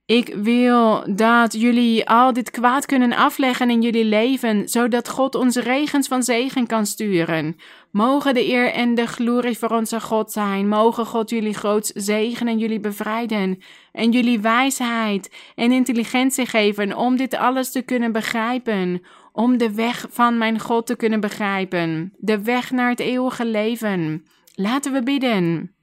Ik 0.06 0.34
wil 0.36 1.04
dat 1.16 1.54
jullie 1.54 2.10
al 2.10 2.34
dit 2.34 2.52
kwaad 2.52 2.86
kunnen 2.86 3.14
afleggen 3.14 3.70
in 3.70 3.82
jullie 3.82 4.06
leven, 4.06 4.70
zodat 4.70 5.10
God 5.10 5.36
ons 5.36 5.56
regens 5.56 6.08
van 6.08 6.24
zegen 6.24 6.68
kan 6.68 6.86
sturen. 6.86 7.56
Mogen 7.92 8.34
de 8.34 8.48
eer 8.48 8.72
en 8.72 8.96
de 8.96 9.08
glorie 9.08 9.58
voor 9.58 9.70
onze 9.70 10.02
God 10.02 10.32
zijn. 10.32 10.68
Mogen 10.68 11.06
God 11.06 11.30
jullie 11.30 11.54
groot 11.54 11.92
zegenen 11.96 12.54
en 12.54 12.60
jullie 12.60 12.80
bevrijden. 12.80 13.62
En 13.92 14.12
jullie 14.12 14.40
wijsheid 14.40 15.36
en 15.56 15.72
intelligentie 15.72 16.46
geven 16.46 16.98
om 16.98 17.18
dit 17.18 17.36
alles 17.36 17.72
te 17.72 17.82
kunnen 17.82 18.12
begrijpen. 18.12 19.02
Om 19.32 19.58
de 19.58 19.74
weg 19.74 20.06
van 20.10 20.38
mijn 20.38 20.60
God 20.60 20.86
te 20.86 20.96
kunnen 20.96 21.20
begrijpen. 21.20 22.14
De 22.18 22.44
weg 22.44 22.72
naar 22.72 22.90
het 22.90 23.00
eeuwige 23.00 23.46
leven. 23.46 24.26
Laten 24.56 24.94
we 24.94 25.04
bidden. 25.04 25.76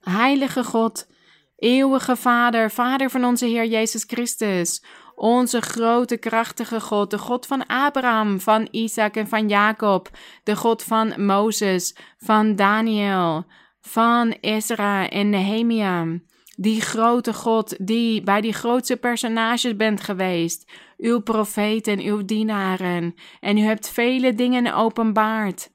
Heilige 0.00 0.64
God, 0.64 1.06
eeuwige 1.56 2.16
Vader, 2.16 2.70
Vader 2.70 3.10
van 3.10 3.24
onze 3.24 3.46
Heer 3.46 3.66
Jezus 3.66 4.04
Christus, 4.06 4.84
onze 5.14 5.60
grote, 5.60 6.16
krachtige 6.16 6.80
God, 6.80 7.10
de 7.10 7.18
God 7.18 7.46
van 7.46 7.66
Abraham, 7.66 8.40
van 8.40 8.68
Isaac 8.70 9.16
en 9.16 9.28
van 9.28 9.48
Jacob, 9.48 10.10
de 10.42 10.56
God 10.56 10.82
van 10.82 11.24
Mozes, 11.26 11.96
van 12.18 12.56
Daniel, 12.56 13.44
van 13.80 14.36
Ezra 14.40 15.08
en 15.08 15.30
Nehemia. 15.30 16.06
Die 16.56 16.80
grote 16.80 17.32
God 17.32 17.86
die 17.86 18.22
bij 18.22 18.40
die 18.40 18.52
grootste 18.52 18.96
personages 18.96 19.76
bent 19.76 20.00
geweest, 20.00 20.72
uw 20.96 21.20
profeten, 21.20 22.00
uw 22.00 22.24
dienaren, 22.24 23.14
en 23.40 23.58
u 23.58 23.60
hebt 23.60 23.90
vele 23.90 24.34
dingen 24.34 24.74
openbaard. 24.74 25.74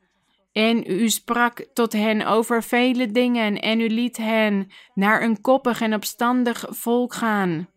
En 0.52 0.92
u 0.92 1.10
sprak 1.10 1.68
tot 1.74 1.94
hen 1.94 2.28
over 2.28 2.64
vele 2.64 3.12
dingen 3.12 3.60
en 3.60 3.80
u 3.80 3.88
liet 3.88 4.18
hen 4.18 4.72
naar 4.94 5.24
een 5.24 5.42
koppig 5.42 5.82
en 5.82 5.94
opstandig 5.94 6.66
volk 6.70 7.14
gaan. 7.14 7.70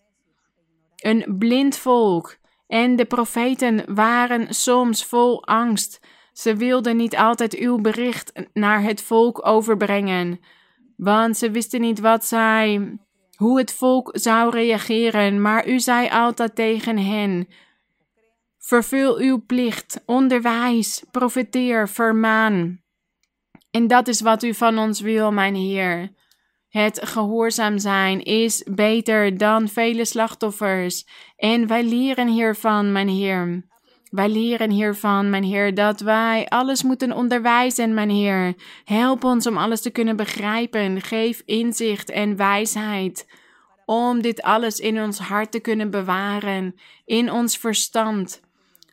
Een 0.96 1.36
blind 1.38 1.76
volk. 1.76 2.36
En 2.66 2.96
de 2.96 3.04
profeten 3.04 3.94
waren 3.94 4.54
soms 4.54 5.04
vol 5.04 5.44
angst. 5.44 6.00
Ze 6.32 6.56
wilden 6.56 6.96
niet 6.96 7.16
altijd 7.16 7.54
uw 7.54 7.78
bericht 7.78 8.32
naar 8.52 8.82
het 8.82 9.02
volk 9.02 9.46
overbrengen, 9.46 10.40
want 10.96 11.36
ze 11.36 11.50
wisten 11.50 11.80
niet 11.80 12.00
wat 12.00 12.24
zij, 12.24 12.98
hoe 13.36 13.58
het 13.58 13.72
volk 13.72 14.10
zou 14.12 14.50
reageren, 14.50 15.42
maar 15.42 15.68
u 15.68 15.80
zei 15.80 16.08
altijd 16.08 16.54
tegen 16.54 16.98
hen: 16.98 17.48
Vervul 18.66 19.18
uw 19.18 19.42
plicht, 19.46 20.02
onderwijs, 20.06 21.04
profeteer, 21.10 21.88
vermaan. 21.88 22.82
En 23.70 23.86
dat 23.86 24.08
is 24.08 24.20
wat 24.20 24.42
u 24.42 24.54
van 24.54 24.78
ons 24.78 25.00
wil, 25.00 25.32
mijn 25.32 25.54
Heer. 25.54 26.12
Het 26.68 27.00
gehoorzaam 27.06 27.78
zijn 27.78 28.22
is 28.22 28.64
beter 28.70 29.38
dan 29.38 29.68
vele 29.68 30.04
slachtoffers. 30.04 31.06
En 31.36 31.66
wij 31.66 31.84
leren 31.84 32.28
hiervan, 32.28 32.92
mijn 32.92 33.08
Heer. 33.08 33.66
Wij 34.10 34.28
leren 34.28 34.70
hiervan, 34.70 35.30
mijn 35.30 35.44
Heer, 35.44 35.74
dat 35.74 36.00
wij 36.00 36.46
alles 36.48 36.82
moeten 36.82 37.12
onderwijzen, 37.12 37.94
mijn 37.94 38.10
Heer. 38.10 38.54
Help 38.84 39.24
ons 39.24 39.46
om 39.46 39.56
alles 39.56 39.80
te 39.80 39.90
kunnen 39.90 40.16
begrijpen. 40.16 41.00
Geef 41.00 41.42
inzicht 41.44 42.10
en 42.10 42.36
wijsheid 42.36 43.26
om 43.86 44.22
dit 44.22 44.42
alles 44.42 44.78
in 44.78 45.02
ons 45.02 45.18
hart 45.18 45.50
te 45.52 45.60
kunnen 45.60 45.90
bewaren, 45.90 46.74
in 47.04 47.32
ons 47.32 47.58
verstand 47.58 48.42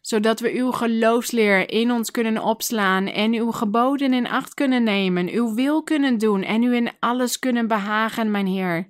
zodat 0.02 0.40
we 0.40 0.52
uw 0.52 0.72
geloofsleer 0.72 1.70
in 1.70 1.92
ons 1.92 2.12
kunnen 2.12 2.44
opslaan 2.44 3.08
en 3.08 3.34
uw 3.34 3.52
geboden 3.52 4.14
in 4.14 4.28
acht 4.28 4.54
kunnen 4.54 4.84
nemen, 4.84 5.30
uw 5.30 5.54
wil 5.54 5.84
kunnen 5.84 6.18
doen 6.18 6.44
en 6.44 6.64
u 6.64 6.76
in 6.76 6.92
alles 7.00 7.40
kunnen 7.40 7.68
behagen, 7.68 8.32
mijn 8.32 8.48
Heer. 8.48 8.90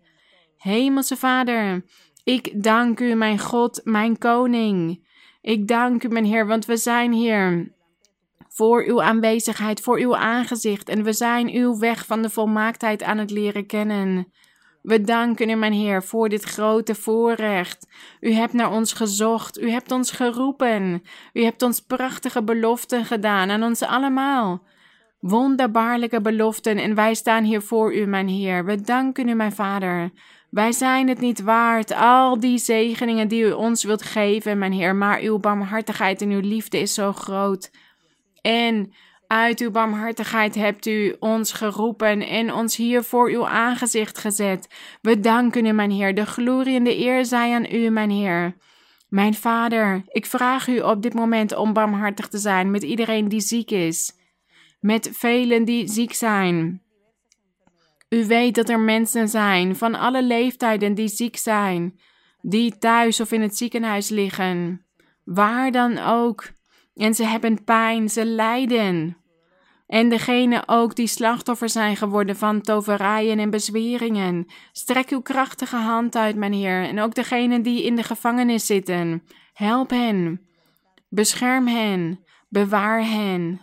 Hemelse 0.57 1.17
Vader, 1.17 1.85
ik 2.23 2.63
dank 2.63 2.99
u, 2.99 3.13
mijn 3.13 3.39
God, 3.39 3.81
mijn 3.83 4.17
Koning. 4.17 5.07
Ik 5.41 5.67
dank 5.67 6.03
u, 6.03 6.07
mijn 6.07 6.25
Heer, 6.25 6.47
want 6.47 6.65
we 6.65 6.77
zijn 6.77 7.11
hier 7.11 7.73
voor 8.47 8.85
uw 8.85 9.01
aanwezigheid, 9.01 9.81
voor 9.81 9.99
uw 9.99 10.15
aangezicht 10.15 10.89
en 10.89 11.03
we 11.03 11.13
zijn 11.13 11.49
uw 11.49 11.77
weg 11.77 12.05
van 12.05 12.21
de 12.21 12.29
volmaaktheid 12.29 13.03
aan 13.03 13.17
het 13.17 13.31
leren 13.31 13.65
kennen. 13.65 14.31
We 14.81 15.01
danken 15.01 15.49
u, 15.49 15.55
mijn 15.55 15.73
Heer, 15.73 16.03
voor 16.03 16.29
dit 16.29 16.43
grote 16.43 16.95
voorrecht. 16.95 17.87
U 18.19 18.31
hebt 18.31 18.53
naar 18.53 18.71
ons 18.71 18.93
gezocht, 18.93 19.61
u 19.61 19.69
hebt 19.69 19.91
ons 19.91 20.11
geroepen, 20.11 21.03
u 21.33 21.43
hebt 21.43 21.61
ons 21.61 21.79
prachtige 21.79 22.43
beloften 22.43 23.05
gedaan 23.05 23.49
aan 23.49 23.63
ons 23.63 23.81
allemaal. 23.81 24.63
Wonderbaarlijke 25.19 26.21
beloften 26.21 26.77
en 26.77 26.95
wij 26.95 27.13
staan 27.13 27.43
hier 27.43 27.61
voor 27.61 27.95
u, 27.95 28.05
mijn 28.05 28.27
Heer. 28.27 28.65
We 28.65 28.81
danken 28.81 29.27
u, 29.27 29.33
mijn 29.33 29.51
Vader. 29.51 30.11
Wij 30.49 30.71
zijn 30.71 31.07
het 31.07 31.19
niet 31.19 31.41
waard, 31.41 31.93
al 31.93 32.39
die 32.39 32.57
zegeningen 32.57 33.27
die 33.27 33.43
u 33.43 33.51
ons 33.51 33.83
wilt 33.83 34.01
geven, 34.01 34.57
mijn 34.57 34.71
Heer, 34.73 34.95
maar 34.95 35.19
uw 35.19 35.39
barmhartigheid 35.39 36.21
en 36.21 36.29
uw 36.29 36.39
liefde 36.39 36.79
is 36.79 36.93
zo 36.93 37.13
groot. 37.13 37.71
En 38.41 38.93
uit 39.31 39.59
uw 39.59 39.71
barmhartigheid 39.71 40.55
hebt 40.55 40.85
u 40.85 41.15
ons 41.19 41.51
geroepen 41.51 42.27
en 42.27 42.53
ons 42.53 42.75
hier 42.75 43.03
voor 43.03 43.29
uw 43.29 43.47
aangezicht 43.47 44.17
gezet. 44.17 44.67
We 45.01 45.19
danken 45.19 45.65
u, 45.65 45.71
mijn 45.71 45.91
Heer. 45.91 46.15
De 46.15 46.25
glorie 46.25 46.75
en 46.75 46.83
de 46.83 46.97
eer 46.97 47.25
zij 47.25 47.53
aan 47.53 47.65
u, 47.71 47.89
mijn 47.89 48.09
Heer. 48.09 48.55
Mijn 49.09 49.33
Vader, 49.33 50.03
ik 50.07 50.25
vraag 50.25 50.67
u 50.67 50.79
op 50.79 51.01
dit 51.01 51.13
moment 51.13 51.55
om 51.55 51.73
barmhartig 51.73 52.27
te 52.27 52.37
zijn 52.37 52.71
met 52.71 52.83
iedereen 52.83 53.29
die 53.29 53.41
ziek 53.41 53.71
is, 53.71 54.13
met 54.79 55.09
velen 55.13 55.65
die 55.65 55.87
ziek 55.87 56.13
zijn. 56.13 56.81
U 58.09 58.25
weet 58.27 58.55
dat 58.55 58.69
er 58.69 58.79
mensen 58.79 59.27
zijn 59.27 59.75
van 59.75 59.95
alle 59.95 60.23
leeftijden 60.23 60.93
die 60.93 61.07
ziek 61.07 61.37
zijn, 61.37 61.99
die 62.41 62.77
thuis 62.77 63.19
of 63.19 63.31
in 63.31 63.41
het 63.41 63.57
ziekenhuis 63.57 64.09
liggen, 64.09 64.85
waar 65.23 65.71
dan 65.71 65.97
ook. 65.97 66.49
En 66.95 67.13
ze 67.13 67.25
hebben 67.25 67.63
pijn, 67.63 68.09
ze 68.09 68.25
lijden. 68.25 69.20
En 69.91 70.09
degene 70.09 70.63
ook 70.65 70.95
die 70.95 71.07
slachtoffer 71.07 71.69
zijn 71.69 71.95
geworden 71.95 72.35
van 72.35 72.61
toverijen 72.61 73.39
en 73.39 73.49
bezweringen. 73.49 74.47
Strek 74.71 75.09
uw 75.09 75.21
krachtige 75.21 75.75
hand 75.75 76.15
uit, 76.15 76.35
mijn 76.35 76.53
Heer. 76.53 76.83
En 76.83 76.99
ook 76.99 77.13
degene 77.13 77.61
die 77.61 77.83
in 77.83 77.95
de 77.95 78.03
gevangenis 78.03 78.65
zitten. 78.65 79.23
Help 79.53 79.89
hen. 79.89 80.41
Bescherm 81.09 81.67
hen. 81.67 82.19
Bewaar 82.49 83.05
hen. 83.05 83.61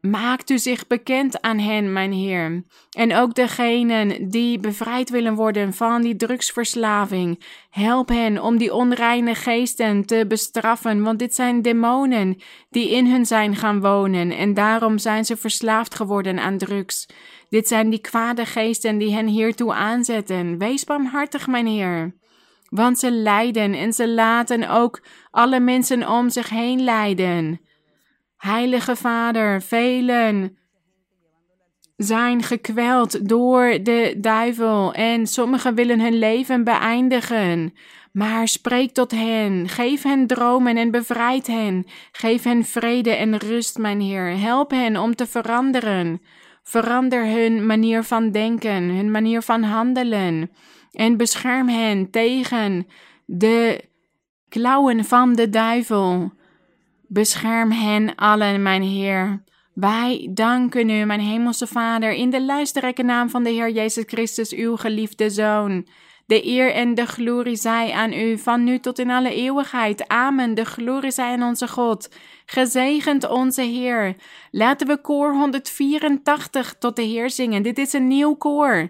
Maakt 0.00 0.50
u 0.50 0.58
zich 0.58 0.86
bekend 0.86 1.42
aan 1.42 1.58
hen, 1.58 1.92
mijn 1.92 2.12
Heer. 2.12 2.64
En 2.90 3.14
ook 3.14 3.34
degenen 3.34 4.28
die 4.28 4.58
bevrijd 4.58 5.10
willen 5.10 5.34
worden 5.34 5.74
van 5.74 6.02
die 6.02 6.16
drugsverslaving. 6.16 7.44
Help 7.70 8.08
hen 8.08 8.42
om 8.42 8.58
die 8.58 8.74
onreine 8.74 9.34
geesten 9.34 10.06
te 10.06 10.24
bestraffen, 10.28 11.02
want 11.02 11.18
dit 11.18 11.34
zijn 11.34 11.62
demonen 11.62 12.36
die 12.70 12.90
in 12.90 13.06
hun 13.06 13.26
zijn 13.26 13.56
gaan 13.56 13.80
wonen 13.80 14.30
en 14.30 14.54
daarom 14.54 14.98
zijn 14.98 15.24
ze 15.24 15.36
verslaafd 15.36 15.94
geworden 15.94 16.38
aan 16.38 16.58
drugs. 16.58 17.06
Dit 17.48 17.68
zijn 17.68 17.90
die 17.90 18.00
kwade 18.00 18.46
geesten 18.46 18.98
die 18.98 19.14
hen 19.14 19.26
hiertoe 19.26 19.74
aanzetten. 19.74 20.58
Wees 20.58 20.84
barmhartig, 20.84 21.46
mijn 21.46 21.66
Heer. 21.66 22.14
Want 22.68 22.98
ze 22.98 23.10
lijden 23.10 23.74
en 23.74 23.92
ze 23.92 24.08
laten 24.08 24.70
ook 24.70 25.02
alle 25.30 25.60
mensen 25.60 26.08
om 26.08 26.30
zich 26.30 26.48
heen 26.48 26.84
lijden. 26.84 27.60
Heilige 28.40 28.96
Vader, 28.96 29.62
velen 29.62 30.56
zijn 31.96 32.42
gekweld 32.42 33.28
door 33.28 33.78
de 33.82 34.14
duivel 34.18 34.92
en 34.92 35.26
sommigen 35.26 35.74
willen 35.74 36.00
hun 36.00 36.18
leven 36.18 36.64
beëindigen. 36.64 37.74
Maar 38.12 38.48
spreek 38.48 38.92
tot 38.92 39.10
hen, 39.10 39.68
geef 39.68 40.02
hen 40.02 40.26
dromen 40.26 40.76
en 40.76 40.90
bevrijd 40.90 41.46
hen. 41.46 41.86
Geef 42.12 42.42
hen 42.42 42.64
vrede 42.64 43.10
en 43.10 43.36
rust, 43.36 43.78
mijn 43.78 44.00
Heer. 44.00 44.38
Help 44.38 44.70
hen 44.70 44.96
om 44.96 45.14
te 45.14 45.26
veranderen. 45.26 46.20
Verander 46.62 47.26
hun 47.26 47.66
manier 47.66 48.02
van 48.02 48.30
denken, 48.30 48.82
hun 48.82 49.10
manier 49.10 49.42
van 49.42 49.62
handelen. 49.62 50.50
En 50.92 51.16
bescherm 51.16 51.68
hen 51.68 52.10
tegen 52.10 52.86
de 53.26 53.84
klauwen 54.48 55.04
van 55.04 55.32
de 55.34 55.48
duivel. 55.48 56.38
Bescherm 57.12 57.70
hen 57.70 58.14
allen, 58.14 58.62
mijn 58.62 58.82
Heer. 58.82 59.42
Wij 59.74 60.28
danken 60.30 60.88
u, 60.90 61.04
mijn 61.04 61.20
hemelse 61.20 61.66
Vader, 61.66 62.12
in 62.12 62.30
de 62.30 62.42
luisterrijke 62.42 63.02
naam 63.02 63.30
van 63.30 63.42
de 63.42 63.50
Heer 63.50 63.70
Jezus 63.70 64.04
Christus, 64.06 64.52
uw 64.52 64.76
geliefde 64.76 65.30
Zoon. 65.30 65.86
De 66.26 66.46
eer 66.46 66.72
en 66.72 66.94
de 66.94 67.06
glorie 67.06 67.56
zij 67.56 67.92
aan 67.92 68.12
u, 68.12 68.38
van 68.38 68.64
nu 68.64 68.78
tot 68.78 68.98
in 68.98 69.10
alle 69.10 69.34
eeuwigheid. 69.34 70.08
Amen. 70.08 70.54
De 70.54 70.64
glorie 70.64 71.10
zij 71.10 71.32
aan 71.32 71.42
onze 71.42 71.68
God. 71.68 72.14
Gezegend 72.46 73.28
onze 73.28 73.62
Heer. 73.62 74.16
Laten 74.50 74.86
we 74.86 75.00
koor 75.00 75.32
184 75.32 76.74
tot 76.78 76.96
de 76.96 77.02
Heer 77.02 77.30
zingen. 77.30 77.62
Dit 77.62 77.78
is 77.78 77.92
een 77.92 78.06
nieuw 78.06 78.34
koor. 78.34 78.88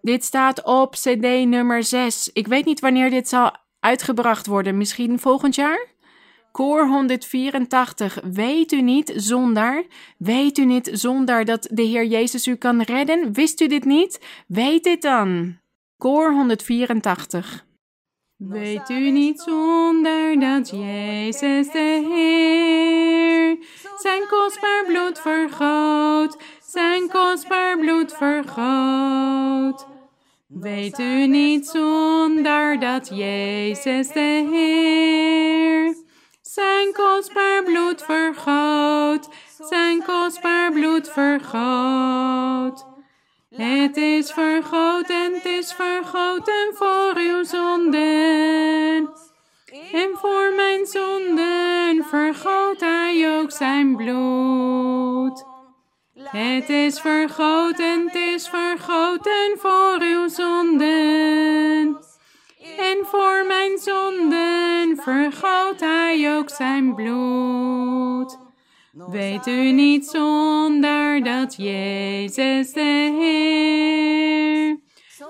Dit 0.00 0.24
staat 0.24 0.64
op 0.64 0.94
CD 0.94 1.44
nummer 1.44 1.82
6. 1.82 2.30
Ik 2.32 2.46
weet 2.46 2.64
niet 2.64 2.80
wanneer 2.80 3.10
dit 3.10 3.28
zal 3.28 3.56
uitgebracht 3.80 4.46
worden. 4.46 4.76
Misschien 4.76 5.18
volgend 5.18 5.54
jaar? 5.54 5.96
Koor 6.52 6.86
184. 6.86 8.20
Weet 8.32 8.72
u 8.72 8.80
niet 8.80 9.12
zonder, 9.16 9.86
weet 10.18 10.58
u 10.58 10.64
niet 10.64 10.90
zonder 10.92 11.44
dat 11.44 11.68
de 11.70 11.82
Heer 11.82 12.04
Jezus 12.04 12.46
u 12.46 12.54
kan 12.54 12.82
redden? 12.82 13.32
Wist 13.32 13.60
u 13.60 13.66
dit 13.66 13.84
niet? 13.84 14.20
Weet 14.46 14.84
dit 14.84 15.02
dan. 15.02 15.58
Koor 15.96 16.32
184. 16.32 17.66
Weet 18.36 18.88
u 18.88 19.10
niet 19.10 19.40
zonder 19.40 20.40
dat 20.40 20.70
Jezus 20.70 21.70
de 21.70 22.06
Heer 22.12 23.58
zijn 23.98 24.22
kostbaar 24.28 24.84
bloed 24.86 25.20
vergoot, 25.20 26.36
zijn 26.62 27.08
kostbaar 27.08 27.78
bloed 27.78 28.12
vergoot. 28.12 29.86
Weet 30.46 30.98
u 30.98 31.26
niet 31.26 31.66
zonder 31.66 32.80
dat 32.80 33.08
Jezus 33.08 34.08
de 34.08 34.48
Heer 34.50 35.94
zijn 36.58 36.92
kostbaar 36.92 37.62
bloed 37.62 38.02
vergoot, 38.02 39.28
zijn 39.68 40.02
kostbaar 40.02 40.72
bloed 40.72 41.10
vergoot. 41.10 42.86
Het 43.50 43.96
is 43.96 44.32
vergoten, 44.32 45.34
het 45.34 45.44
is 45.44 45.72
vergoten 45.72 46.70
voor 46.74 47.12
uw 47.16 47.44
zonden. 47.44 49.10
En 49.92 50.10
voor 50.14 50.52
mijn 50.56 50.86
zonden 50.86 52.04
vergoot 52.04 52.80
hij 52.80 53.38
ook 53.38 53.50
zijn 53.50 53.96
bloed. 53.96 55.44
Het 56.14 56.68
is 56.68 57.00
vergoten, 57.00 58.04
het 58.04 58.14
is 58.14 58.48
vergoten 58.48 59.58
voor 59.58 59.98
uw 60.00 60.28
zonden. 60.28 62.07
En 62.78 62.98
voor 63.06 63.44
mijn 63.46 63.78
zonden 63.78 64.96
vergoot 64.96 65.80
hij 65.80 66.36
ook 66.36 66.50
zijn 66.50 66.94
bloed. 66.94 68.38
Weet 68.92 69.46
u 69.46 69.72
niet 69.72 70.06
zonder 70.06 71.24
dat 71.24 71.54
Jezus 71.56 72.72
de 72.72 73.14
Heer 73.18 74.78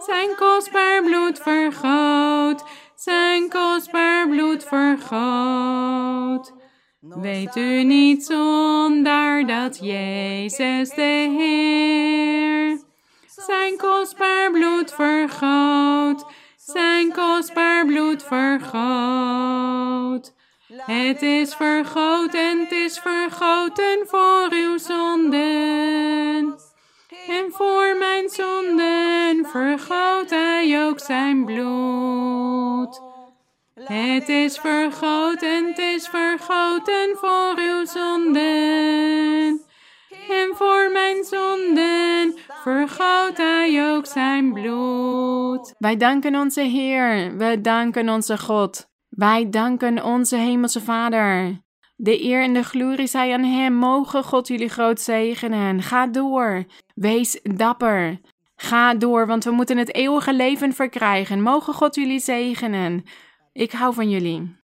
zijn 0.06 0.34
kostbaar 0.36 1.02
bloed 1.02 1.38
vergoot, 1.38 2.64
zijn 2.94 3.48
kostbaar 3.48 4.28
bloed 4.28 4.64
vergoot. 4.64 6.52
Weet 7.00 7.56
u 7.56 7.82
niet 7.82 8.24
zonder 8.24 9.46
dat 9.46 9.78
Jezus 9.80 10.90
de 10.90 11.34
Heer 11.36 12.80
zijn 13.46 13.76
kostbaar 13.76 14.50
bloed 14.50 14.94
vergoot, 14.94 16.26
zijn 16.73 17.12
kostbaar 17.12 17.86
bloed 17.86 18.23
vergoot. 18.23 18.77
Het 20.77 21.23
is 21.23 21.55
vergoten, 21.55 22.61
het 22.61 22.73
is 22.73 22.99
vergoten 22.99 23.99
voor 24.07 24.49
uw 24.51 24.78
zonden. 24.78 26.57
En 27.28 27.53
voor 27.53 27.97
mijn 27.99 28.28
zonden 28.28 29.47
vergoot 29.47 30.31
hij 30.31 30.86
ook 30.86 31.01
zijn 31.01 31.45
bloed. 31.45 33.01
Het 33.74 34.28
is 34.28 34.59
vergoten, 34.59 35.66
het 35.66 35.78
is 35.78 36.09
vergoten 36.09 37.16
voor 37.16 37.55
uw 37.57 37.86
zonden. 37.86 39.66
En 40.28 40.56
voor 40.56 40.90
mijn 40.92 41.24
zonden 41.24 42.34
vergoot 42.62 43.36
hij 43.36 43.94
ook 43.94 44.06
zijn 44.06 44.52
bloed. 44.52 45.74
Wij 45.78 45.96
danken 45.96 46.34
onze 46.34 46.60
Heer, 46.60 47.36
wij 47.36 47.60
danken 47.60 48.09
onze 48.09 48.38
God. 48.38 48.88
Wij 49.09 49.50
danken 49.50 50.05
onze 50.05 50.36
Hemelse 50.36 50.80
Vader. 50.80 51.60
De 51.96 52.24
eer 52.24 52.42
en 52.42 52.52
de 52.52 52.62
glorie 52.62 53.06
zij 53.06 53.32
aan 53.32 53.44
Hem. 53.44 53.74
Mogen 53.74 54.24
God 54.24 54.48
jullie 54.48 54.68
groot 54.68 55.00
zegenen. 55.00 55.82
Ga 55.82 56.06
door. 56.06 56.64
Wees 56.94 57.40
dapper. 57.42 58.20
Ga 58.56 58.94
door, 58.94 59.26
want 59.26 59.44
we 59.44 59.50
moeten 59.50 59.76
het 59.76 59.94
eeuwige 59.94 60.34
leven 60.34 60.72
verkrijgen. 60.72 61.42
Mogen 61.42 61.74
God 61.74 61.94
jullie 61.94 62.20
zegenen. 62.20 63.05
Ik 63.52 63.72
hou 63.72 63.94
van 63.94 64.10
jullie. 64.10 64.57